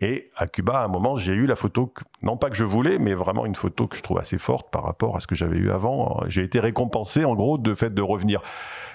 Et 0.00 0.32
à 0.36 0.48
Cuba, 0.48 0.80
à 0.80 0.84
un 0.86 0.88
moment, 0.88 1.14
j'ai 1.14 1.34
eu 1.34 1.46
la 1.46 1.54
photo, 1.54 1.94
non 2.22 2.36
pas 2.36 2.50
que 2.50 2.56
je 2.56 2.64
voulais, 2.64 2.98
mais 2.98 3.14
vraiment 3.14 3.46
une 3.46 3.54
photo 3.54 3.86
que 3.86 3.96
je 3.96 4.02
trouve 4.02 4.18
assez 4.18 4.38
forte 4.38 4.72
par 4.72 4.82
rapport 4.82 5.16
à 5.16 5.20
ce 5.20 5.28
que 5.28 5.36
j'avais 5.36 5.58
eu 5.58 5.70
avant. 5.70 6.24
J'ai 6.26 6.42
été 6.42 6.58
récompensé 6.58 7.24
en 7.24 7.36
gros 7.36 7.56
de 7.56 7.72
fait 7.76 7.94
de 7.94 8.02
revenir. 8.02 8.42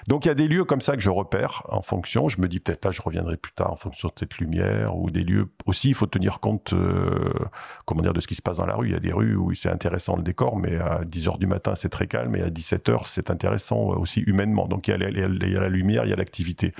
Donc 0.08 0.24
il 0.24 0.28
y 0.28 0.30
a 0.30 0.34
des 0.34 0.48
lieux 0.50 0.64
comme 0.64 0.80
ça 0.80 0.96
que 0.96 1.02
je 1.02 1.10
repère 1.10 1.62
en 1.68 1.80
fonction. 1.80 2.28
Je 2.28 2.40
me 2.40 2.48
dis 2.48 2.60
peut-être 2.60 2.84
là 2.84 2.90
je 2.90 3.00
reviendrai 3.00 3.36
plus 3.36 3.52
tard 3.52 3.72
en 3.72 3.76
fonction 3.76 4.08
de 4.08 4.14
cette 4.18 4.38
lumière 4.38 4.96
ou 4.96 5.10
des 5.10 5.22
lieux 5.22 5.48
aussi. 5.66 5.88
Il 5.88 5.94
faut 5.94 6.06
tenir 6.06 6.40
compte 6.40 6.72
euh, 6.72 7.32
comment 7.86 8.02
dire 8.02 8.12
de 8.12 8.20
ce 8.20 8.26
qui 8.26 8.34
se 8.34 8.42
passe 8.42 8.58
dans 8.58 8.66
la 8.66 8.74
rue. 8.74 8.88
Il 8.88 8.92
y 8.92 8.96
a 8.96 9.00
des 9.00 9.12
rues 9.12 9.36
où 9.36 9.54
c'est 9.54 9.70
intéressant 9.70 10.16
le 10.16 10.22
décor, 10.22 10.56
mais 10.56 10.76
à 10.78 11.00
10 11.04 11.28
heures 11.28 11.38
du 11.38 11.46
matin 11.46 11.74
c'est 11.74 11.88
très 11.88 12.06
calme 12.06 12.36
et 12.36 12.42
à 12.42 12.50
17 12.50 12.88
heures 12.88 13.06
c'est 13.06 13.30
intéressant 13.30 13.78
aussi 13.78 14.20
humainement. 14.20 14.66
Donc 14.66 14.88
il 14.88 14.90
y 14.90 14.94
a 14.94 14.98
la 14.98 15.68
lumière, 15.68 16.04
il 16.04 16.10
y 16.10 16.12
a 16.12 16.16
l'activité. 16.16 16.72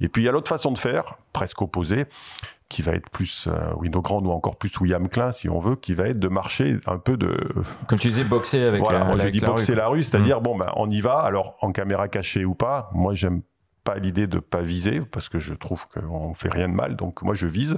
Et 0.00 0.08
puis 0.08 0.22
il 0.22 0.26
y 0.26 0.28
a 0.28 0.32
l'autre 0.32 0.48
façon 0.48 0.72
de 0.72 0.78
faire, 0.78 1.16
presque 1.32 1.60
opposée, 1.62 2.04
qui 2.68 2.82
va 2.82 2.92
être 2.92 3.10
plus 3.10 3.48
euh, 3.48 3.72
Windows 3.76 4.02
Grand 4.02 4.20
ou 4.24 4.30
encore 4.30 4.56
plus 4.56 4.76
William 4.80 5.08
Klein 5.08 5.32
si 5.32 5.48
on 5.48 5.60
veut, 5.60 5.76
qui 5.76 5.94
va 5.94 6.08
être 6.08 6.18
de 6.18 6.28
marcher 6.28 6.78
un 6.86 6.98
peu 6.98 7.16
de. 7.16 7.36
Comme 7.88 7.98
tu 7.98 8.08
disais, 8.08 8.24
boxer 8.24 8.62
avec. 8.64 8.82
Voilà, 8.82 9.00
la, 9.00 9.04
moi 9.04 9.18
je 9.18 9.28
dis 9.28 9.40
boxer 9.40 9.74
la 9.74 9.88
rue, 9.88 10.02
c'est-à-dire 10.02 10.40
mm. 10.40 10.44
bon 10.44 10.56
ben 10.56 10.72
on 10.76 10.90
y 10.90 11.00
va. 11.00 11.18
Alors 11.20 11.56
en 11.60 11.72
caméra 11.72 12.08
cachée 12.08 12.44
ou 12.44 12.54
pas, 12.54 12.90
moi 12.92 13.14
j'aime 13.14 13.42
pas 13.84 13.98
l'idée 13.98 14.26
de 14.26 14.40
pas 14.40 14.62
viser 14.62 15.00
parce 15.00 15.28
que 15.28 15.38
je 15.38 15.54
trouve 15.54 15.86
qu'on 15.86 16.34
fait 16.34 16.48
rien 16.48 16.68
de 16.68 16.74
mal. 16.74 16.96
Donc 16.96 17.22
moi 17.22 17.34
je 17.34 17.46
vise, 17.46 17.76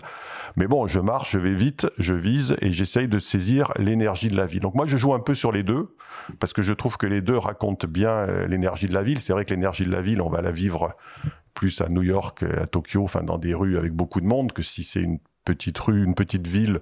mais 0.56 0.66
bon 0.66 0.86
je 0.86 1.00
marche, 1.00 1.32
je 1.32 1.38
vais 1.38 1.52
vite, 1.52 1.86
je 1.98 2.14
vise 2.14 2.56
et 2.62 2.72
j'essaye 2.72 3.08
de 3.08 3.18
saisir 3.18 3.72
l'énergie 3.76 4.28
de 4.28 4.36
la 4.36 4.46
ville. 4.46 4.60
Donc 4.60 4.74
moi 4.74 4.86
je 4.86 4.96
joue 4.96 5.12
un 5.12 5.20
peu 5.20 5.34
sur 5.34 5.52
les 5.52 5.62
deux 5.62 5.94
parce 6.40 6.54
que 6.54 6.62
je 6.62 6.72
trouve 6.72 6.96
que 6.96 7.06
les 7.06 7.20
deux 7.20 7.36
racontent 7.36 7.86
bien 7.86 8.10
euh, 8.10 8.46
l'énergie 8.46 8.86
de 8.86 8.94
la 8.94 9.02
ville. 9.02 9.20
C'est 9.20 9.34
vrai 9.34 9.44
que 9.44 9.50
l'énergie 9.50 9.84
de 9.84 9.92
la 9.92 10.00
ville, 10.00 10.22
on 10.22 10.30
va 10.30 10.40
la 10.40 10.50
vivre 10.50 10.96
plus 11.58 11.80
à 11.80 11.88
New 11.88 12.04
York, 12.04 12.44
à 12.44 12.68
Tokyo, 12.68 13.02
enfin 13.02 13.24
dans 13.24 13.36
des 13.36 13.52
rues 13.52 13.76
avec 13.76 13.92
beaucoup 13.92 14.20
de 14.20 14.26
monde, 14.26 14.52
que 14.52 14.62
si 14.62 14.84
c'est 14.84 15.00
une 15.00 15.18
petite 15.44 15.76
rue, 15.80 16.04
une 16.04 16.14
petite 16.14 16.46
ville 16.46 16.80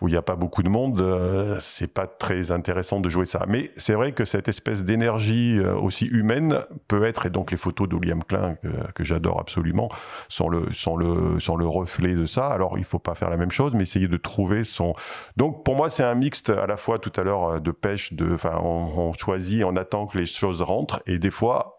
où 0.00 0.08
il 0.08 0.10
n'y 0.10 0.16
a 0.16 0.22
pas 0.22 0.34
beaucoup 0.34 0.64
de 0.64 0.68
monde, 0.68 1.00
euh, 1.00 1.56
c'est 1.60 1.86
pas 1.86 2.08
très 2.08 2.50
intéressant 2.50 2.98
de 2.98 3.08
jouer 3.08 3.26
ça. 3.26 3.44
Mais 3.46 3.70
c'est 3.76 3.92
vrai 3.92 4.10
que 4.10 4.24
cette 4.24 4.48
espèce 4.48 4.82
d'énergie 4.82 5.56
euh, 5.60 5.76
aussi 5.76 6.06
humaine 6.06 6.62
peut 6.88 7.04
être, 7.04 7.26
et 7.26 7.30
donc 7.30 7.52
les 7.52 7.56
photos 7.56 7.88
de 7.88 7.94
William 7.94 8.24
Klein 8.24 8.56
que, 8.92 9.04
j'adore 9.04 9.38
absolument 9.38 9.88
sont 10.28 10.48
le 10.48 10.72
sont 10.72 10.96
le 10.96 11.38
sont 11.38 11.56
le 11.56 11.68
reflet 11.68 12.16
de 12.16 12.26
ça. 12.26 12.48
Alors 12.48 12.78
il 12.78 12.84
faut 12.84 12.98
pas 12.98 13.14
faire 13.14 13.30
la 13.30 13.36
même 13.36 13.52
chose, 13.52 13.72
mais 13.72 13.82
essayer 13.82 14.08
de 14.08 14.16
trouver 14.16 14.64
son. 14.64 14.94
Donc 15.36 15.64
pour 15.64 15.76
moi 15.76 15.90
c'est 15.90 16.02
un 16.02 16.16
mixte 16.16 16.50
à 16.50 16.66
la 16.66 16.76
fois 16.76 16.98
tout 16.98 17.12
à 17.14 17.22
l'heure 17.22 17.44
euh, 17.44 17.60
de 17.60 17.70
pêche, 17.70 18.14
de, 18.14 18.34
enfin 18.34 18.58
on 18.60 19.12
choisit, 19.12 19.62
on 19.62 19.76
attend 19.76 20.08
que 20.08 20.18
les 20.18 20.26
choses 20.26 20.60
rentrent, 20.60 21.00
et 21.06 21.20
des 21.20 21.30
fois 21.30 21.76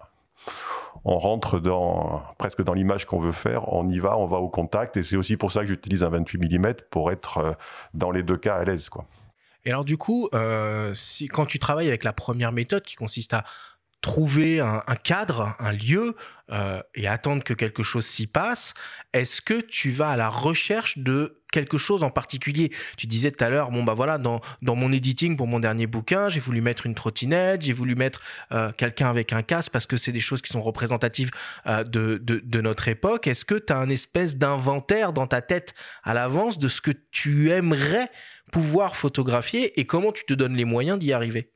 on 1.06 1.18
rentre 1.18 1.60
dans 1.60 2.22
presque 2.38 2.64
dans 2.64 2.74
l'image 2.74 3.06
qu'on 3.06 3.20
veut 3.20 3.32
faire, 3.32 3.74
on 3.74 3.88
y 3.88 4.00
va, 4.00 4.18
on 4.18 4.26
va 4.26 4.38
au 4.38 4.50
contact, 4.50 4.98
et 4.98 5.04
c'est 5.04 5.18
aussi 5.18 5.38
pour 5.38 5.52
ça 5.52 5.62
que 5.62 5.68
j'utilise 5.68 6.04
un 6.04 6.10
28 6.10 6.58
mm 6.58 6.74
pour 6.90 7.12
être 7.12 7.38
euh, 7.38 7.52
dans 7.94 8.12
les 8.12 8.24
deux 8.24 8.38
cas 8.38 8.56
à 8.56 8.64
l'aise, 8.64 8.90
quoi. 8.90 9.06
Et 9.66 9.70
alors 9.70 9.84
du 9.84 9.98
coup, 9.98 10.30
euh, 10.34 10.94
si, 10.94 11.28
quand 11.28 11.46
tu 11.46 11.60
travailles 11.60 11.90
avec 11.90 12.06
la 12.06 12.14
première 12.14 12.54
méthode 12.54 12.84
qui 12.84 12.96
consiste 12.96 13.34
à 13.34 13.44
trouver 14.02 14.60
un, 14.60 14.82
cadre, 15.04 15.56
un 15.60 15.72
lieu 15.72 16.16
euh, 16.52 16.82
et 16.94 17.08
attendre 17.08 17.44
que 17.44 17.54
quelque 17.54 17.84
chose 17.84 18.06
s'y 18.06 18.28
passe, 18.28 18.74
est-ce 19.12 19.42
que 19.42 19.60
tu 19.60 19.90
vas 19.90 20.10
à 20.10 20.18
la 20.18 20.30
recherche 20.30 21.00
de 21.00 21.34
quelque 21.52 21.78
chose 21.78 22.04
en 22.04 22.12
particulier? 22.12 22.72
Tu 22.96 23.08
disais 23.08 23.32
tout 23.32 23.44
à 23.44 23.50
l'heure, 23.50 23.72
bon 23.72 23.84
bah 23.84 23.96
voilà, 23.96 24.18
dans, 24.18 24.42
mon 24.62 24.92
editing 24.92 25.36
pour 25.36 25.48
mon 25.48 25.60
dernier 25.60 25.88
bouquin, 25.88 26.30
j'ai 26.30 26.40
voulu 26.40 26.62
mettre 26.62 26.86
une 26.86 26.94
trottinette, 26.94 27.64
j'ai 27.64 27.74
voulu 27.74 27.96
mettre 27.96 28.22
euh, 28.52 28.72
quelqu'un 28.72 29.10
avec 29.10 29.34
un 29.34 29.42
casque 29.42 29.72
parce 29.72 29.88
que 29.88 29.98
c'est 29.98 30.12
des 30.12 30.20
choses 30.20 30.42
qui 30.42 30.52
sont 30.52 30.62
représentatives 30.62 31.32
euh, 31.66 31.84
de, 31.84 32.22
de, 32.24 32.40
de, 32.44 32.62
notre 32.62 32.88
époque. 32.88 33.28
Est-ce 33.28 33.46
que 33.46 33.56
tu 33.56 33.74
as 33.74 33.78
un 33.78 33.90
espèce 33.90 34.38
d'inventaire 34.38 35.12
dans 35.12 35.28
ta 35.28 35.42
tête 35.42 35.74
à 36.04 36.14
l'avance 36.14 36.60
de 36.60 36.68
ce 36.68 36.82
que 36.82 36.92
tu 37.12 37.52
aimerais 37.52 38.10
pouvoir 38.52 38.96
photographier 38.96 39.80
et 39.80 39.86
comment 39.86 40.12
tu 40.12 40.26
te 40.26 40.34
donnes 40.34 40.56
les 40.56 40.66
moyens 40.66 41.00
d'y 41.00 41.14
arriver? 41.14 41.52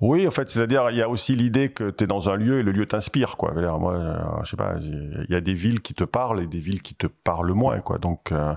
Oui, 0.00 0.28
en 0.28 0.30
fait, 0.30 0.48
c'est-à-dire, 0.48 0.90
il 0.90 0.96
y 0.96 1.02
a 1.02 1.08
aussi 1.08 1.34
l'idée 1.34 1.70
que 1.70 1.90
tu 1.90 2.04
es 2.04 2.06
dans 2.06 2.30
un 2.30 2.36
lieu 2.36 2.60
et 2.60 2.62
le 2.62 2.70
lieu 2.70 2.86
t'inspire, 2.86 3.36
quoi. 3.36 3.52
Moi, 3.78 3.94
euh, 3.94 4.16
je 4.44 4.50
sais 4.50 4.56
pas, 4.56 4.74
il 4.80 5.26
y 5.28 5.34
a 5.34 5.40
des 5.40 5.54
villes 5.54 5.80
qui 5.80 5.92
te 5.92 6.04
parlent 6.04 6.40
et 6.40 6.46
des 6.46 6.60
villes 6.60 6.82
qui 6.82 6.94
te 6.94 7.08
parlent 7.08 7.52
moins, 7.52 7.80
quoi. 7.80 7.98
Donc, 7.98 8.30
euh, 8.30 8.54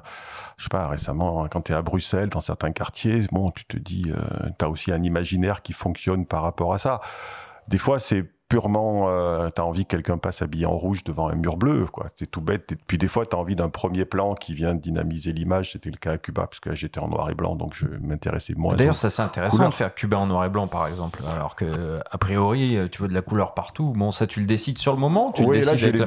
je 0.58 0.64
sais 0.64 0.70
pas, 0.70 0.88
récemment, 0.88 1.48
quand 1.50 1.62
tu 1.62 1.72
es 1.72 1.76
à 1.76 1.82
Bruxelles, 1.82 2.30
dans 2.30 2.42
certains 2.42 2.72
quartiers, 2.72 3.22
bon, 3.32 3.50
tu 3.50 3.66
te 3.66 3.78
dis, 3.78 4.12
euh, 4.16 4.50
tu 4.60 4.66
as 4.66 4.70
aussi 4.70 4.92
un 4.92 5.02
imaginaire 5.02 5.64
qui 5.64 5.74
fonctionne 5.74 6.28
par 6.28 6.44
rapport 6.44 6.76
à 6.76 6.78
ça. 6.78 7.02
Des 7.68 7.80
fois, 7.80 8.00
c'est 8.00 8.32
purement, 8.52 9.06
euh, 9.08 9.50
tu 9.56 9.62
as 9.62 9.66
envie 9.66 9.86
que 9.86 9.96
quelqu'un 9.96 10.18
passe 10.18 10.42
habillé 10.42 10.66
en 10.66 10.76
rouge 10.78 11.06
devant 11.06 11.30
un 11.30 11.36
mur 11.36 11.56
bleu, 11.56 11.86
quoi. 11.86 12.08
C'est 12.18 12.30
tout 12.30 12.42
bête. 12.42 12.74
Et 12.74 12.76
puis 12.76 12.98
des 12.98 13.08
fois, 13.08 13.26
tu 13.26 13.34
as 13.34 13.40
envie 13.40 13.56
d'un 13.56 13.70
premier 13.70 14.04
plan 14.04 14.36
qui 14.36 14.54
vient 14.54 14.76
dynamiser 14.76 15.32
l'image. 15.32 15.72
C'était 15.72 15.90
le 15.90 15.96
cas 15.96 16.12
à 16.12 16.18
Cuba, 16.18 16.48
parce 16.48 16.60
que 16.60 16.76
j'étais 16.76 17.00
en 17.00 17.08
noir 17.08 17.30
et 17.30 17.34
blanc, 17.34 17.56
donc 17.56 17.74
je 17.74 17.86
m'intéressais 17.86 18.54
moins. 18.58 18.76
D'ailleurs, 18.76 18.98
ça 18.98 19.10
c'est 19.10 19.22
intéressant 19.22 19.70
de 19.70 19.74
faire 19.74 19.96
Cuba 19.96 20.18
en 20.18 20.28
noir 20.28 20.44
et 20.44 20.50
blanc, 20.50 20.68
par 20.68 20.88
exemple. 20.88 21.22
Alors 21.34 21.56
que, 21.56 22.02
a 22.12 22.18
priori, 22.18 22.78
tu 22.92 23.02
veux 23.02 23.08
de 23.08 23.14
la 23.14 23.22
couleur 23.22 23.54
partout. 23.54 23.94
Bon, 23.96 24.12
ça, 24.12 24.28
tu 24.28 24.42
le 24.42 24.46
décides 24.46 24.80
sur 24.80 24.92
le 24.92 25.00
moment. 25.00 25.32
Tu 25.32 25.46
oui, 25.46 25.62
là, 25.62 25.78
j'ai 25.78 25.94
les 25.94 26.04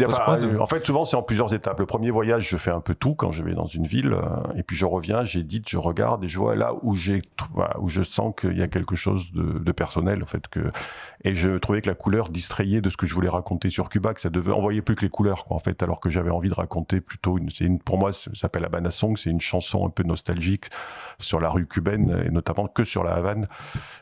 En 0.61 0.66
fait, 0.66 0.85
souvent, 0.85 1.07
c'est 1.07 1.16
en 1.16 1.22
plusieurs 1.22 1.54
étapes. 1.54 1.80
Le 1.80 1.87
premier 1.87 2.11
voyage, 2.11 2.46
je 2.46 2.59
fais 2.59 2.70
un 2.70 2.80
peu 2.80 2.94
tout 2.94 3.14
quand 3.14 3.33
je 3.33 3.42
vais 3.42 3.54
dans 3.54 3.66
une 3.66 3.87
ville, 3.87 4.12
euh, 4.12 4.59
et 4.59 4.62
puis 4.62 4.76
je 4.76 4.85
reviens, 4.85 5.24
j'édite, 5.24 5.70
je 5.70 5.78
regarde, 5.78 6.22
et 6.24 6.28
je 6.28 6.38
vois 6.38 6.57
là 6.57 6.74
où 6.83 6.94
j'ai, 6.94 7.22
où 7.78 7.88
je 7.88 8.02
sens 8.02 8.35
qu'il 8.38 8.59
y 8.59 8.62
a 8.62 8.68
quelque 8.68 8.96
chose 8.96 9.33
de, 9.33 9.59
de 9.59 9.72
personnel, 9.72 10.22
en 10.22 10.26
fait, 10.26 10.46
que, 10.48 10.70
et 11.24 11.35
je 11.35 11.57
trouvais 11.57 11.80
que 11.80 11.88
la 11.88 11.94
couleur 11.94 12.28
distrayait 12.35 12.83
de 12.83 12.90
ce 12.90 12.99
que 12.99 13.07
je 13.07 13.14
voulais 13.14 13.31
raconter 13.31 13.70
sur 13.70 13.88
Cuba, 13.88 14.12
que 14.12 14.20
ça 14.20 14.29
devait 14.29 14.53
envoyer 14.53 14.83
plus 14.83 14.97
que 14.97 15.03
les 15.03 15.09
couleurs, 15.09 15.47
quoi, 15.47 15.57
en 15.57 15.61
fait, 15.61 15.83
alors 15.83 16.01
que 16.01 16.11
j'avais 16.11 16.31
envie 16.31 16.51
de 16.51 16.55
raconter 16.55 17.01
plutôt 17.01 17.38
une, 17.38 17.49
une, 17.61 17.79
pour 17.79 17.97
moi, 17.97 18.12
ça 18.12 18.31
s'appelle 18.35 18.64
Habana 18.66 18.90
Song, 18.90 19.16
c'est 19.16 19.31
une 19.31 19.40
chanson 19.40 19.87
un 19.87 19.90
peu 19.90 20.03
nostalgique 20.03 20.66
sur 21.18 21.40
la 21.40 21.49
rue 21.49 21.66
cubaine, 21.66 22.23
et 22.27 22.31
notamment 22.31 22.66
que 22.66 22.85
sur 22.85 23.05
la 23.05 23.12
Havane. 23.12 23.47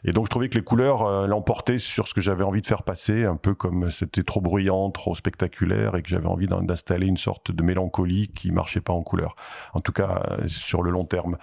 Et 0.05 0.13
donc, 0.13 0.27
je 0.27 0.31
trouvais 0.31 0.49
que 0.49 0.59
les 0.59 0.65
couleurs 0.65 1.03
euh, 1.03 1.27
l'emportaient 1.29 1.79
sur 1.79 2.09
ce 2.09 2.15
que 2.15 2.21
j'avais 2.21 2.43
envie 2.43 2.63
de 2.63 2.67
faire 2.67 2.83
passer, 2.83 3.25
un 3.25 3.37
peu 3.37 3.55
comme 3.55 3.91
c'était 3.91 4.25
trop 4.25 4.41
bruyant, 4.41 4.91
trop 4.91 5.15
spectaculaire, 5.15 5.95
et 5.95 6.03
que 6.03 6.09
j'avais 6.09 6.27
envie 6.27 6.49
d'installer 6.49 7.07
une 7.07 7.19
sorte 7.19 7.53
de 7.53 7.63
mélancolie 7.63 8.29
qui 8.29 8.51
marchait 8.51 8.81
pas 8.81 8.93
en 8.93 9.03
couleur. 9.03 9.37
En 9.75 9.81
tout 9.81 9.93
cas, 9.93 10.23
euh, 10.31 10.49
sur 10.49 10.83
le 10.83 10.91
long 10.91 11.05
terme. 11.05 11.37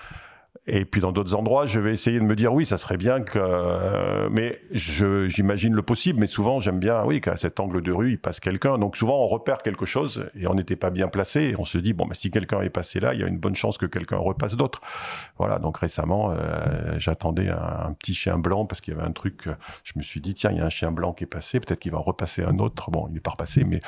Et 0.71 0.86
puis 0.86 1.01
dans 1.01 1.12
d'autres 1.12 1.34
endroits, 1.34 1.65
je 1.65 1.79
vais 1.79 1.93
essayer 1.93 2.19
de 2.19 2.23
me 2.23 2.36
dire 2.36 2.53
oui, 2.53 2.65
ça 2.67 2.77
serait 2.77 2.97
bien 2.97 3.21
que, 3.21 3.39
euh, 3.41 4.29
mais 4.32 4.62
j'imagine 4.71 5.73
le 5.73 5.82
possible. 5.82 6.19
Mais 6.19 6.27
souvent, 6.27 6.60
j'aime 6.60 6.79
bien, 6.79 7.03
oui, 7.05 7.21
qu'à 7.21 7.38
cet 7.38 7.60
angle 7.60 7.82
de 7.82 7.91
rue, 7.91 8.12
il 8.12 8.19
passe 8.19 8.39
quelqu'un. 8.39 8.77
Donc 8.77 8.95
souvent, 8.95 9.23
on 9.23 9.25
repère 9.25 9.63
quelque 9.63 9.88
chose 9.88 10.29
et 10.39 10.47
on 10.47 10.53
n'était 10.53 10.75
pas 10.75 10.91
bien 10.91 11.08
placé. 11.08 11.55
On 11.58 11.65
se 11.65 11.79
dit 11.79 11.93
bon, 11.93 12.05
bah, 12.05 12.13
si 12.13 12.29
quelqu'un 12.29 12.62
est 12.62 12.69
passé 12.69 12.99
là, 12.99 13.15
il 13.15 13.19
y 13.19 13.23
a 13.23 13.27
une 13.27 13.39
bonne 13.39 13.55
chance 13.55 13.79
que 13.79 13.88
quelqu'un 13.88 14.17
repasse 14.17 14.55
d'autres. 14.55 14.82
Voilà. 15.39 15.58
Donc 15.58 15.77
récemment, 15.79 16.32
euh, 16.32 16.99
j'attendais 16.99 17.49
un, 17.49 17.95
petit 17.97 18.13
chien 18.13 18.38
blanc 18.38 18.65
parce 18.65 18.79
qu'il 18.79 18.93
y 18.93 18.97
avait 18.97 19.08
un 19.08 19.12
truc. 19.12 19.49
Je 19.84 19.93
me 19.95 20.03
suis 20.03 20.21
dit 20.21 20.36
tiens, 20.36 20.51
il 20.51 20.58
y 20.58 20.62
a 20.62 20.65
un 20.65 20.69
chien 20.69 20.91
blanc 20.91 21.13
qui 21.13 21.23
est 21.23 21.27
passé. 21.27 21.60
Peut-être 21.60 21.79
qu'il 21.79 21.91
va 21.91 21.97
repasser 21.97 22.43
un 22.43 22.60
autre. 22.60 22.91
Bon, 22.91 23.08
il 23.10 23.15
n'est 23.15 23.19
pas 23.19 23.32
repassé, 23.32 23.63
mais 23.63 23.79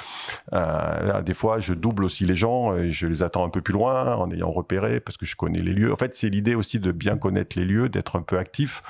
euh, 0.54 1.06
là, 1.06 1.22
des 1.22 1.36
fois, 1.36 1.60
je 1.60 1.76
double 1.76 2.04
aussi 2.06 2.26
les 2.26 2.36
gens 2.36 2.76
et 2.76 2.92
je 2.92 3.06
les 3.06 3.22
attends 3.22 3.46
un 3.46 3.50
peu 3.50 3.62
plus 3.62 3.74
loin 3.74 4.16
en 4.16 4.32
ayant 4.32 4.50
repéré 4.50 5.00
parce 5.00 5.18
que 5.18 5.28
je 5.28 5.36
connais 5.36 5.62
les 5.62 5.74
lieux. 5.74 5.94
En 5.94 5.96
fait, 5.96 6.16
c'est 6.16 6.30
l'idée 6.30 6.56
aussi 6.56 6.71
de 6.80 6.92
bien 6.92 7.18
connaître 7.18 7.58
les 7.58 7.66
lieux, 7.66 7.90
d'être 7.90 8.18
un 8.18 8.22
peu 8.22 8.38
actif 8.38 8.84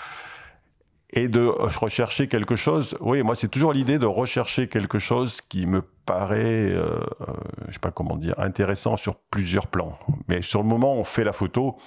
et 1.13 1.27
de 1.27 1.45
rechercher 1.45 2.27
quelque 2.27 2.55
chose. 2.55 2.97
Oui, 3.01 3.21
moi, 3.23 3.35
c'est 3.35 3.49
toujours 3.49 3.73
l'idée 3.73 3.99
de 3.99 4.05
rechercher 4.05 4.67
quelque 4.67 4.99
chose 4.99 5.41
qui 5.41 5.65
me 5.65 5.81
paraît, 6.05 6.71
euh, 6.71 6.99
euh, 7.21 7.33
je 7.67 7.73
sais 7.73 7.79
pas 7.79 7.91
comment 7.91 8.15
dire, 8.15 8.35
intéressant 8.37 8.97
sur 8.97 9.15
plusieurs 9.15 9.67
plans. 9.67 9.99
Mais 10.27 10.41
sur 10.41 10.61
le 10.61 10.67
moment, 10.67 10.95
on 10.95 11.03
fait 11.03 11.23
la 11.23 11.33
photo 11.33 11.77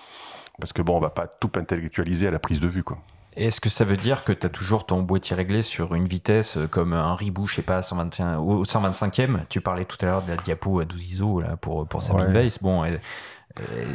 parce 0.61 0.73
que 0.73 0.83
bon, 0.83 0.97
on 0.97 1.01
va 1.01 1.11
pas 1.11 1.27
tout 1.27 1.51
intellectualiser 1.57 2.29
à 2.29 2.31
la 2.31 2.39
prise 2.39 2.61
de 2.61 2.69
vue, 2.69 2.85
quoi. 2.85 2.99
Est-ce 3.37 3.61
que 3.61 3.69
ça 3.69 3.85
veut 3.85 3.97
dire 3.97 4.23
que 4.23 4.31
tu 4.31 4.47
as 4.47 4.49
toujours 4.49 4.87
ton 4.87 5.03
boîtier 5.03 5.35
réglé 5.35 5.63
sur 5.63 5.97
une 5.97 6.07
vitesse 6.07 6.57
euh, 6.57 6.69
comme 6.69 6.93
un 6.93 7.17
ribou, 7.17 7.49
je 7.49 7.57
sais 7.57 7.63
pas, 7.63 7.83
121, 7.83 8.39
au 8.39 8.65
125e 8.65 9.41
Tu 9.49 9.61
parlais 9.61 9.85
tout 9.85 9.97
à 10.03 10.07
l'heure 10.07 10.23
de 10.23 10.29
la 10.29 10.37
diapo 10.37 10.79
à 10.79 10.85
12 10.85 11.13
ISO 11.13 11.41
là, 11.41 11.57
pour, 11.57 11.85
pour 11.89 12.03
Sabine 12.03 12.27
ouais. 12.27 12.33
Weiss. 12.33 12.63
Bon, 12.63 12.85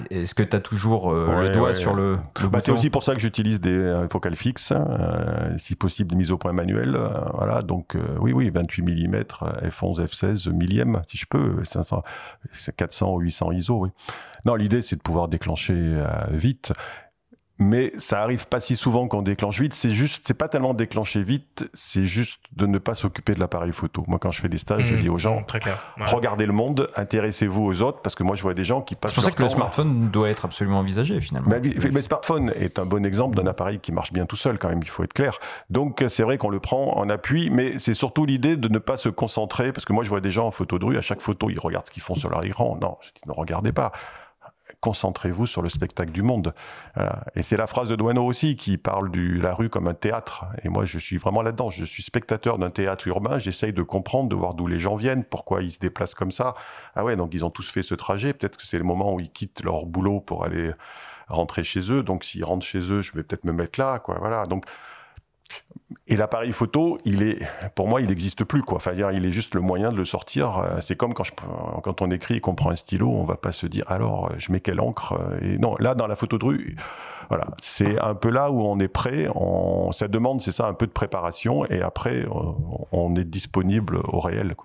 est-ce 0.10 0.36
que 0.36 0.44
tu 0.44 0.56
as 0.56 0.62
toujours 0.62 1.12
euh, 1.12 1.42
le 1.42 1.52
doigt 1.52 1.74
sur 1.74 1.94
le, 1.94 2.18
le 2.42 2.48
bah, 2.48 2.60
C'est 2.62 2.72
aussi 2.72 2.90
pour 2.90 3.04
ça 3.04 3.14
que 3.14 3.20
j'utilise 3.20 3.60
des 3.60 3.72
euh, 3.72 4.08
focales 4.08 4.38
fixes, 4.38 4.72
euh, 4.72 5.58
si 5.58 5.76
possible 5.76 6.10
des 6.10 6.16
mises 6.16 6.32
au 6.32 6.38
point 6.38 6.54
manuelles. 6.54 6.98
voilà, 7.34 7.62
donc 7.62 7.98
oui, 8.20 8.32
oui, 8.32 8.50
28 8.50 8.82
mm, 8.82 9.16
f11, 9.68 10.06
f16, 10.06 10.52
millième, 10.52 11.02
si 11.08 11.18
je 11.18 11.26
peux, 11.26 11.64
500, 11.64 12.04
400 12.78 13.14
ou 13.14 13.20
800 13.20 13.52
ISO. 13.52 13.80
Oui. 13.80 13.90
Non, 14.46 14.56
l'idée 14.56 14.82
c'est 14.82 14.96
de 14.96 15.02
pouvoir 15.02 15.28
déclencher 15.28 16.02
vite 16.32 16.72
mais 17.60 17.92
ça 17.98 18.22
arrive 18.22 18.48
pas 18.48 18.62
si 18.62 18.76
souvent 18.76 19.08
qu'on 19.08 19.22
déclenche 19.22 19.60
vite. 19.60 19.74
C'est 19.74 19.90
juste, 19.90 20.24
c'est 20.26 20.34
pas 20.34 20.48
tellement 20.48 20.74
déclencher 20.74 21.22
vite, 21.22 21.70
c'est 21.74 22.06
juste 22.06 22.40
de 22.56 22.66
ne 22.66 22.78
pas 22.78 22.96
s'occuper 22.96 23.34
de 23.34 23.40
l'appareil 23.40 23.74
photo. 23.74 24.06
Moi, 24.08 24.18
quand 24.18 24.32
je 24.32 24.42
fais 24.42 24.50
des 24.50 24.58
stages, 24.58 24.86
je 24.86 24.96
mmh. 24.96 25.00
dis 25.00 25.10
aux 25.10 25.18
gens, 25.18 25.44
Très 25.44 25.60
clair. 25.60 25.94
regardez 25.98 26.46
le 26.46 26.54
monde, 26.54 26.88
intéressez-vous 26.96 27.64
aux 27.64 27.82
autres, 27.82 28.02
parce 28.02 28.16
que 28.16 28.24
moi, 28.24 28.36
je 28.36 28.42
vois 28.42 28.54
des 28.54 28.64
gens 28.64 28.82
qui 28.82 28.96
passent. 28.96 29.12
C'est 29.12 29.16
pour 29.16 29.26
ça 29.26 29.32
que 29.32 29.44
le 29.44 29.50
smartphone 29.50 30.10
doit 30.10 30.30
être 30.30 30.46
absolument 30.46 30.80
envisagé 30.80 31.20
finalement. 31.20 31.50
Mais, 31.50 31.60
le 31.60 32.02
smartphone 32.02 32.54
est 32.56 32.80
un 32.80 32.86
bon 32.86 33.06
exemple 33.06 33.36
d'un 33.36 33.48
appareil 33.48 33.80
qui 33.80 33.92
marche 33.92 34.14
bien 34.14 34.26
tout 34.26 34.38
seul, 34.38 34.58
quand 34.58 34.70
même. 34.70 34.82
Il 34.82 34.90
faut 34.90 35.04
être 35.04 35.14
clair. 35.14 35.40
Donc, 35.70 36.04
c'est 36.08 36.24
vrai 36.24 36.38
qu'on 36.38 36.50
le 36.50 36.60
prend 36.60 36.98
en 36.98 37.10
appui, 37.10 37.50
mais 37.50 37.78
c'est 37.78 37.94
surtout 37.94 38.26
l'idée 38.26 38.56
de 38.56 38.70
ne 38.70 38.80
pas 38.80 38.96
se 38.96 39.10
concentrer, 39.10 39.74
parce 39.74 39.84
que 39.84 39.92
moi, 39.92 40.04
je 40.04 40.10
vois 40.10 40.22
des 40.22 40.32
gens 40.32 40.48
en 40.48 40.52
photo 40.52 40.80
de 40.80 40.86
rue, 40.86 40.98
à 40.98 41.02
chaque 41.02 41.22
photo, 41.22 41.50
ils 41.50 41.60
regardent 41.60 41.88
ce 41.88 41.92
qu'ils 41.92 42.04
font 42.04 42.16
sur 42.16 42.30
leur 42.30 42.44
écran. 42.46 42.78
Non, 42.82 42.98
je 43.02 43.10
dis, 43.10 43.22
ne 43.28 43.34
regardez 43.34 43.74
pas 43.74 43.92
concentrez-vous 44.82 45.46
sur 45.46 45.62
le 45.62 45.70
spectacle 45.70 46.12
du 46.12 46.22
monde. 46.22 46.54
Et 47.36 47.42
c'est 47.42 47.58
la 47.58 47.68
phrase 47.68 47.90
de 47.90 47.96
Douaneau 47.96 48.26
aussi 48.26 48.56
qui 48.56 48.78
parle 48.78 49.12
de 49.12 49.42
la 49.42 49.54
rue 49.54 49.70
comme 49.70 49.88
un 49.88 49.94
théâtre. 49.94 50.46
Et 50.64 50.70
moi, 50.70 50.86
je 50.86 50.98
suis 51.00 51.18
vraiment 51.18 51.42
là-dedans. 51.42 51.70
Je 51.70 51.84
suis 51.84 52.04
spectateur 52.04 52.58
d'un 52.58 52.70
théâtre 52.70 53.08
urbain. 53.08 53.38
J'essaye 53.38 53.74
de 53.74 53.84
comprendre, 53.84 54.30
de 54.30 54.36
voir 54.36 54.54
d'où 54.54 54.68
les 54.68 54.80
gens 54.80 54.96
viennent, 54.96 55.24
pourquoi 55.24 55.62
ils 55.64 55.72
se 55.72 55.80
déplacent 55.80 56.16
comme 56.16 56.32
ça. 56.32 56.56
Ah 56.96 57.04
ouais, 57.04 57.16
donc 57.16 57.34
ils 57.34 57.44
ont 57.44 57.50
tous 57.50 57.70
fait 57.70 57.84
ce 57.84 57.96
trajet. 57.96 58.34
Peut-être 58.34 58.58
que 58.58 58.66
c'est 58.66 58.78
le 58.78 58.84
moment 58.84 59.14
où 59.14 59.20
ils 59.20 59.32
quittent 59.32 59.64
leur 59.64 59.86
boulot 59.86 60.22
pour 60.22 60.46
aller 60.46 60.72
rentrer 61.28 61.64
chez 61.64 61.92
eux. 61.92 62.02
Donc 62.04 62.24
s'ils 62.24 62.46
rentrent 62.46 62.66
chez 62.66 62.80
eux, 62.92 63.02
je 63.02 63.12
vais 63.14 63.24
peut-être 63.24 63.44
me 63.44 63.52
mettre 63.52 63.80
là, 63.80 64.00
quoi. 64.00 64.18
Voilà. 64.20 64.46
Donc 64.46 64.66
et 66.08 66.16
l'appareil 66.16 66.52
photo, 66.52 66.98
il 67.06 67.22
est, 67.24 67.40
pour 67.76 67.88
moi, 67.88 68.02
il 68.02 68.08
n'existe 68.08 68.44
plus, 68.44 68.62
quoi. 68.62 68.78
Enfin, 68.78 68.94
il 69.14 69.26
est 69.26 69.32
juste 69.32 69.56
le 69.56 69.62
moyen 69.62 69.92
de 69.92 69.98
le 69.98 70.06
sortir. 70.06 70.58
Euh, 70.58 70.80
c'est 70.82 70.96
comme 70.96 71.14
quand, 71.14 72.02
on 72.02 72.12
écrit 72.12 72.36
et 72.36 72.40
qu'on 72.42 72.56
prend 72.56 72.72
un 72.72 72.76
stylo, 72.76 73.10
on 73.10 73.24
va 73.24 73.36
pas 73.36 73.52
se 73.52 73.68
dire, 73.68 73.86
alors, 73.88 74.32
je 74.38 74.52
mets 74.52 74.60
quelle 74.60 74.82
encre 74.82 75.20
Et 75.42 75.58
non, 75.58 75.76
là, 75.80 75.96
dans 75.96 76.08
la 76.08 76.16
photo 76.16 76.38
de 76.38 76.46
rue, 76.46 76.76
voilà, 77.30 77.48
c'est 77.60 78.00
un 78.00 78.16
peu 78.16 78.30
là 78.30 78.50
où 78.50 78.62
on 78.62 78.80
est 78.80 78.88
prêt. 78.88 79.30
On, 79.36 79.92
ça 79.92 80.08
demande, 80.08 80.42
c'est 80.42 80.52
ça, 80.52 80.68
un 80.68 80.74
peu 80.74 80.88
de 80.88 80.92
préparation, 80.92 81.66
et 81.66 81.82
après, 81.82 82.26
on 82.92 83.16
est 83.16 83.26
disponible 83.26 84.00
au 84.08 84.20
réel. 84.20 84.56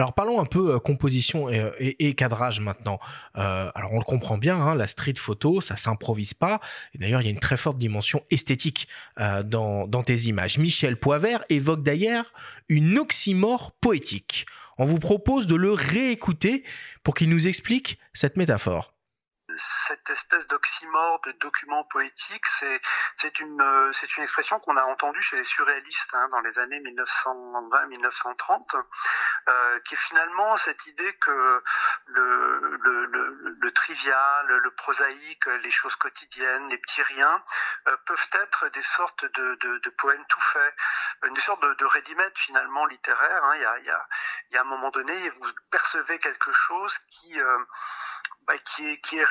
Alors 0.00 0.14
parlons 0.14 0.40
un 0.40 0.46
peu 0.46 0.74
euh, 0.74 0.78
composition 0.78 1.50
et, 1.50 1.96
et, 1.98 2.14
cadrage 2.14 2.60
maintenant. 2.60 2.98
Euh, 3.36 3.70
alors 3.74 3.92
on 3.92 3.98
le 3.98 4.04
comprend 4.04 4.38
bien, 4.38 4.56
hein, 4.56 4.74
la 4.74 4.86
street 4.86 5.16
photo, 5.18 5.60
ça 5.60 5.76
s'improvise 5.76 6.32
pas. 6.32 6.58
Et 6.94 6.98
d'ailleurs, 6.98 7.20
il 7.20 7.24
y 7.24 7.28
a 7.28 7.30
une 7.30 7.38
très 7.38 7.58
forte 7.58 7.76
dimension 7.76 8.22
esthétique 8.30 8.88
euh, 9.18 9.42
dans 9.42 10.02
tes 10.02 10.20
images. 10.22 10.56
Michel 10.56 10.96
Poivert 10.96 11.44
évoque 11.50 11.82
d'ailleurs 11.82 12.32
une 12.70 12.98
oxymore 12.98 13.72
poétique. 13.72 14.46
On 14.78 14.86
vous 14.86 14.98
propose 14.98 15.46
de 15.46 15.54
le 15.54 15.72
réécouter 15.72 16.64
pour 17.02 17.14
qu'il 17.14 17.28
nous 17.28 17.46
explique 17.46 17.98
cette 18.14 18.38
métaphore 18.38 18.94
cette 19.56 20.08
espèce 20.10 20.46
d'oxymore 20.46 21.20
de 21.24 21.32
document 21.32 21.84
poétique, 21.84 22.46
c'est 22.46 22.80
c'est 23.16 23.40
une 23.40 23.60
euh, 23.60 23.92
c'est 23.92 24.16
une 24.16 24.22
expression 24.22 24.60
qu'on 24.60 24.76
a 24.76 24.84
entendue 24.84 25.22
chez 25.22 25.36
les 25.36 25.44
surréalistes 25.44 26.14
hein, 26.14 26.28
dans 26.30 26.40
les 26.40 26.58
années 26.58 26.80
1920-1930, 26.80 28.82
euh, 29.48 29.78
qui 29.80 29.94
est 29.94 29.98
finalement 29.98 30.56
cette 30.56 30.86
idée 30.86 31.12
que 31.14 31.62
le 32.06 32.78
le, 32.82 33.06
le, 33.60 33.72
trivial, 33.72 34.46
le 34.46 34.70
prosaïque, 34.72 35.46
les 35.46 35.70
choses 35.70 35.96
quotidiennes, 35.96 36.68
les 36.68 36.78
petits 36.78 37.02
riens 37.02 37.42
euh, 37.88 37.96
peuvent 38.06 38.28
être 38.32 38.68
des 38.70 38.82
sortes 38.82 39.24
de, 39.24 39.54
de, 39.56 39.90
poèmes 39.90 40.24
tout 40.28 40.40
faits, 40.40 40.74
une 41.24 41.36
sorte 41.36 41.62
de, 41.62 41.74
de 41.74 41.84
ready-made 41.84 42.36
finalement 42.36 42.86
littéraire. 42.86 43.44
Hein. 43.44 43.54
Il, 43.56 43.62
y 43.62 43.64
a, 43.64 43.78
il, 43.78 43.84
y 44.52 44.54
y 44.54 44.56
a 44.56 44.60
un 44.60 44.64
moment 44.64 44.90
donné, 44.90 45.28
vous 45.28 45.52
percevez 45.70 46.18
quelque 46.18 46.52
chose 46.52 46.98
qui 47.10 47.38
bah, 48.46 48.54
est, 48.56 49.00
qui 49.02 49.18
est 49.18 49.24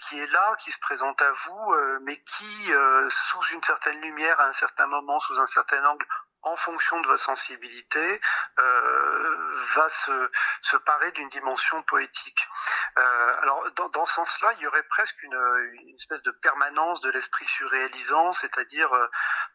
qui 0.00 0.18
est 0.18 0.26
là, 0.32 0.56
qui 0.58 0.70
se 0.72 0.78
présente 0.78 1.20
à 1.22 1.30
vous, 1.30 1.72
euh, 1.72 1.98
mais 2.02 2.20
qui, 2.22 2.72
euh, 2.72 3.08
sous 3.08 3.42
une 3.52 3.62
certaine 3.62 4.00
lumière, 4.00 4.38
à 4.40 4.46
un 4.46 4.52
certain 4.52 4.86
moment, 4.86 5.20
sous 5.20 5.38
un 5.38 5.46
certain 5.46 5.84
angle, 5.84 6.06
en 6.42 6.56
fonction 6.56 6.98
de 7.00 7.06
votre 7.06 7.22
sensibilité, 7.22 8.20
euh, 8.58 9.64
va 9.74 9.88
se, 9.90 10.30
se 10.62 10.76
parer 10.78 11.12
d'une 11.12 11.28
dimension 11.28 11.82
poétique. 11.82 12.48
Alors, 12.96 13.70
dans, 13.72 14.06
ce 14.06 14.14
sens-là, 14.14 14.52
il 14.54 14.62
y 14.62 14.66
aurait 14.66 14.82
presque 14.84 15.22
une, 15.22 15.94
espèce 15.94 16.22
de 16.22 16.30
permanence 16.30 17.00
de 17.00 17.10
l'esprit 17.10 17.46
surréalisant, 17.46 18.32
c'est-à-dire 18.32 18.90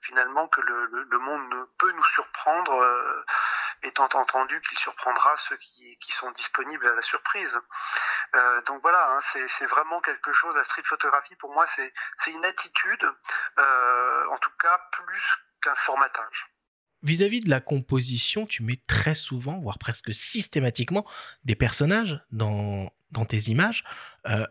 finalement 0.01 0.47
que 0.47 0.61
le, 0.61 0.85
le, 0.85 1.03
le, 1.03 1.19
monde 1.19 1.49
ne 1.49 1.63
peut 1.77 1.91
nous 1.91 2.03
surprendre 2.03 3.25
étant 3.85 4.09
entendu 4.13 4.61
qu'il 4.61 4.77
surprendra 4.77 5.35
ceux 5.37 5.57
qui, 5.57 6.11
sont 6.11 6.31
disponibles 6.31 6.87
à 6.87 6.95
la 6.95 7.01
surprise. 7.01 7.59
Euh, 8.35 8.61
donc 8.63 8.81
voilà, 8.81 9.11
hein, 9.11 9.19
c'est 9.21 9.65
vraiment 9.65 9.99
quelque 10.01 10.31
chose, 10.33 10.55
la 10.55 10.63
street 10.63 10.83
photographie 10.85 11.35
pour 11.35 11.53
moi 11.53 11.65
c'est 11.67 11.91
une 12.31 12.45
attitude, 12.45 13.03
euh, 13.59 14.25
en 14.31 14.37
tout 14.37 14.51
cas 14.59 14.79
plus 14.91 15.23
qu'un 15.61 15.75
formatage. 15.75 16.47
Vis-à-vis 17.03 17.41
-vis 17.41 17.45
de 17.45 17.49
la 17.49 17.59
composition, 17.59 18.45
tu 18.45 18.63
mets 18.63 18.81
très 18.87 19.13
souvent, 19.13 19.59
voire 19.59 19.77
presque 19.77 20.13
systématiquement, 20.13 21.05
des 21.43 21.55
personnages 21.55 22.19
dans, 22.31 22.89
tes 23.27 23.49
images. 23.49 23.83
Euh, 24.27 24.47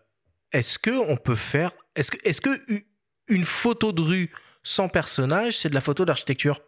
est-ce 0.52 0.78
que 0.78 0.90
on 0.90 1.16
peut 1.16 1.36
faire, 1.36 1.72
est-ce 1.96 2.40
que 2.40 2.84
une 3.28 3.44
photo 3.44 3.92
de 3.92 4.02
rue 4.02 4.34
sans 4.62 4.88
personnage, 4.88 5.58
c'est 5.58 5.68
de 5.68 5.74
la 5.74 5.80
photo 5.80 6.04
d'architecture 6.04 6.60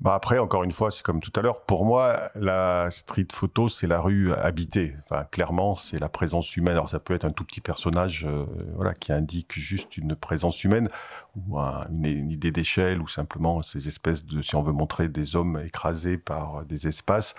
bah 0.00 0.14
après, 0.14 0.38
encore 0.38 0.62
une 0.62 0.72
fois, 0.72 0.90
c'est 0.90 1.02
comme 1.02 1.20
tout 1.20 1.32
à 1.36 1.40
l'heure. 1.40 1.62
Pour 1.62 1.86
moi, 1.86 2.30
la 2.34 2.90
street 2.90 3.28
photo, 3.32 3.70
c'est 3.70 3.86
la 3.86 4.00
rue 4.00 4.32
habitée. 4.34 4.94
Enfin, 5.04 5.24
clairement, 5.24 5.74
c'est 5.74 5.98
la 5.98 6.10
présence 6.10 6.54
humaine. 6.54 6.74
Alors, 6.74 6.90
ça 6.90 7.00
peut 7.00 7.14
être 7.14 7.24
un 7.24 7.30
tout 7.30 7.44
petit 7.44 7.62
personnage, 7.62 8.26
euh, 8.28 8.44
voilà, 8.74 8.92
qui 8.92 9.12
indique 9.12 9.54
juste 9.54 9.96
une 9.96 10.14
présence 10.14 10.62
humaine 10.64 10.90
ou 11.34 11.58
un, 11.58 11.86
une, 11.90 12.04
une, 12.04 12.30
idée 12.30 12.50
d'échelle 12.50 13.00
ou 13.00 13.08
simplement 13.08 13.62
ces 13.62 13.88
espèces 13.88 14.22
de, 14.26 14.42
si 14.42 14.54
on 14.54 14.62
veut 14.62 14.72
montrer 14.72 15.08
des 15.08 15.34
hommes 15.34 15.62
écrasés 15.64 16.18
par 16.18 16.66
des 16.66 16.86
espaces. 16.86 17.34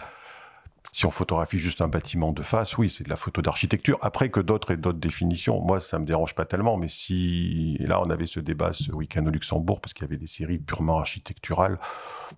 Si 0.92 1.06
on 1.06 1.12
photographie 1.12 1.60
juste 1.60 1.82
un 1.82 1.88
bâtiment 1.88 2.32
de 2.32 2.42
face, 2.42 2.78
oui, 2.78 2.90
c'est 2.90 3.04
de 3.04 3.10
la 3.10 3.16
photo 3.16 3.42
d'architecture. 3.42 3.98
Après 4.02 4.30
que 4.30 4.40
d'autres 4.40 4.72
et 4.72 4.78
d'autres 4.78 5.00
définitions, 5.00 5.62
moi, 5.62 5.80
ça 5.80 6.00
me 6.00 6.06
dérange 6.06 6.34
pas 6.34 6.46
tellement. 6.46 6.78
Mais 6.78 6.88
si 6.88 7.78
là, 7.80 8.02
on 8.02 8.10
avait 8.10 8.26
ce 8.26 8.40
débat 8.40 8.74
ce 8.74 8.92
week-end 8.92 9.26
au 9.26 9.30
Luxembourg 9.30 9.80
parce 9.82 9.94
qu'il 9.94 10.06
y 10.06 10.08
avait 10.08 10.18
des 10.18 10.28
séries 10.28 10.60
purement 10.60 10.98
architecturales, 11.00 11.78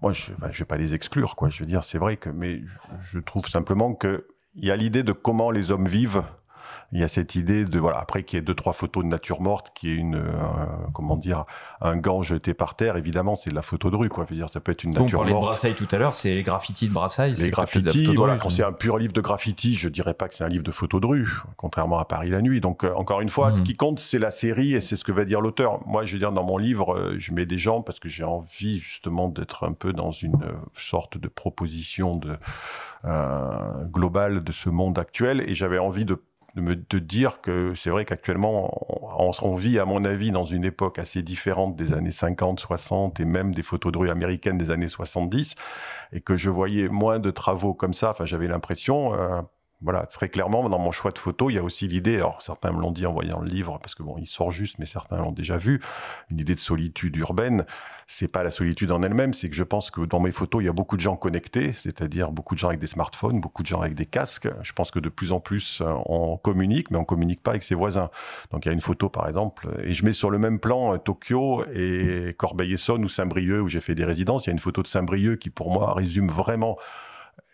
moi, 0.02 0.14
je, 0.14 0.34
enfin, 0.34 0.50
je 0.52 0.60
vais 0.60 0.66
pas 0.66 0.78
les 0.78 0.94
exclure, 0.94 1.36
quoi. 1.36 1.50
Je 1.50 1.60
veux 1.60 1.68
dire, 1.68 1.84
c'est 1.84 1.98
vrai 1.98 2.18
que, 2.18 2.30
mais 2.30 2.60
je, 2.60 2.78
je 3.14 3.20
trouve 3.20 3.48
simplement 3.48 3.94
que 3.94 4.28
il 4.56 4.66
y 4.66 4.72
a 4.72 4.76
l'idée 4.76 5.04
de 5.04 5.14
comment 5.14 5.52
les 5.52 5.72
hommes 5.72 5.88
vivent 5.88 6.24
Il 6.92 7.00
y 7.00 7.04
a 7.04 7.08
cette 7.08 7.36
idée 7.36 7.66
de 7.66 7.80
voilà 7.80 8.00
après 8.00 8.24
qu'il 8.24 8.38
y 8.38 8.40
ait 8.40 8.44
deux 8.44 8.56
trois 8.56 8.74
photos 8.74 9.04
de 9.04 9.10
nature 9.10 9.42
morte, 9.42 9.72
qui 9.76 9.92
est 9.92 9.96
une 9.96 10.24
comment 10.94 11.16
dire 11.16 11.46
un 11.82 11.98
gant 11.98 12.22
jeté 12.22 12.54
par 12.54 12.76
terre. 12.76 12.98
Évidemment, 12.98 13.36
c'est 13.36 13.50
de 13.50 13.56
la 13.56 13.62
photo 13.62 13.90
de 13.90 13.96
rue 13.96 14.10
quoi. 14.10 14.26
Je 14.26 14.34
veux 14.34 14.40
dire, 14.40 14.50
ça 14.50 14.60
peut 14.60 14.72
être 14.72 14.84
une 14.84 14.92
nature 14.92 15.20
on 15.20 15.22
parlait 15.22 15.34
morte. 15.34 15.46
de 15.46 15.50
Brassailles 15.50 15.76
tout 15.76 15.88
à 15.92 15.98
l'heure, 15.98 16.14
c'est 16.14 16.36
les 16.36 16.44
graffitis 16.44 16.88
de 16.88 16.94
Brassailles. 16.94 17.34
Les 17.34 17.50
graffitis, 17.50 18.16
voilà, 18.16 18.38
quand 18.38 18.50
c'est 18.50 18.64
un 18.64 18.72
pur 18.72 18.98
livre 18.98 19.14
de 19.14 19.22
graffiti, 19.22 19.76
je 19.76 19.90
dirais 19.90 20.14
pas 20.14 20.28
que 20.28 20.34
c'est 20.34 20.44
un 20.44 20.50
livre 20.50 20.64
de 20.64 20.72
photos 20.72 21.02
de 21.02 21.08
rue, 21.08 21.30
contrairement 21.58 22.00
à 22.00 22.06
Paris 22.06 22.30
la 22.30 22.42
nuit. 22.42 22.62
Donc 22.62 22.84
encore 22.84 23.22
une 23.22 23.30
fois, 23.30 23.52
ce 23.54 23.62
qui 23.62 23.76
compte, 23.76 24.00
c'est 24.00 24.20
la 24.20 24.32
série 24.32 24.74
et 24.74 24.82
c'est 24.82 24.96
ce 24.96 25.04
que 25.04 25.12
va 25.12 25.26
dire 25.26 25.42
l'auteur. 25.42 25.86
Moi, 25.88 26.06
je 26.06 26.14
veux 26.14 26.20
dire 26.20 26.32
dans 26.32 26.44
mon 26.44 26.58
livre, 26.58 27.14
je 27.18 27.34
mets 27.34 27.46
des 27.46 27.58
gens 27.58 27.82
parce 27.82 28.00
que 28.00 28.10
j'ai 28.10 28.24
envie 28.24 28.80
justement 28.80 29.28
d'être 29.28 29.66
un 29.66 29.74
peu 29.74 29.94
dans 29.94 30.12
une 30.12 30.40
sorte 30.78 31.18
de 31.18 31.28
proposition 31.28 32.16
de 32.16 32.38
euh, 33.06 33.86
globale 33.86 34.44
de 34.44 34.52
ce 34.52 34.70
monde 34.70 35.00
actuel 35.00 35.42
et 35.48 35.56
j'avais 35.56 35.80
envie 35.80 36.06
de 36.06 36.22
de 36.56 36.62
me 36.62 36.76
de 36.76 37.00
dire 37.00 37.42
que 37.42 37.74
c'est 37.76 37.90
vrai 37.90 38.06
qu'actuellement 38.06 38.72
on, 39.20 39.32
on, 39.42 39.56
vit 39.56 39.80
à 39.80 39.86
mon 39.86 40.04
avis 40.06 40.32
dans 40.32 40.46
une 40.46 40.66
époque 40.66 41.00
assez 41.00 41.22
différente 41.22 41.76
des 41.76 41.94
années 41.94 42.12
50, 42.12 42.60
60 42.60 43.20
et 43.20 43.26
même 43.26 43.54
des 43.54 43.62
photos 43.62 43.92
de 43.92 43.98
rue 43.98 44.10
américaines 44.10 44.58
des 44.58 44.72
années 44.72 44.88
70 44.88 45.56
et 46.14 46.22
que 46.22 46.38
je 46.38 46.50
voyais 46.50 46.90
moins 46.90 47.20
de 47.20 47.32
travaux 47.32 47.74
comme 47.74 47.94
ça. 47.94 48.12
Enfin, 48.12 48.26
j'avais 48.26 48.48
l'impression, 48.48 49.14
euh, 49.14 49.42
voilà, 49.82 50.06
très 50.06 50.28
clairement, 50.28 50.68
dans 50.68 50.78
mon 50.78 50.92
choix 50.92 51.12
de 51.12 51.18
photos, 51.18 51.52
il 51.52 51.56
y 51.56 51.58
a 51.58 51.64
aussi 51.64 51.88
l'idée, 51.88 52.18
alors 52.18 52.42
certains 52.42 52.72
me 52.72 52.82
l'ont 52.82 52.92
dit 52.92 53.06
en 53.06 53.14
voyant 53.14 53.40
le 53.40 53.48
livre, 53.48 53.80
parce 53.82 53.96
que 53.96 54.04
bon, 54.04 54.18
il 54.18 54.26
sort 54.26 54.52
juste, 54.52 54.78
mais 54.78 54.86
certains 54.86 55.18
l'ont 55.18 55.32
déjà 55.32 55.58
vu, 55.58 55.80
une 56.30 56.40
idée 56.40 56.54
de 56.54 56.60
solitude 56.60 57.16
urbaine. 57.16 57.66
C'est 58.06 58.28
pas 58.28 58.44
la 58.44 58.52
solitude 58.52 58.92
en 58.92 59.04
elle-même, 59.04 59.34
c'est 59.34 59.50
que 59.50 59.56
je 59.56 59.64
pense 59.64 59.90
que 59.90 60.02
dans 60.02 60.20
mes 60.20 60.32
photos, 60.32 60.62
il 60.62 60.66
y 60.66 60.70
a 60.70 60.74
beaucoup 60.74 60.98
de 60.98 61.02
gens 61.02 61.16
connectés, 61.16 61.72
c'est-à-dire 61.72 62.32
beaucoup 62.32 62.56
de 62.56 62.60
gens 62.60 62.68
avec 62.68 62.80
des 62.80 62.88
smartphones, 62.88 63.40
beaucoup 63.40 63.62
de 63.62 63.68
gens 63.68 63.80
avec 63.80 63.94
des 63.94 64.06
casques. 64.06 64.50
Je 64.64 64.74
pense 64.74 64.92
que 64.92 65.00
de 65.00 65.08
plus 65.08 65.32
en 65.32 65.40
plus, 65.40 65.80
euh, 65.82 65.94
on 66.08 66.36
communique, 66.36 66.92
mais 66.92 66.98
on 66.98 67.06
communique 67.06 67.42
pas 67.42 67.52
avec 67.52 67.64
ses 67.64 67.76
voisins. 67.76 68.10
Donc 68.52 68.66
il 68.66 68.70
y 68.70 68.72
a 68.72 68.74
une 68.74 68.82
photo, 68.82 69.08
par 69.08 69.30
exemple, 69.30 69.70
et 69.84 69.94
je 69.94 70.04
mets 70.04 70.12
sur 70.12 70.30
le 70.30 70.40
même 70.40 70.60
plan 70.60 70.96
euh, 70.96 70.98
Tokyo 70.98 71.64
et 71.74 72.36
Corbeil-Essonne 72.38 73.06
ou 73.06 73.08
Saint-Brieuc, 73.10 73.64
où 73.64 73.70
j'ai 73.70 73.82
fait 73.82 73.96
des 73.96 74.06
résidences. 74.06 74.46
Il 74.46 74.50
y 74.50 74.52
a 74.52 74.54
une 74.54 74.60
photo 74.60 74.82
de 74.82 74.88
Saint-Brieuc 74.88 75.38
qui, 75.38 75.52
pour 75.52 75.72
moi, 75.72 75.94
résume 75.94 76.30
vraiment 76.30 76.78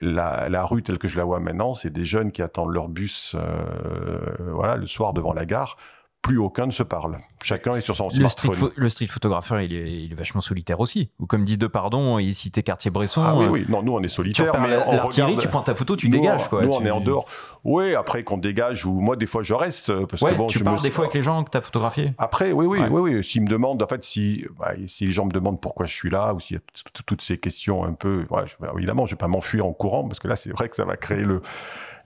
la, 0.02 0.50
la, 0.50 0.66
rue 0.66 0.84
telle 0.84 0.98
que 0.98 1.08
je 1.08 1.18
la 1.18 1.24
vois 1.24 1.40
maintenant, 1.40 1.74
c'est 1.74 1.90
des 1.90 2.06
jeunes 2.06 2.32
qui 2.32 2.42
attendent 2.42 2.74
leur 2.74 2.90
bus, 2.90 3.36
euh, 3.38 4.36
voilà, 4.52 4.76
le 4.76 4.88
soir 4.88 5.14
devant 5.14 5.34
la 5.34 5.46
gare 5.46 5.78
plus 6.26 6.40
aucun 6.40 6.66
ne 6.66 6.72
se 6.72 6.82
parle. 6.82 7.18
Chacun 7.44 7.76
est 7.76 7.82
sur 7.82 7.96
son 7.96 8.10
le 8.10 8.16
smartphone. 8.16 8.56
Street 8.56 8.72
le 8.76 8.90
street 8.90 9.06
photographeur, 9.06 9.62
il 9.62 9.72
est, 9.74 9.92
il 10.06 10.12
est, 10.12 10.16
vachement 10.16 10.42
solitaire 10.42 10.80
aussi. 10.80 11.12
Ou 11.20 11.28
comme 11.28 11.46
dit 11.46 11.56
De 11.56 11.68
Pardon, 11.68 12.18
il 12.18 12.34
citait 12.34 12.64
Cartier-Bresson. 12.64 13.22
Ah 13.24 13.36
oui, 13.36 13.46
oui. 13.48 13.66
Non, 13.70 13.84
nous, 13.84 13.94
on 13.94 14.02
est 14.02 14.08
solitaire. 14.08 14.60
mais 14.60 14.70
l'artillerie, 14.70 15.34
regarde... 15.34 15.42
tu 15.44 15.48
prends 15.50 15.62
ta 15.62 15.76
photo, 15.76 15.96
tu 15.96 16.10
nous, 16.10 16.18
dégages. 16.18 16.50
Quoi. 16.50 16.64
Nous, 16.64 16.72
tu... 16.72 16.78
on 16.78 16.86
est 16.86 16.90
en 16.90 17.00
dehors. 17.00 17.26
Oui, 17.64 17.94
après 17.94 18.24
qu'on 18.24 18.38
dégage, 18.38 18.88
ou 18.88 18.94
moi, 18.94 19.16
des 19.16 19.28
fois, 19.28 19.44
je 19.44 19.54
reste. 19.54 19.94
Parce 20.08 20.24
ouais, 20.24 20.32
que 20.32 20.38
bon, 20.38 20.48
tu 20.48 20.58
je 20.58 20.64
parles 20.64 20.78
me... 20.78 20.82
des 20.82 20.90
fois 20.90 21.06
avec 21.06 21.14
les 21.14 21.22
gens 21.22 21.44
que 21.44 21.52
tu 21.52 21.58
as 21.58 21.62
photographiés 21.62 22.14
Après, 22.18 22.52
oui, 22.52 22.66
oui, 22.66 22.80
ouais. 22.80 22.88
oui, 22.90 23.16
oui. 23.16 23.24
S'ils 23.24 23.44
me 23.44 23.48
demandent, 23.48 23.84
en 23.84 23.88
fait, 23.88 24.04
si, 24.04 24.46
bah, 24.58 24.72
si 24.88 25.06
les 25.06 25.12
gens 25.12 25.26
me 25.26 25.32
demandent 25.32 25.62
pourquoi 25.62 25.86
je 25.86 25.94
suis 25.94 26.10
là, 26.10 26.34
ou 26.34 26.40
s'il 26.40 26.58
y 26.58 26.60
a 26.60 26.64
toutes 27.06 27.22
ces 27.22 27.38
questions 27.38 27.84
un 27.84 27.94
peu. 27.94 28.26
Ouais, 28.32 28.46
je, 28.48 28.56
évidemment, 28.76 29.06
je 29.06 29.12
vais 29.12 29.20
pas 29.20 29.28
m'enfuir 29.28 29.68
en 29.68 29.74
courant, 29.74 30.08
parce 30.08 30.20
que 30.20 30.28
là, 30.28 30.36
c'est 30.36 30.50
vrai 30.50 30.70
que 30.70 30.76
ça 30.76 30.86
va 30.86 30.98
créer 30.98 31.24
le 31.24 31.44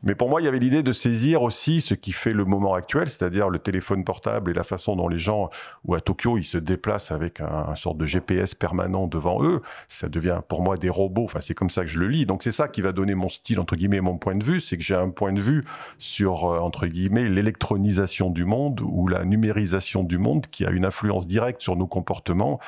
mais 0.04 0.16
pour 0.16 0.30
moi, 0.30 0.42
il 0.42 0.46
y 0.46 0.48
avait 0.48 0.60
l'idée 0.60 0.84
de 0.84 0.94
saisir 0.94 1.44
aussi 1.44 1.82
ce 1.82 1.94
qui 1.94 2.12
fait 2.12 2.34
le 2.34 2.46
moment 2.46 2.74
actuel, 2.74 3.10
c'est-à-dire 3.10 3.50
le 3.50 3.60
téléphone 3.60 4.04
portable 4.04 4.52
et 4.52 4.54
la 4.54 4.64
façon 4.64 4.96
dont 4.96 5.08
les 5.08 5.20
gens, 5.20 5.50
ou 5.86 5.96
à 5.96 6.02
Tokyo, 6.02 6.38
ils 6.38 6.44
se 6.44 6.58
déplacent 6.58 7.12
avec 7.12 7.42
un, 7.42 7.66
un 7.70 7.76
sorte 7.76 7.98
de 7.98 8.06
GPS 8.06 8.56
permanent 8.56 9.08
devant 9.08 9.44
eux. 9.44 9.62
Ça 9.88 10.10
devient 10.10 10.42
pour 10.48 10.62
moi 10.62 10.78
des 10.78 10.90
robots. 10.90 11.26
Enfin, 11.26 11.40
c'est 11.40 11.54
comme 11.54 11.70
ça 11.70 11.82
que 11.82 11.88
je 11.88 12.00
le 12.00 12.08
lis. 12.08 12.26
Donc 12.26 12.44
c'est 12.44 12.52
ça 12.52 12.68
qui 12.68 12.82
va 12.82 12.92
donner 12.92 13.16
mon 13.16 13.30
style 13.30 13.60
entre 13.60 13.76
guillemets, 13.76 14.02
mon 14.02 14.18
point 14.18 14.36
de 14.36 14.44
vue, 14.44 14.62
c'est 14.62 14.78
que 14.78 14.84
j'ai 14.84 14.96
un 14.96 15.10
point 15.10 15.34
de 15.34 15.42
vue 15.42 15.64
sur 15.98 16.46
euh, 16.46 16.60
entre 16.60 16.88
guillemets 16.88 17.30
l'électronisation 17.30 18.30
du 18.30 18.46
monde 18.46 18.82
ou 18.82 19.08
la 19.08 19.26
numérisation 19.26 20.04
du 20.04 20.18
monde 20.18 20.48
qui 20.48 20.66
a 20.66 20.72
une 20.72 20.86
influence 20.86 21.28
directe 21.28 21.62
sur 21.62 21.76
nos 21.76 21.88
comportements 21.88 22.60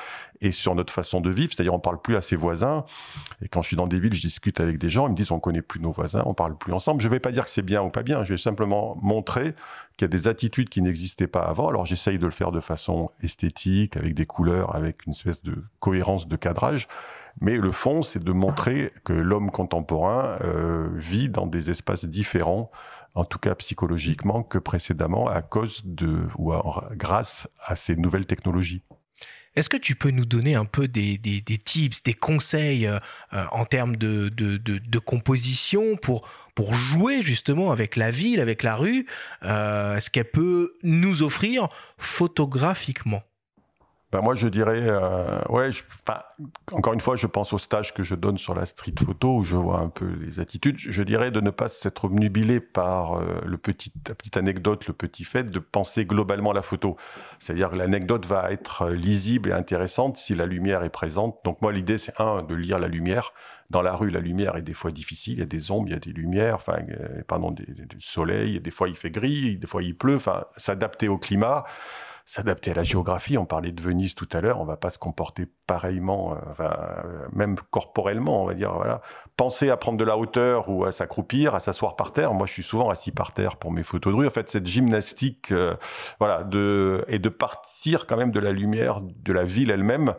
et 0.42 0.52
sur 0.52 0.76
notre 0.76 0.92
façon 0.92 1.22
de 1.22 1.30
vivre. 1.30 1.54
C'est-à-dire, 1.54 1.74
on 1.74 1.80
parle 1.80 2.02
plus 2.02 2.16
à 2.16 2.22
ses 2.22 2.36
voisins. 2.36 2.84
Et 3.44 3.48
quand 3.48 3.62
je 3.62 3.68
suis 3.68 3.78
dans 3.78 3.88
des 3.88 4.00
villes, 4.00 4.14
je 4.14 4.22
discute 4.22 4.60
avec 4.60 4.78
des 4.78 4.90
gens, 4.90 5.08
ils 5.08 5.12
me 5.12 5.16
disent, 5.16 5.32
on 5.32 5.40
connaît 5.40 5.62
plus 5.62 5.80
nos 5.80 5.92
voisins, 5.92 6.24
on 6.26 6.34
parle 6.34 6.58
plus 6.58 6.74
ensemble. 6.74 7.02
Je 7.02 7.08
vais 7.08 7.20
pas 7.22 7.32
dire 7.32 7.46
que 7.46 7.50
c'est 7.50 7.62
bien 7.62 7.82
ou 7.82 7.90
pas 7.90 8.04
bien. 8.04 8.24
Je 8.24 8.34
vais 8.34 8.38
simplement 8.38 8.98
montrer 9.02 9.54
qu'il 9.98 10.04
y 10.04 10.06
a 10.06 10.08
des 10.10 10.28
attitudes 10.28 10.70
qui 10.70 10.82
n'existaient 10.82 11.28
pas 11.28 11.44
avant. 11.44 11.70
Alors, 11.70 11.86
j'essaye 11.86 12.18
de 12.18 12.26
le 12.26 12.32
faire 12.32 12.52
de 12.52 12.60
façon 12.60 13.12
esthétique, 13.22 13.98
avec 13.98 14.14
des 14.14 14.26
couleurs, 14.26 14.76
avec 14.76 15.06
une 15.06 15.14
espèce 15.14 15.42
de 15.44 15.64
cohérence 15.80 16.28
de 16.28 16.36
cadrage. 16.36 16.88
Mais 17.40 17.56
le 17.56 17.72
fond, 17.72 18.02
c'est 18.02 18.24
de 18.24 18.32
montrer 18.32 18.92
que 19.04 19.14
l'homme 19.14 19.52
contemporain 19.52 20.38
euh, 20.42 20.90
vit 20.96 21.30
dans 21.30 21.48
des 21.48 21.72
espaces 21.72 22.06
différents, 22.06 22.72
en 23.16 23.24
tout 23.24 23.40
cas 23.40 23.56
psychologiquement, 23.56 24.44
que 24.44 24.58
précédemment, 24.58 25.28
à 25.28 25.42
cause 25.42 25.82
de 25.86 26.28
ou 26.38 26.54
grâce 26.92 27.48
à 27.64 27.76
ces 27.76 27.96
nouvelles 27.96 28.26
technologies. 28.26 28.84
Est-ce 29.56 29.68
que 29.68 29.78
tu 29.78 29.96
peux 29.96 30.12
nous 30.12 30.26
donner 30.26 30.56
un 30.56 30.66
peu 30.66 30.88
des, 30.88 31.20
tips, 31.64 32.04
des 32.04 32.14
conseils 32.14 32.88
euh, 32.88 33.00
en 33.52 33.66
termes 33.66 33.98
de, 33.98 34.30
de, 34.30 34.58
de, 34.58 34.78
de, 34.78 35.00
composition 35.00 35.98
pour, 35.98 36.28
pour 36.56 36.74
jouer 36.74 37.22
justement 37.22 37.72
avec 37.72 37.98
la 37.98 38.12
ville, 38.12 38.40
avec 38.40 38.64
la 38.64 38.76
rue 38.76 39.06
euh, 39.44 40.00
Ce 40.00 40.10
qu'elle 40.10 40.32
peut 40.32 40.72
nous 40.84 41.24
offrir 41.24 41.68
photographiquement? 41.98 43.24
Ben 44.12 44.20
moi, 44.22 44.34
je 44.34 44.50
dirais, 44.50 44.82
euh, 44.84 45.42
ouais, 45.48 45.72
je, 45.72 45.84
encore 46.74 46.94
une 46.94 47.00
fois, 47.00 47.16
je 47.16 47.28
pense 47.28 47.54
au 47.54 47.58
stage 47.58 47.94
que 47.94 48.04
je 48.04 48.16
donne 48.16 48.38
sur 48.38 48.54
la 48.54 48.66
street 48.66 48.96
photo 49.04 49.38
où 49.38 49.44
je 49.46 49.56
vois 49.56 49.80
un 49.80 49.88
peu 49.88 50.06
les 50.20 50.42
attitudes. 50.42 50.78
Je 50.78 51.04
dirais 51.04 51.32
de 51.32 51.40
ne 51.40 51.50
pas 51.50 51.70
s'être 51.70 52.06
obnubilé 52.06 52.60
par 52.60 53.14
euh, 53.14 53.42
le 53.46 53.58
petit, 53.58 53.94
la 54.08 54.14
petite 54.14 54.36
anecdote, 54.36 54.88
le 54.88 54.94
petit 54.94 55.24
fait, 55.24 55.46
de 55.46 55.60
penser 55.60 56.06
globalement 56.06 56.52
la 56.52 56.62
photo. 56.62 56.98
C'est-à-dire 57.40 57.70
que 57.70 57.78
l'anecdote 57.78 58.26
va 58.26 58.52
être 58.52 58.90
lisible 58.90 59.50
et 59.50 59.54
intéressante 59.54 60.18
si 60.18 60.36
la 60.36 60.46
lumière 60.46 60.84
est 60.84 60.90
présente. 60.90 61.40
Donc 61.46 61.62
moi, 61.62 61.72
l'idée, 61.72 61.98
c'est 61.98 62.20
un, 62.20 62.44
de 62.44 62.54
lire 62.54 62.80
la 62.80 62.90
lumière. 62.90 63.34
Dans 63.70 63.82
la 63.82 63.96
rue, 63.96 64.10
la 64.10 64.20
lumière 64.20 64.58
est 64.58 64.62
des 64.62 64.74
fois 64.74 64.92
difficile. 64.92 65.36
Il 65.36 65.40
y 65.40 65.44
a 65.44 65.46
des 65.46 65.72
ombres, 65.72 65.88
il 65.88 65.94
y 65.94 65.96
a 65.96 66.00
des 66.00 66.12
lumières, 66.12 66.56
enfin, 66.56 66.80
euh, 66.90 67.24
pardon, 67.26 67.52
du 67.52 68.02
soleil. 68.02 68.60
Des 68.60 68.72
fois, 68.72 68.90
il 68.90 68.98
fait 68.98 69.12
gris, 69.12 69.56
des 69.56 69.68
fois, 69.68 69.82
il 69.82 69.96
pleut. 69.96 70.16
Enfin, 70.16 70.44
s'adapter 70.58 71.08
au 71.08 71.18
climat 71.18 71.64
s'adapter 72.26 72.72
à 72.72 72.76
la 72.76 72.84
géographie. 72.84 73.38
On 73.38 73.46
parlait 73.46 73.72
de 73.72 73.82
Venise 73.82 74.16
tout 74.16 74.30
à 74.32 74.42
l'heure. 74.42 74.60
On 74.60 74.66
va 74.66 74.78
pas 74.78 74.90
se 74.90 74.98
comporter 74.98 75.48
pareillement, 75.72 76.34
euh, 76.34 76.64
euh, 76.64 77.28
même 77.32 77.56
corporellement, 77.70 78.44
on 78.44 78.46
va 78.46 78.56
dire. 78.56 78.74
Voilà, 78.74 79.02
penser 79.38 79.70
à 79.70 79.78
prendre 79.78 79.98
de 79.98 80.04
la 80.04 80.18
hauteur 80.18 80.68
ou 80.68 80.84
à 80.84 80.92
s'accroupir, 80.92 81.56
à 81.56 81.62
s'asseoir 81.62 81.96
par 81.96 82.12
terre. 82.12 82.34
Moi, 82.34 82.46
je 82.46 82.52
suis 82.52 82.64
souvent 82.64 82.90
assis 82.90 83.12
par 83.12 83.32
terre 83.32 83.56
pour 83.56 83.72
mes 83.72 83.84
photos 83.84 84.12
de 84.12 84.18
rue. 84.18 84.28
En 84.28 84.32
fait, 84.32 84.50
cette 84.50 84.68
gymnastique, 84.68 85.54
euh, 85.54 85.76
voilà, 86.20 86.44
de 86.44 87.06
et 87.08 87.20
de 87.20 87.30
partir 87.30 88.06
quand 88.06 88.18
même 88.18 88.32
de 88.32 88.40
la 88.42 88.52
lumière 88.52 89.00
de 89.02 89.32
la 89.32 89.46
ville 89.46 89.72
elle-même, 89.72 90.14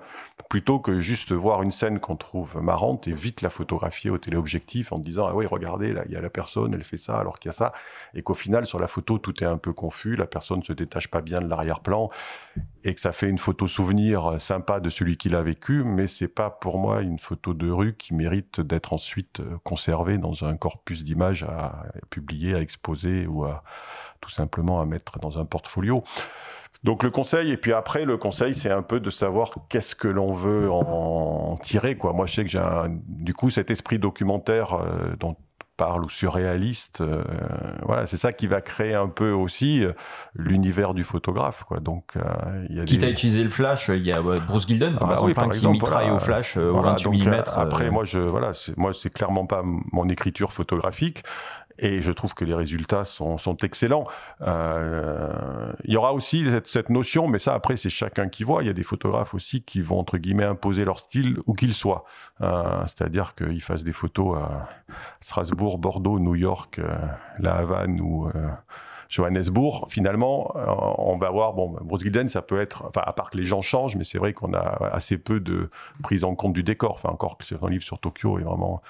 plutôt 0.48 0.80
que 0.80 1.00
juste 1.00 1.32
voir 1.32 1.62
une 1.62 1.70
scène 1.70 2.00
qu'on 2.00 2.16
trouve 2.16 2.60
marrante 2.62 3.06
et 3.06 3.12
vite 3.12 3.42
la 3.42 3.50
photographier 3.50 4.10
au 4.10 4.18
téléobjectif 4.18 4.90
en 4.92 4.98
disant 4.98 5.26
ah 5.28 5.34
oui, 5.34 5.46
regardez 5.46 5.92
là, 5.92 6.02
il 6.06 6.12
y 6.12 6.16
a 6.16 6.20
la 6.20 6.30
personne, 6.30 6.72
elle 6.74 6.84
fait 6.84 6.96
ça 6.96 7.18
alors 7.18 7.38
qu'il 7.38 7.48
y 7.48 7.50
a 7.50 7.52
ça, 7.52 7.72
et 8.14 8.22
qu'au 8.22 8.34
final 8.34 8.66
sur 8.66 8.78
la 8.78 8.86
photo 8.86 9.18
tout 9.18 9.44
est 9.44 9.46
un 9.46 9.58
peu 9.58 9.72
confus, 9.72 10.16
la 10.16 10.26
personne 10.26 10.62
se 10.62 10.72
détache 10.72 11.08
pas 11.08 11.20
bien 11.20 11.40
de 11.40 11.48
l'arrière-plan 11.48 12.10
et 12.84 12.94
que 12.94 13.00
ça 13.00 13.12
fait 13.12 13.28
une 13.28 13.38
photo 13.38 13.66
souvenir 13.66 14.40
sympa 14.40 14.80
de 14.80 14.90
celui 14.90 15.16
qui 15.16 15.28
l'a 15.28 15.41
vécu, 15.42 15.84
mais 15.84 16.06
c'est 16.06 16.28
pas 16.28 16.50
pour 16.50 16.78
moi 16.78 17.02
une 17.02 17.18
photo 17.18 17.54
de 17.54 17.70
rue 17.70 17.94
qui 17.94 18.14
mérite 18.14 18.60
d'être 18.60 18.92
ensuite 18.92 19.42
conservée 19.64 20.18
dans 20.18 20.44
un 20.44 20.56
corpus 20.56 21.04
d'images 21.04 21.44
à 21.44 21.84
publier, 22.10 22.54
à 22.54 22.60
exposer 22.60 23.26
ou 23.26 23.44
à 23.44 23.62
tout 24.20 24.30
simplement 24.30 24.80
à 24.80 24.86
mettre 24.86 25.18
dans 25.18 25.38
un 25.38 25.44
portfolio. 25.44 26.02
Donc 26.84 27.04
le 27.04 27.10
conseil, 27.10 27.52
et 27.52 27.56
puis 27.56 27.72
après 27.72 28.04
le 28.04 28.16
conseil, 28.16 28.54
c'est 28.54 28.70
un 28.70 28.82
peu 28.82 28.98
de 28.98 29.10
savoir 29.10 29.50
qu'est-ce 29.68 29.94
que 29.94 30.08
l'on 30.08 30.32
veut 30.32 30.68
en 30.70 31.56
tirer. 31.62 31.96
Quoi. 31.96 32.12
Moi, 32.12 32.26
je 32.26 32.34
sais 32.34 32.44
que 32.44 32.50
j'ai 32.50 32.62
du 32.88 33.34
coup 33.34 33.50
cet 33.50 33.70
esprit 33.70 34.00
documentaire 34.00 34.74
euh, 34.74 35.14
dont 35.18 35.36
parle 35.76 36.04
ou 36.04 36.08
surréaliste. 36.08 37.00
Euh, 37.00 37.22
voilà, 37.82 38.06
c'est 38.06 38.16
ça 38.16 38.32
qui 38.32 38.46
va 38.46 38.60
créer 38.60 38.94
un 38.94 39.08
peu 39.08 39.30
aussi 39.30 39.84
euh, 39.84 39.92
l'univers 40.34 40.94
du 40.94 41.04
photographe. 41.04 41.64
Quoi. 41.64 41.80
Donc, 41.80 42.16
euh, 42.16 42.66
il 42.68 42.76
y 42.76 42.80
a 42.80 42.84
qui 42.84 42.98
des... 42.98 43.06
t'a 43.06 43.10
utilisé 43.10 43.42
le 43.42 43.50
flash 43.50 43.88
Il 43.88 44.06
y 44.06 44.12
a 44.12 44.20
Bruce 44.20 44.66
Gilden, 44.66 44.96
par 44.96 45.02
Ah 45.02 45.06
bah 45.06 45.12
exemple, 45.14 45.28
oui, 45.28 45.34
par 45.34 45.44
hein, 45.44 45.48
qui 45.48 45.56
exemple, 45.56 45.74
mitraille 45.74 46.08
voilà. 46.08 46.14
au 46.14 46.18
flash 46.18 46.56
euh, 46.56 46.70
Voilà, 46.70 46.92
au 46.92 47.10
28 47.10 47.18
donc, 47.18 47.26
mm. 47.26 47.32
euh, 47.32 47.42
Après, 47.54 47.90
moi, 47.90 48.04
je 48.04 48.18
voilà, 48.18 48.52
moi, 48.76 48.92
c'est 48.92 49.10
clairement 49.10 49.46
pas 49.46 49.62
mon 49.64 50.08
écriture 50.08 50.52
photographique. 50.52 51.22
Et 51.78 52.02
je 52.02 52.12
trouve 52.12 52.34
que 52.34 52.44
les 52.44 52.54
résultats 52.54 53.04
sont, 53.04 53.36
excellents. 53.62 54.06
Euh, 54.40 55.72
il 55.84 55.92
y 55.92 55.96
aura 55.96 56.12
aussi 56.12 56.46
cette, 56.64 56.90
notion, 56.90 57.28
mais 57.28 57.38
ça 57.38 57.54
après 57.54 57.76
c'est 57.76 57.90
chacun 57.90 58.28
qui 58.28 58.44
voit. 58.44 58.62
Il 58.62 58.66
y 58.66 58.70
a 58.70 58.74
des 58.74 58.82
photographes 58.82 59.34
aussi 59.34 59.62
qui 59.62 59.80
vont 59.80 59.98
entre 59.98 60.18
guillemets 60.18 60.44
imposer 60.44 60.84
leur 60.84 60.98
style 60.98 61.38
où 61.46 61.54
qu'il 61.54 61.74
soit. 61.74 62.04
Euh, 62.40 62.82
C'est-à-dire 62.86 63.34
qu'ils 63.34 63.62
fassent 63.62 63.84
des 63.84 63.92
photos 63.92 64.38
à 64.38 64.68
Strasbourg, 65.20 65.78
Bordeaux, 65.78 66.18
New 66.18 66.34
York, 66.34 66.78
euh, 66.78 66.94
La 67.38 67.56
Havane 67.56 68.00
ou 68.00 68.30
Johannesburg. 69.08 69.86
Finalement, 69.88 70.52
on 70.98 71.16
va 71.18 71.30
voir. 71.30 71.52
Bon, 71.52 71.76
Bruce 71.82 72.02
Gilden, 72.02 72.28
ça 72.28 72.42
peut 72.42 72.60
être, 72.60 72.84
enfin 72.86 73.02
à 73.04 73.12
part 73.12 73.30
que 73.30 73.36
les 73.36 73.44
gens 73.44 73.60
changent, 73.60 73.96
mais 73.96 74.04
c'est 74.04 74.18
vrai 74.18 74.32
qu'on 74.32 74.54
a 74.54 74.88
assez 74.92 75.18
peu 75.18 75.40
de 75.40 75.70
prise 76.02 76.24
en 76.24 76.34
compte 76.34 76.54
du 76.54 76.62
décor. 76.62 76.92
Enfin 76.92 77.10
encore 77.10 77.36
que 77.36 77.44
c'est 77.44 77.62
un 77.62 77.68
livre 77.68 77.84
sur 77.84 77.98
Tokyo 77.98 78.38
est 78.38 78.42
vraiment 78.42 78.82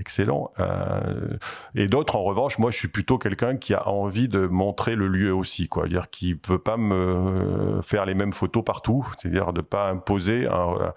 excellent. 0.00 0.52
Euh, 0.60 1.36
et 1.74 1.88
d'autres, 1.88 2.16
en 2.16 2.22
revanche, 2.22 2.58
moi, 2.58 2.70
je 2.70 2.78
suis 2.78 2.88
plutôt 2.88 3.18
quelqu'un 3.18 3.56
qui 3.56 3.74
a 3.74 3.88
envie 3.88 4.28
de 4.28 4.46
montrer 4.46 4.94
le 4.94 5.08
lieu 5.08 5.34
aussi, 5.34 5.68
quoi. 5.68 5.88
dire 5.88 6.10
qui 6.10 6.38
veut 6.48 6.58
pas 6.58 6.76
me 6.76 7.80
faire 7.82 8.06
les 8.06 8.14
mêmes 8.14 8.32
photos 8.32 8.64
partout, 8.64 9.06
c'est-à-dire 9.18 9.52
de 9.52 9.60
pas 9.60 9.90
imposer 9.90 10.46
un 10.46 10.92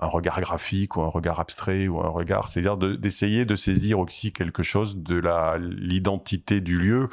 un 0.00 0.08
regard 0.08 0.40
graphique 0.40 0.96
ou 0.96 1.02
un 1.02 1.08
regard 1.08 1.38
abstrait 1.38 1.86
ou 1.86 2.00
un 2.00 2.08
regard, 2.08 2.48
c'est-à-dire 2.48 2.76
d'essayer 2.76 3.44
de, 3.44 3.54
saisir 3.54 4.00
aussi 4.00 4.32
quelque 4.32 4.64
chose 4.64 4.96
de 4.96 5.14
la 5.14 5.56
l'identité 5.58 6.60
du 6.60 6.78
lieu, 6.78 7.08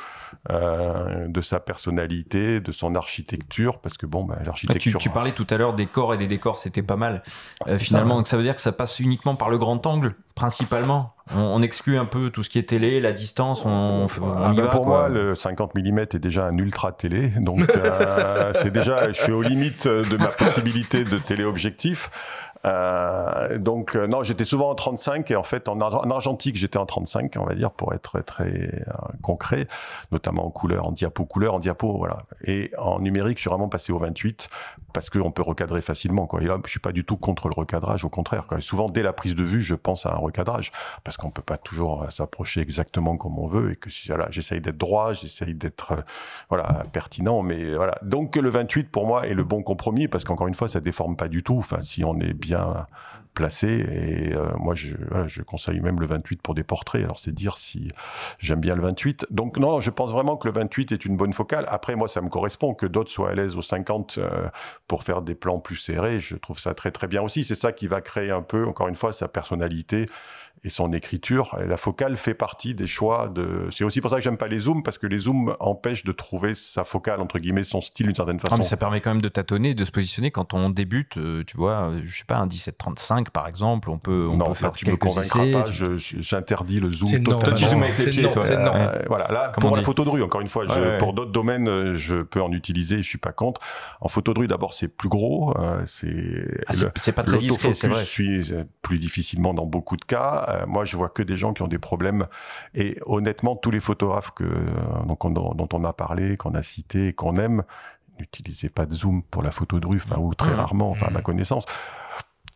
euh, 0.49 1.27
de 1.27 1.41
sa 1.41 1.59
personnalité, 1.59 2.59
de 2.59 2.71
son 2.71 2.95
architecture, 2.95 3.79
parce 3.79 3.97
que 3.97 4.07
bon, 4.07 4.23
bah, 4.23 4.39
l'architecture. 4.43 4.99
Tu, 4.99 5.09
tu, 5.09 5.09
parlais 5.09 5.33
tout 5.33 5.45
à 5.51 5.57
l'heure 5.57 5.73
des 5.73 5.85
corps 5.85 6.15
et 6.15 6.17
des 6.17 6.27
décors, 6.27 6.57
c'était 6.57 6.81
pas 6.81 6.95
mal. 6.95 7.21
Euh, 7.67 7.77
finalement, 7.77 8.15
ça, 8.15 8.17
donc 8.17 8.27
ça 8.27 8.37
veut 8.37 8.43
dire 8.43 8.55
que 8.55 8.61
ça 8.61 8.71
passe 8.71 8.99
uniquement 8.99 9.35
par 9.35 9.51
le 9.51 9.59
grand 9.59 9.85
angle, 9.85 10.15
principalement. 10.33 11.13
On, 11.33 11.61
exclut 11.61 11.97
un 11.97 12.05
peu 12.05 12.29
tout 12.29 12.43
ce 12.43 12.49
qui 12.49 12.57
est 12.59 12.67
télé, 12.67 12.99
la 12.99 13.13
distance. 13.13 13.63
On, 13.63 14.07
ah 14.21 14.51
ben 14.53 14.67
pour 14.67 14.85
moi, 14.85 15.07
le 15.07 15.35
50 15.35 15.75
mm 15.75 15.99
est 15.99 16.17
déjà 16.17 16.47
un 16.47 16.57
ultra 16.57 16.91
télé, 16.91 17.29
donc 17.29 17.69
euh, 17.69 18.51
c'est 18.55 18.71
déjà, 18.71 19.11
je 19.11 19.21
suis 19.21 19.31
aux 19.31 19.43
limites 19.43 19.87
de 19.87 20.17
ma 20.17 20.27
possibilité 20.27 21.03
de 21.03 21.17
téléobjectif. 21.19 22.09
Euh, 22.65 23.57
donc 23.57 23.95
euh, 23.95 24.07
non, 24.07 24.23
j'étais 24.23 24.45
souvent 24.45 24.69
en 24.69 24.75
35 24.75 25.31
et 25.31 25.35
en 25.35 25.43
fait 25.43 25.67
en, 25.67 25.79
argentique 25.79 26.55
j'étais 26.55 26.77
en 26.77 26.85
35, 26.85 27.33
on 27.39 27.45
va 27.45 27.55
dire 27.55 27.71
pour 27.71 27.93
être 27.93 28.19
très 28.21 28.45
euh, 28.45 28.93
concret, 29.21 29.67
notamment 30.11 30.45
en 30.45 30.51
couleur, 30.51 30.87
en 30.87 30.91
diapo 30.91 31.25
couleur, 31.25 31.55
en 31.55 31.59
diapo 31.59 31.97
voilà. 31.97 32.23
Et 32.45 32.71
en 32.77 32.99
numérique, 32.99 33.37
je 33.37 33.41
suis 33.41 33.49
vraiment 33.49 33.69
passé 33.69 33.91
au 33.91 33.97
28 33.97 34.49
parce 34.93 35.09
qu'on 35.09 35.31
peut 35.31 35.41
recadrer 35.41 35.81
facilement 35.81 36.27
quoi. 36.27 36.41
Et 36.41 36.45
là, 36.45 36.57
je 36.65 36.69
suis 36.69 36.79
pas 36.79 36.91
du 36.91 37.03
tout 37.03 37.17
contre 37.17 37.47
le 37.47 37.53
recadrage, 37.55 38.03
au 38.05 38.09
contraire. 38.09 38.45
Souvent 38.59 38.87
dès 38.87 39.03
la 39.03 39.13
prise 39.13 39.35
de 39.35 39.43
vue, 39.43 39.61
je 39.61 39.75
pense 39.75 40.05
à 40.05 40.13
un 40.13 40.17
recadrage 40.17 40.71
parce 41.03 41.17
qu'on 41.17 41.31
peut 41.31 41.41
pas 41.41 41.57
toujours 41.57 42.11
s'approcher 42.11 42.61
exactement 42.61 43.17
comme 43.17 43.39
on 43.39 43.47
veut 43.47 43.71
et 43.71 43.75
que 43.75 43.89
j'essaye 43.89 44.61
d'être 44.61 44.77
droit, 44.77 45.13
j'essaye 45.13 45.53
d'être 45.53 46.03
voilà 46.49 46.83
pertinent, 46.91 47.41
mais 47.41 47.75
voilà. 47.75 47.97
Donc 48.01 48.35
le 48.35 48.49
28 48.49 48.91
pour 48.91 49.07
moi 49.07 49.27
est 49.27 49.33
le 49.33 49.43
bon 49.43 49.63
compromis 49.63 50.07
parce 50.07 50.23
qu'encore 50.23 50.47
une 50.47 50.55
fois, 50.55 50.67
ça 50.67 50.79
déforme 50.79 51.15
pas 51.15 51.27
du 51.27 51.43
tout. 51.43 51.65
Si 51.81 52.03
on 52.03 52.19
est 52.19 52.33
bien 52.33 52.87
placé. 53.33 53.67
Et 53.67 54.33
euh, 54.33 54.51
moi, 54.57 54.75
je, 54.75 55.41
conseille 55.41 55.79
même 55.79 55.99
le 55.99 56.05
28 56.05 56.41
pour 56.41 56.53
des 56.53 56.63
portraits. 56.63 57.03
Alors, 57.03 57.19
c'est 57.19 57.33
dire 57.33 57.57
si 57.57 57.89
j'aime 58.39 58.59
bien 58.59 58.75
le 58.75 58.81
28. 58.81 59.27
Donc, 59.31 59.57
non, 59.57 59.79
je 59.79 59.89
pense 59.89 60.11
vraiment 60.11 60.37
que 60.37 60.47
le 60.47 60.53
28 60.53 60.91
est 60.91 61.05
une 61.05 61.17
bonne 61.17 61.33
focale. 61.33 61.65
Après, 61.67 61.95
moi, 61.95 62.07
ça 62.07 62.21
me 62.21 62.29
correspond 62.29 62.73
que 62.73 62.85
d'autres 62.85 63.11
soient 63.11 63.31
à 63.31 63.35
l'aise 63.35 63.55
au 63.57 63.61
50 63.61 64.17
euh, 64.17 64.49
pour 64.87 65.03
faire 65.03 65.21
des 65.21 65.35
plans 65.35 65.59
plus 65.59 65.77
serrés. 65.77 66.19
Je 66.19 66.35
trouve 66.35 66.59
ça 66.59 66.73
très, 66.73 66.91
très 66.91 67.07
bien 67.07 67.21
aussi. 67.21 67.43
C'est 67.43 67.55
ça 67.55 67.71
qui 67.71 67.87
va 67.87 68.01
créer 68.01 68.31
un 68.31 68.41
peu, 68.41 68.67
encore 68.67 68.87
une 68.87 68.95
fois, 68.95 69.13
sa 69.13 69.27
personnalité 69.27 70.07
et 70.63 70.69
son 70.69 70.93
écriture. 70.93 71.57
la 71.65 71.77
focale 71.77 72.17
fait 72.17 72.35
partie 72.35 72.75
des 72.75 72.87
choix 72.87 73.29
de. 73.29 73.67
C'est 73.71 73.83
aussi 73.83 73.99
pour 73.99 74.11
ça 74.11 74.17
que 74.17 74.21
j'aime 74.21 74.37
pas 74.37 74.47
les 74.47 74.59
zooms 74.59 74.83
parce 74.83 74.99
que 74.99 75.07
les 75.07 75.17
zooms 75.17 75.55
empêchent 75.59 76.03
de 76.03 76.11
trouver 76.11 76.53
sa 76.53 76.83
focale 76.83 77.19
entre 77.19 77.39
guillemets, 77.39 77.63
son 77.63 77.81
style 77.81 78.05
d'une 78.07 78.15
certaine 78.15 78.39
façon. 78.39 78.57
mais 78.57 78.63
ça 78.63 78.77
permet 78.77 79.01
quand 79.01 79.09
même 79.09 79.21
de 79.21 79.29
tâtonner, 79.29 79.73
de 79.73 79.83
se 79.83 79.91
positionner 79.91 80.29
quand 80.29 80.53
on 80.53 80.69
débute. 80.69 81.17
Euh, 81.17 81.43
tu 81.45 81.57
vois, 81.57 81.89
euh, 81.89 82.01
je 82.05 82.19
sais 82.19 82.25
pas 82.25 82.37
un 82.37 82.45
1735 82.45 83.31
par 83.31 83.47
exemple, 83.47 83.89
on 83.89 83.97
peut 83.97 84.27
on 84.29 84.37
non, 84.37 84.45
peut 84.45 84.53
faire 84.53 84.71
tu 84.73 84.85
quelques 84.85 85.03
me 85.03 85.09
convaincras 85.09 85.51
pas. 85.51 85.65
J'interdis 85.71 86.79
le 86.79 86.91
zoom 86.91 87.23
totalement. 87.23 87.57
tu 87.57 87.65
zoomes 87.65 87.83
avec 87.83 87.97
les 87.97 88.09
pieds, 88.11 88.29
toi. 88.29 88.45
Euh, 88.45 89.03
voilà, 89.07 89.27
là 89.31 89.51
pour 89.59 89.75
la 89.75 89.81
photo 89.81 90.03
de 90.03 90.09
rue, 90.09 90.23
encore 90.23 90.41
une 90.41 90.49
fois, 90.49 90.65
je, 90.67 90.99
pour 90.99 91.13
d'autres 91.13 91.31
domaines, 91.31 91.93
je 91.93 92.21
peux 92.21 92.41
en 92.41 92.51
utiliser. 92.51 92.97
Je 92.97 93.07
suis 93.07 93.17
pas 93.17 93.31
contre. 93.31 93.61
En 93.99 94.09
photo 94.09 94.33
de 94.33 94.39
rue, 94.39 94.47
d'abord, 94.47 94.73
c'est 94.73 94.87
plus 94.87 95.09
gros. 95.09 95.55
c'est 95.85 96.45
ah, 96.67 96.73
c'est 96.95 97.11
pas 97.13 97.23
très 97.23 97.39
discret, 97.39 97.73
c'est 97.73 97.87
vrai. 97.87 98.05
suis 98.05 98.51
plus 98.81 98.99
difficilement 98.99 99.53
dans 99.53 99.65
beaucoup 99.65 99.95
de 99.95 100.05
cas. 100.05 100.50
Moi, 100.67 100.85
je 100.85 100.97
vois 100.97 101.09
que 101.09 101.23
des 101.23 101.37
gens 101.37 101.53
qui 101.53 101.61
ont 101.61 101.67
des 101.67 101.79
problèmes. 101.79 102.27
Et 102.73 102.99
honnêtement, 103.05 103.55
tous 103.55 103.71
les 103.71 103.79
photographes 103.79 104.31
que, 104.31 104.43
donc, 105.05 105.21
dont 105.33 105.69
on 105.73 105.83
a 105.83 105.93
parlé, 105.93 106.37
qu'on 106.37 106.53
a 106.55 106.61
cité, 106.61 107.13
qu'on 107.13 107.37
aime, 107.37 107.63
n'utilisaient 108.19 108.69
pas 108.69 108.85
de 108.85 108.93
zoom 108.93 109.23
pour 109.23 109.43
la 109.43 109.51
photo 109.51 109.79
de 109.79 109.87
rue, 109.87 109.97
enfin, 110.03 110.19
ou 110.19 110.33
très 110.33 110.51
mmh. 110.51 110.55
rarement, 110.55 110.91
enfin, 110.91 111.07
à 111.07 111.09
ma 111.09 111.19
mmh. 111.19 111.23
connaissance. 111.23 111.65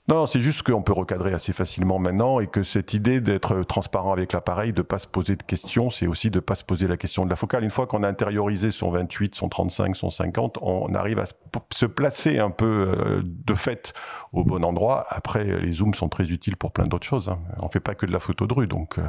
Non, 0.07 0.27
c'est 0.27 0.39
juste 0.39 0.61
qu'on 0.61 0.83
peut 0.83 0.93
recadrer 0.93 1.33
assez 1.33 1.51
facilement 1.51 1.97
maintenant 1.97 2.39
et 2.39 2.45
que 2.45 2.61
cette 2.61 2.93
idée 2.93 3.21
d'être 3.21 3.63
transparent 3.63 4.13
avec 4.13 4.33
l'appareil, 4.33 4.71
de 4.71 4.83
pas 4.83 4.99
se 4.99 5.07
poser 5.07 5.35
de 5.35 5.41
questions, 5.41 5.89
c'est 5.89 6.05
aussi 6.05 6.29
de 6.29 6.39
pas 6.39 6.53
se 6.53 6.63
poser 6.63 6.87
la 6.87 6.95
question 6.95 7.25
de 7.25 7.31
la 7.31 7.35
focale. 7.35 7.63
Une 7.63 7.71
fois 7.71 7.87
qu'on 7.87 8.03
a 8.03 8.07
intériorisé 8.07 8.69
son 8.69 8.91
28, 8.91 9.33
son 9.33 9.49
35, 9.49 9.95
son 9.95 10.11
50, 10.11 10.59
on 10.61 10.93
arrive 10.93 11.17
à 11.17 11.25
se 11.71 11.87
placer 11.87 12.37
un 12.37 12.51
peu 12.51 12.65
euh, 12.65 13.23
de 13.25 13.55
fait 13.55 13.93
au 14.31 14.43
bon 14.43 14.63
endroit. 14.63 15.07
Après, 15.09 15.43
les 15.43 15.71
zooms 15.71 15.95
sont 15.95 16.09
très 16.09 16.31
utiles 16.31 16.55
pour 16.55 16.71
plein 16.71 16.85
d'autres 16.85 17.07
choses. 17.07 17.29
Hein. 17.29 17.39
On 17.57 17.69
fait 17.69 17.79
pas 17.79 17.95
que 17.95 18.05
de 18.05 18.11
la 18.11 18.19
photo 18.19 18.45
de 18.45 18.53
rue, 18.53 18.67
donc 18.67 18.99
euh, 18.99 19.07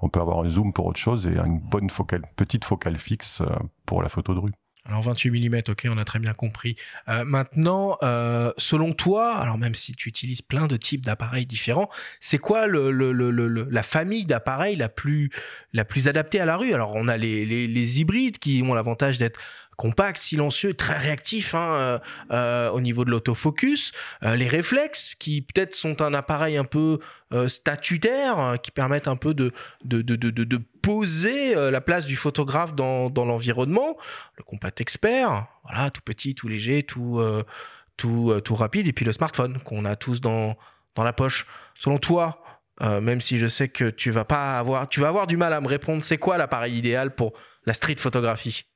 on 0.00 0.08
peut 0.08 0.20
avoir 0.20 0.40
un 0.40 0.48
zoom 0.48 0.72
pour 0.72 0.86
autre 0.86 0.98
chose 0.98 1.28
et 1.28 1.38
une 1.38 1.60
bonne 1.60 1.88
focale, 1.88 2.22
petite 2.34 2.64
focale 2.64 2.96
fixe 2.96 3.42
euh, 3.42 3.46
pour 3.86 4.02
la 4.02 4.08
photo 4.08 4.34
de 4.34 4.40
rue. 4.40 4.52
Alors 4.88 5.02
28 5.02 5.48
mm, 5.48 5.62
ok, 5.68 5.86
on 5.88 5.96
a 5.96 6.04
très 6.04 6.18
bien 6.18 6.34
compris. 6.34 6.74
Euh, 7.08 7.24
maintenant, 7.24 7.98
euh, 8.02 8.52
selon 8.56 8.92
toi, 8.92 9.36
alors 9.36 9.56
même 9.56 9.74
si 9.74 9.94
tu 9.94 10.08
utilises 10.08 10.42
plein 10.42 10.66
de 10.66 10.76
types 10.76 11.04
d'appareils 11.04 11.46
différents, 11.46 11.88
c'est 12.20 12.38
quoi 12.38 12.66
le, 12.66 12.90
le, 12.90 13.12
le, 13.12 13.68
la 13.70 13.82
famille 13.82 14.24
d'appareils 14.24 14.74
la 14.74 14.88
plus, 14.88 15.30
la 15.72 15.84
plus 15.84 16.08
adaptée 16.08 16.40
à 16.40 16.46
la 16.46 16.56
rue? 16.56 16.74
Alors 16.74 16.92
on 16.96 17.06
a 17.06 17.16
les, 17.16 17.46
les, 17.46 17.68
les 17.68 18.00
hybrides 18.00 18.38
qui 18.38 18.62
ont 18.64 18.74
l'avantage 18.74 19.18
d'être 19.18 19.38
compact, 19.76 20.18
silencieux, 20.18 20.74
très 20.74 20.96
réactif 20.96 21.54
hein, 21.54 21.72
euh, 21.72 21.98
euh, 22.30 22.70
au 22.70 22.80
niveau 22.80 23.04
de 23.04 23.10
l'autofocus. 23.10 23.92
Euh, 24.22 24.36
les 24.36 24.48
réflexes 24.48 25.14
qui 25.14 25.42
peut-être 25.42 25.74
sont 25.74 26.02
un 26.02 26.14
appareil 26.14 26.56
un 26.56 26.64
peu 26.64 26.98
statutaire, 27.48 28.38
hein, 28.38 28.58
qui 28.58 28.70
permettent 28.70 29.08
un 29.08 29.16
peu 29.16 29.32
de, 29.32 29.52
de, 29.84 30.02
de, 30.02 30.16
de, 30.16 30.30
de 30.30 30.60
poser 30.82 31.54
la 31.54 31.80
place 31.80 32.04
du 32.04 32.14
photographe 32.14 32.74
dans, 32.74 33.08
dans 33.08 33.24
l'environnement. 33.24 33.96
Le 34.36 34.44
compact 34.44 34.82
expert, 34.82 35.46
voilà, 35.64 35.90
tout 35.90 36.02
petit, 36.04 36.34
tout 36.34 36.46
léger, 36.46 36.82
tout, 36.82 37.24
tout, 37.96 38.38
tout 38.44 38.54
rapide. 38.54 38.86
Et 38.86 38.92
puis 38.92 39.06
le 39.06 39.12
smartphone 39.12 39.58
qu'on 39.60 39.86
a 39.86 39.96
tous 39.96 40.20
dans, 40.20 40.58
dans 40.94 41.04
la 41.04 41.14
poche. 41.14 41.46
Selon 41.74 41.96
toi, 41.96 42.42
même 42.82 43.22
si 43.22 43.38
je 43.38 43.46
sais 43.46 43.68
que 43.68 43.88
tu 43.88 44.10
vas 44.10 44.26
pas 44.26 44.58
avoir, 44.58 44.86
tu 44.86 45.00
vas 45.00 45.08
avoir 45.08 45.26
du 45.26 45.38
mal 45.38 45.54
à 45.54 45.62
me 45.62 45.68
répondre, 45.68 46.04
c'est 46.04 46.18
quoi 46.18 46.36
l'appareil 46.36 46.76
idéal 46.76 47.14
pour 47.14 47.32
la 47.64 47.72
street 47.72 47.96
photographie? 47.96 48.66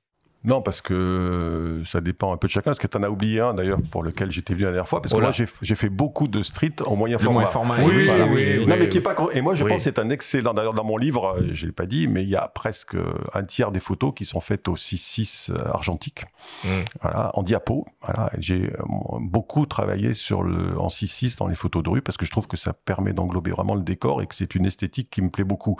Non, 0.46 0.62
parce 0.62 0.80
que 0.80 1.82
ça 1.84 2.00
dépend 2.00 2.32
un 2.32 2.36
peu 2.36 2.46
de 2.46 2.52
chacun. 2.52 2.70
Parce 2.70 2.78
que 2.78 2.86
tu 2.86 2.96
en 2.96 3.02
as 3.02 3.10
oublié 3.10 3.40
un 3.40 3.54
d'ailleurs 3.54 3.80
pour 3.90 4.02
lequel 4.02 4.30
j'étais 4.30 4.54
venu 4.54 4.64
la 4.64 4.70
dernière 4.70 4.88
fois. 4.88 5.02
Parce 5.02 5.12
que 5.12 5.20
moi 5.20 5.32
j'ai 5.32 5.74
fait 5.74 5.88
beaucoup 5.88 6.28
de 6.28 6.42
street 6.42 6.74
en 6.84 6.96
moyen 6.96 7.18
format. 7.18 7.40
Moyen 7.40 7.50
format. 7.50 7.76
Oui, 7.82 8.08
oui, 8.08 8.58
oui, 8.58 8.66
Non, 8.66 8.76
mais 8.78 8.88
qui 8.88 8.98
est 8.98 9.02
pas. 9.02 9.16
Et 9.32 9.40
moi 9.40 9.54
je 9.54 9.64
pense 9.64 9.76
que 9.76 9.82
c'est 9.82 9.98
un 9.98 10.10
excellent. 10.10 10.54
D'ailleurs 10.54 10.74
dans 10.74 10.84
mon 10.84 10.96
livre, 10.96 11.36
euh, 11.38 11.48
je 11.52 11.66
l'ai 11.66 11.72
pas 11.72 11.86
dit, 11.86 12.08
mais 12.08 12.22
il 12.22 12.28
y 12.28 12.36
a 12.36 12.48
presque 12.48 12.96
un 13.34 13.44
tiers 13.44 13.72
des 13.72 13.80
photos 13.80 14.12
qui 14.14 14.24
sont 14.24 14.40
faites 14.40 14.68
au 14.68 14.76
6.6 14.76 15.50
euh, 15.50 15.56
argentique. 15.72 16.24
Mm. 16.64 16.68
Voilà, 17.02 17.30
en 17.34 17.42
diapo. 17.42 17.86
Voilà, 18.02 18.30
j'ai 18.38 18.66
euh, 18.66 18.82
beaucoup 19.20 19.66
travaillé 19.66 20.12
sur 20.12 20.42
le 20.42 20.78
en 20.78 20.88
6.6 20.88 21.38
dans 21.38 21.46
les 21.46 21.54
photos 21.54 21.82
de 21.82 21.88
rue 21.88 22.02
parce 22.02 22.16
que 22.16 22.26
je 22.26 22.30
trouve 22.30 22.46
que 22.46 22.56
ça 22.56 22.72
permet 22.72 23.12
d'englober 23.12 23.50
vraiment 23.50 23.74
le 23.74 23.82
décor 23.82 24.22
et 24.22 24.26
que 24.26 24.34
c'est 24.34 24.54
une 24.54 24.66
esthétique 24.66 25.10
qui 25.10 25.22
me 25.22 25.30
plaît 25.30 25.44
beaucoup. 25.44 25.76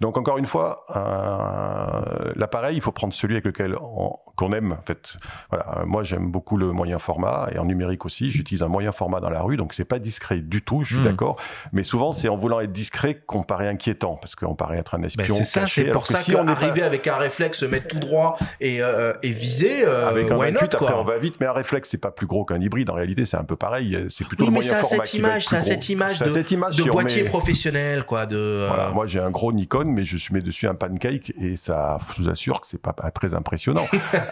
Donc 0.00 0.16
encore 0.16 0.38
une 0.38 0.46
fois, 0.46 0.84
euh, 0.94 2.32
l'appareil, 2.36 2.76
il 2.76 2.80
faut 2.80 2.92
prendre 2.92 3.14
celui 3.14 3.34
avec 3.34 3.44
lequel 3.44 3.76
on 3.80 4.09
qu'on 4.36 4.52
aime. 4.52 4.72
En 4.72 4.82
fait, 4.82 5.16
voilà. 5.50 5.84
Moi, 5.84 6.02
j'aime 6.02 6.30
beaucoup 6.30 6.56
le 6.56 6.72
moyen 6.72 6.98
format 6.98 7.48
et 7.52 7.58
en 7.58 7.64
numérique 7.64 8.06
aussi. 8.06 8.30
J'utilise 8.30 8.62
un 8.62 8.68
moyen 8.68 8.92
format 8.92 9.20
dans 9.20 9.30
la 9.30 9.42
rue, 9.42 9.56
donc 9.56 9.74
c'est 9.74 9.84
pas 9.84 9.98
discret 9.98 10.40
du 10.40 10.62
tout. 10.62 10.82
Je 10.82 10.94
suis 10.94 11.00
hmm. 11.00 11.04
d'accord. 11.04 11.36
Mais 11.72 11.82
souvent, 11.82 12.12
c'est 12.12 12.28
en 12.28 12.36
voulant 12.36 12.60
être 12.60 12.72
discret 12.72 13.22
qu'on 13.26 13.42
paraît 13.42 13.68
inquiétant 13.68 14.16
parce 14.16 14.34
qu'on 14.34 14.54
paraît 14.54 14.78
être 14.78 14.94
un 14.94 15.02
espion. 15.02 15.36
Ben 15.36 15.44
c'est 15.44 15.68
c'est 15.68 15.84
pour 15.92 16.06
ça 16.06 16.18
si 16.18 16.34
on 16.34 16.46
est 16.46 16.50
arrivé 16.50 16.82
avec 16.82 17.06
un 17.06 17.16
réflexe, 17.16 17.58
se 17.58 17.64
mettre 17.64 17.88
tout 17.88 17.98
droit 17.98 18.38
et, 18.60 18.82
euh, 18.82 19.12
et 19.22 19.30
viser. 19.30 19.84
Euh, 19.84 20.08
avec 20.08 20.30
un 20.30 20.36
28, 20.36 20.74
après 20.74 20.94
on 20.94 21.04
va 21.04 21.18
vite, 21.18 21.36
mais 21.40 21.46
un 21.46 21.52
réflexe, 21.52 21.90
c'est 21.90 21.98
pas 21.98 22.10
plus 22.10 22.26
gros 22.26 22.44
qu'un 22.44 22.60
hybride. 22.60 22.90
En 22.90 22.94
réalité, 22.94 23.24
c'est 23.24 23.36
un 23.36 23.44
peu 23.44 23.56
pareil. 23.56 24.06
C'est 24.08 24.26
plutôt 24.26 24.46
le 24.46 24.50
moyen 24.50 24.74
format 24.74 25.04
cette 25.04 25.14
image, 25.14 25.46
qui 25.46 25.62
cette 25.62 25.88
image 25.88 26.18
de, 26.20 26.30
cette 26.30 26.50
image 26.50 26.76
de 26.76 26.84
boîtier 26.84 27.24
professionnel, 27.24 28.04
quoi. 28.04 28.26
De, 28.26 28.36
euh, 28.36 28.68
voilà, 28.68 28.90
moi, 28.90 29.06
j'ai 29.06 29.20
un 29.20 29.30
gros 29.30 29.52
Nikon, 29.52 29.84
mais 29.86 30.04
je 30.04 30.32
mets 30.32 30.40
dessus 30.40 30.66
un 30.66 30.74
pancake 30.74 31.32
et 31.40 31.56
ça, 31.56 31.98
je 32.16 32.22
vous 32.22 32.28
assure 32.28 32.60
que 32.60 32.66
c'est 32.66 32.80
pas 32.80 32.92
très 33.10 33.34
impressionnant. 33.34 33.86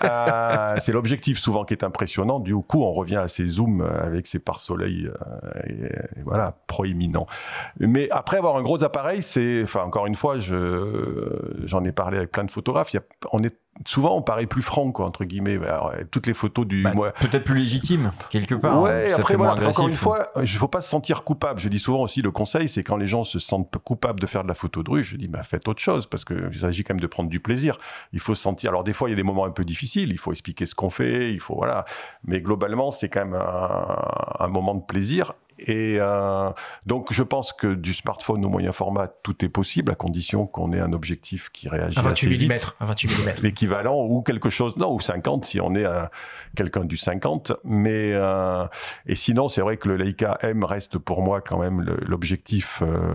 Euh, 0.04 0.76
c'est 0.78 0.92
l'objectif 0.92 1.38
souvent 1.38 1.64
qui 1.64 1.74
est 1.74 1.84
impressionnant. 1.84 2.40
Du 2.40 2.54
coup, 2.54 2.82
on 2.82 2.92
revient 2.92 3.16
à 3.16 3.28
ces 3.28 3.46
zooms 3.46 3.82
avec 3.82 4.26
ces 4.26 4.38
pare-soleil, 4.38 5.08
euh, 5.08 5.88
voilà, 6.24 6.56
proéminents. 6.66 7.26
Mais 7.78 8.08
après 8.10 8.36
avoir 8.36 8.56
un 8.56 8.62
gros 8.62 8.84
appareil, 8.84 9.22
c'est, 9.22 9.62
enfin, 9.62 9.82
encore 9.82 10.06
une 10.06 10.14
fois, 10.14 10.38
je, 10.38 11.28
j'en 11.64 11.84
ai 11.84 11.92
parlé 11.92 12.18
avec 12.18 12.32
plein 12.32 12.44
de 12.44 12.50
photographes. 12.50 12.94
On 13.32 13.42
est 13.42 13.56
souvent 13.86 14.16
on 14.16 14.22
paraît 14.22 14.46
plus 14.46 14.62
franc 14.62 14.90
quoi 14.92 15.06
entre 15.06 15.24
guillemets. 15.24 15.56
Alors, 15.56 15.92
toutes 16.10 16.26
les 16.26 16.34
photos 16.34 16.66
du 16.66 16.82
bah, 16.82 16.92
peut-être 17.20 17.44
plus 17.44 17.56
légitime 17.56 18.12
quelque 18.30 18.54
part 18.54 18.80
ouais 18.80 19.12
après 19.12 19.36
voilà 19.36 19.54
encore 19.68 19.88
une 19.88 19.96
fois 19.96 20.28
il 20.40 20.48
faut 20.48 20.68
pas 20.68 20.80
se 20.80 20.88
sentir 20.88 21.24
coupable. 21.24 21.60
Je 21.60 21.68
dis 21.68 21.78
souvent 21.78 22.02
aussi 22.02 22.22
le 22.22 22.30
conseil 22.30 22.68
c'est 22.68 22.82
quand 22.82 22.96
les 22.96 23.06
gens 23.06 23.24
se 23.24 23.38
sentent 23.38 23.76
coupables 23.78 24.20
de 24.20 24.26
faire 24.26 24.42
de 24.42 24.48
la 24.48 24.54
photo 24.54 24.82
de 24.82 24.90
rue 24.90 25.04
je 25.04 25.16
dis 25.16 25.28
bah 25.28 25.42
faites 25.42 25.68
autre 25.68 25.80
chose 25.80 26.06
parce 26.06 26.24
que 26.24 26.50
il 26.52 26.58
s'agit 26.58 26.84
quand 26.84 26.94
même 26.94 27.00
de 27.00 27.06
prendre 27.06 27.28
du 27.28 27.40
plaisir. 27.40 27.78
Il 28.12 28.20
faut 28.20 28.34
se 28.34 28.42
sentir 28.42 28.70
alors 28.70 28.84
des 28.84 28.92
fois 28.92 29.08
il 29.08 29.12
y 29.12 29.14
a 29.14 29.16
des 29.16 29.22
moments 29.22 29.44
un 29.44 29.50
peu 29.50 29.64
difficiles 29.64 30.10
il 30.10 30.18
faut 30.18 30.32
expliquer 30.32 30.66
ce 30.66 30.74
qu'on 30.74 30.90
fait 30.90 31.32
il 31.32 31.40
faut 31.40 31.54
voilà. 31.54 31.84
Mais 32.24 32.40
globalement 32.40 32.90
c'est 32.90 33.08
quand 33.08 33.24
même 33.24 33.34
un, 33.34 33.96
un 34.40 34.48
moment 34.48 34.74
de 34.74 34.82
plaisir 34.82 35.34
Et 35.60 35.96
euh, 36.00 36.50
donc, 36.86 37.12
je 37.12 37.22
pense 37.22 37.52
que 37.52 37.74
du 37.74 37.92
smartphone 37.94 38.44
au 38.44 38.48
moyen 38.48 38.72
format, 38.72 39.08
tout 39.08 39.44
est 39.44 39.48
possible 39.48 39.90
à 39.92 39.94
condition 39.94 40.46
qu'on 40.46 40.72
ait 40.72 40.80
un 40.80 40.92
objectif 40.92 41.50
qui 41.52 41.68
réagit 41.68 41.98
Un 41.98 42.02
28 42.02 42.26
assez 42.26 42.36
vite. 42.36 42.50
mm, 42.50 42.82
un 42.84 42.86
28 42.86 43.08
mm. 43.08 43.32
L'équivalent 43.42 44.04
ou 44.04 44.22
quelque 44.22 44.50
chose, 44.50 44.76
non, 44.76 44.92
ou 44.94 45.00
50 45.00 45.44
si 45.44 45.60
on 45.60 45.74
est 45.74 45.84
un- 45.84 46.08
quelqu'un 46.56 46.84
du 46.84 46.96
50. 46.96 47.52
Mais 47.64 48.12
euh, 48.12 48.64
et 49.06 49.14
sinon, 49.14 49.48
c'est 49.48 49.60
vrai 49.60 49.76
que 49.76 49.88
le 49.88 49.96
Leica 49.96 50.38
M 50.42 50.64
reste 50.64 50.98
pour 50.98 51.22
moi 51.22 51.40
quand 51.40 51.58
même 51.58 51.82
l'objectif 52.06 52.82
euh, 52.82 53.12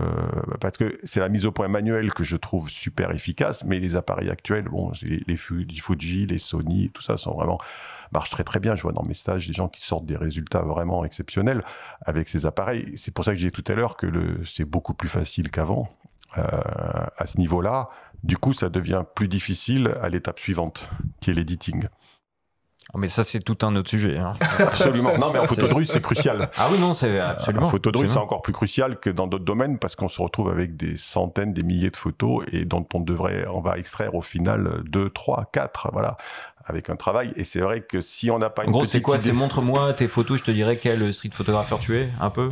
parce 0.60 0.76
que 0.76 0.98
c'est 1.04 1.20
la 1.20 1.28
mise 1.28 1.46
au 1.46 1.52
point 1.52 1.68
manuelle 1.68 2.12
que 2.12 2.24
je 2.24 2.36
trouve 2.36 2.68
super 2.68 3.10
efficace. 3.10 3.64
Mais 3.64 3.78
les 3.78 3.96
appareils 3.96 4.30
actuels, 4.30 4.64
bon, 4.68 4.92
les, 5.02 5.22
les 5.26 5.36
Fu- 5.36 5.66
Fuji, 5.80 6.26
les 6.26 6.38
Sony, 6.38 6.90
tout 6.92 7.02
ça 7.02 7.16
sont 7.16 7.34
vraiment 7.34 7.58
marchent 8.14 8.30
très 8.30 8.44
très 8.44 8.60
bien. 8.60 8.76
Je 8.76 8.82
vois 8.82 8.92
dans 8.92 9.02
mes 9.02 9.14
stages 9.14 9.46
des 9.46 9.52
gens 9.52 9.68
qui 9.68 9.82
sortent 9.82 10.06
des 10.06 10.16
résultats 10.16 10.62
vraiment 10.62 11.04
exceptionnels 11.04 11.62
avec 12.00 12.28
ces 12.28 12.46
appareils. 12.46 12.92
C'est 12.96 13.12
pour 13.12 13.24
ça 13.24 13.32
que 13.32 13.38
j'ai 13.38 13.50
dit 13.50 13.62
tout 13.62 13.70
à 13.70 13.74
l'heure 13.74 13.96
que 13.96 14.06
c'est 14.44 14.64
beaucoup 14.64 14.94
plus 14.94 15.08
facile 15.08 15.50
qu'avant 15.50 15.88
euh, 16.38 16.42
à 17.16 17.26
ce 17.26 17.38
niveau-là. 17.38 17.88
Du 18.22 18.38
coup, 18.38 18.54
ça 18.54 18.70
devient 18.70 19.04
plus 19.14 19.28
difficile 19.28 19.94
à 20.00 20.08
l'étape 20.08 20.40
suivante, 20.40 20.88
qui 21.20 21.30
est 21.30 21.34
l'editing. 21.34 21.88
Mais 22.96 23.08
ça, 23.08 23.24
c'est 23.24 23.40
tout 23.40 23.58
un 23.66 23.74
autre 23.76 23.90
sujet. 23.90 24.18
hein. 24.18 24.34
Absolument. 24.58 25.16
Non, 25.18 25.30
mais 25.32 25.38
en 25.38 25.46
photo 25.46 25.66
de 25.66 25.72
rue, 25.74 25.84
c'est 25.84 26.00
crucial. 26.00 26.48
Ah 26.56 26.68
oui, 26.70 26.78
non, 26.78 26.94
c'est 26.94 27.18
absolument. 27.18 27.66
En 27.66 27.70
photo 27.70 27.90
de 27.90 27.98
rue, 27.98 28.08
c'est 28.08 28.18
encore 28.18 28.42
plus 28.42 28.52
crucial 28.52 28.98
que 29.00 29.10
dans 29.10 29.26
d'autres 29.26 29.44
domaines 29.44 29.78
parce 29.78 29.96
qu'on 29.96 30.08
se 30.08 30.20
retrouve 30.22 30.48
avec 30.50 30.76
des 30.76 30.96
centaines, 30.96 31.52
des 31.52 31.62
milliers 31.62 31.90
de 31.90 31.96
photos 31.96 32.44
et 32.52 32.64
dont 32.64 32.86
on 32.94 33.00
devrait, 33.00 33.46
on 33.52 33.60
va 33.60 33.78
extraire 33.78 34.14
au 34.14 34.22
final 34.22 34.82
deux, 34.84 35.10
trois, 35.10 35.46
quatre, 35.52 35.90
voilà, 35.92 36.16
avec 36.66 36.88
un 36.90 36.96
travail. 36.96 37.32
Et 37.36 37.44
c'est 37.44 37.60
vrai 37.60 37.80
que 37.80 38.00
si 38.00 38.30
on 38.30 38.38
n'a 38.38 38.50
pas 38.50 38.62
En 38.62 38.66
une 38.66 38.70
gros, 38.72 38.80
petite 38.82 38.92
c'est 38.92 39.02
quoi? 39.02 39.16
idée- 39.16 39.24
C'est 39.26 39.32
montre-moi 39.32 39.92
tes 39.94 40.08
photos, 40.08 40.38
je 40.38 40.44
te 40.44 40.50
dirais 40.50 40.76
quel 40.76 41.12
street 41.12 41.30
photographeur 41.32 41.78
tu 41.80 41.96
es, 41.96 42.08
un 42.20 42.30
peu? 42.30 42.50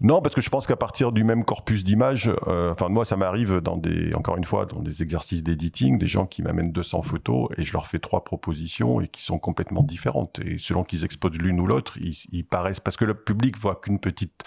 Non, 0.00 0.22
parce 0.22 0.36
que 0.36 0.40
je 0.40 0.48
pense 0.48 0.68
qu'à 0.68 0.76
partir 0.76 1.10
du 1.10 1.24
même 1.24 1.44
corpus 1.44 1.82
d'images, 1.82 2.30
euh, 2.46 2.70
enfin 2.70 2.88
moi 2.88 3.04
ça 3.04 3.16
m'arrive 3.16 3.56
dans 3.60 3.76
des, 3.76 4.14
encore 4.14 4.36
une 4.36 4.44
fois, 4.44 4.64
dans 4.64 4.80
des 4.80 5.02
exercices 5.02 5.42
d'editing, 5.42 5.98
des 5.98 6.06
gens 6.06 6.24
qui 6.24 6.40
m'amènent 6.42 6.70
200 6.70 7.02
photos 7.02 7.48
et 7.56 7.64
je 7.64 7.72
leur 7.72 7.88
fais 7.88 7.98
trois 7.98 8.22
propositions 8.22 9.00
et 9.00 9.08
qui 9.08 9.22
sont 9.22 9.40
complètement 9.40 9.82
différentes. 9.82 10.38
Et 10.38 10.58
selon 10.58 10.84
qu'ils 10.84 11.04
exposent 11.04 11.38
l'une 11.38 11.58
ou 11.58 11.66
l'autre, 11.66 11.98
ils, 11.98 12.16
ils 12.30 12.44
paraissent 12.44 12.78
parce 12.78 12.96
que 12.96 13.04
le 13.04 13.14
public 13.14 13.58
voit 13.58 13.74
qu'une 13.74 13.98
petite. 13.98 14.44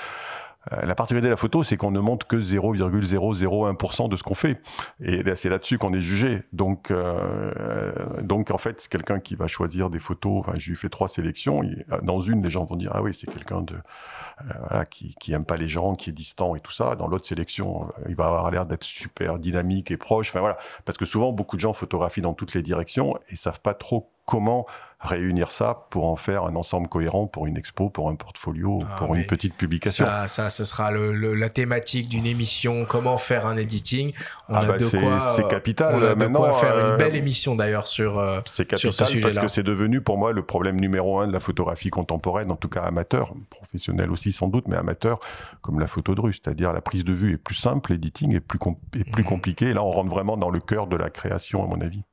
Euh, 0.71 0.85
la 0.85 0.93
particularité 0.95 1.27
de 1.27 1.31
la 1.31 1.37
photo, 1.37 1.63
c'est 1.63 1.75
qu'on 1.77 1.91
ne 1.91 1.99
montre 1.99 2.27
que 2.27 2.35
0,001% 2.37 4.09
de 4.09 4.15
ce 4.15 4.23
qu'on 4.23 4.35
fait. 4.35 4.61
Et 4.99 5.23
là, 5.23 5.35
c'est 5.35 5.49
là-dessus 5.49 5.77
qu'on 5.77 5.93
est 5.93 6.01
jugé. 6.01 6.43
Donc, 6.53 6.91
euh, 6.91 7.91
donc 8.21 8.51
en 8.51 8.57
fait, 8.57 8.79
c'est 8.81 8.89
quelqu'un 8.91 9.19
qui 9.19 9.35
va 9.35 9.47
choisir 9.47 9.89
des 9.89 9.99
photos. 9.99 10.39
Enfin, 10.39 10.53
je 10.57 10.69
lui 10.69 10.75
fais 10.77 10.89
trois 10.89 11.07
sélections. 11.07 11.63
Il- 11.63 11.85
Dans 12.03 12.21
une, 12.21 12.43
les 12.43 12.49
gens 12.49 12.63
vont 12.65 12.75
dire 12.75 12.91
ah 12.93 13.01
oui, 13.01 13.13
c'est 13.13 13.27
quelqu'un 13.31 13.61
de 13.61 13.73
euh, 13.75 14.53
voilà, 14.69 14.85
qui, 14.85 15.15
qui 15.19 15.33
aime 15.33 15.45
pas 15.45 15.57
les 15.57 15.67
gens, 15.67 15.95
qui 15.95 16.09
est 16.09 16.13
distant 16.13 16.55
et 16.55 16.59
tout 16.59 16.71
ça. 16.71 16.95
Dans 16.95 17.07
l'autre 17.07 17.27
sélection, 17.27 17.85
euh, 17.99 18.05
il 18.09 18.15
va 18.15 18.25
avoir 18.27 18.51
l'air 18.51 18.65
d'être 18.65 18.83
super 18.83 19.39
dynamique 19.39 19.91
et 19.91 19.97
proche. 19.97 20.29
Enfin 20.29 20.39
voilà, 20.41 20.57
parce 20.85 20.97
que 20.97 21.05
souvent 21.05 21.31
beaucoup 21.31 21.55
de 21.55 21.61
gens 21.61 21.73
photographient 21.73 22.21
dans 22.21 22.33
toutes 22.33 22.53
les 22.53 22.61
directions 22.61 23.17
et 23.29 23.35
savent 23.35 23.61
pas 23.61 23.73
trop 23.73 24.11
comment 24.25 24.65
réunir 25.01 25.51
ça 25.51 25.87
pour 25.89 26.05
en 26.05 26.15
faire 26.15 26.43
un 26.45 26.55
ensemble 26.55 26.87
cohérent 26.87 27.25
pour 27.27 27.47
une 27.47 27.57
expo, 27.57 27.89
pour 27.89 28.09
un 28.09 28.15
portfolio, 28.15 28.79
Ah, 28.83 28.95
pour 28.97 29.15
une 29.15 29.25
petite 29.25 29.55
publication. 29.55 30.05
Ça, 30.05 30.27
ça, 30.27 30.49
ce 30.51 30.63
sera 30.63 30.91
le, 30.91 31.11
le- 31.13 31.33
la 31.33 31.49
thématique 31.49 32.07
d'une 32.07 32.25
émission. 32.27 32.85
Comment 32.87 33.17
faire 33.17 33.47
un 33.47 33.57
editing 33.57 34.13
On 34.49 34.53
Ah 34.55 34.59
a 34.59 34.65
bah, 34.65 34.77
de 34.77 34.83
c'est- 34.83 34.99
quoi. 34.99 35.19
c'est 35.19 35.43
euh, 35.45 35.47
capital. 35.47 35.95
On 35.95 36.03
a 36.03 36.15
de 36.15 36.27
quoi 36.27 36.53
faire 36.53 36.75
euh, 36.75 36.91
une 36.91 36.97
belle 36.97 37.15
émission 37.15 37.55
d'ailleurs 37.55 37.87
sur. 37.87 38.19
euh, 38.19 38.41
C'est 38.45 38.69
sur 38.77 38.93
ce 38.93 38.99
capital 38.99 38.99
parce 38.99 39.11
sujet-là. 39.11 39.41
que 39.41 39.47
c'est 39.47 39.63
devenu 39.63 40.01
pour 40.01 40.17
moi 40.19 40.33
le 40.33 40.43
problème 40.43 40.79
numéro 40.79 41.19
un 41.19 41.27
de 41.27 41.33
la 41.33 41.39
photographie 41.39 41.89
contemporaine, 41.89 42.51
en 42.51 42.55
tout 42.55 42.69
cas 42.69 42.81
amateur, 42.81 43.33
professionnel 43.49 44.11
aussi 44.11 44.31
sans 44.31 44.47
doute, 44.49 44.67
mais 44.67 44.75
amateur, 44.77 45.19
comme 45.61 45.79
la 45.79 45.87
photo 45.87 46.13
de 46.13 46.21
rue. 46.21 46.33
C'est-à-dire 46.33 46.73
la 46.73 46.81
prise 46.81 47.03
de 47.03 47.13
vue 47.13 47.33
est 47.33 47.37
plus 47.37 47.55
simple, 47.55 47.91
l'editing 47.91 48.35
est 48.35 48.39
plus, 48.39 48.59
com- 48.59 48.75
est 48.95 49.03
plus 49.09 49.23
Mhm. 49.23 49.29
compliqué. 49.29 49.65
Et 49.69 49.73
là, 49.73 49.83
on 49.83 49.91
rentre 49.91 50.09
vraiment 50.11 50.37
dans 50.37 50.49
le 50.51 50.59
cœur 50.59 50.85
de 50.87 50.95
la 50.95 51.09
création, 51.09 51.63
à 51.63 51.67
mon 51.67 51.81
avis. 51.81 52.03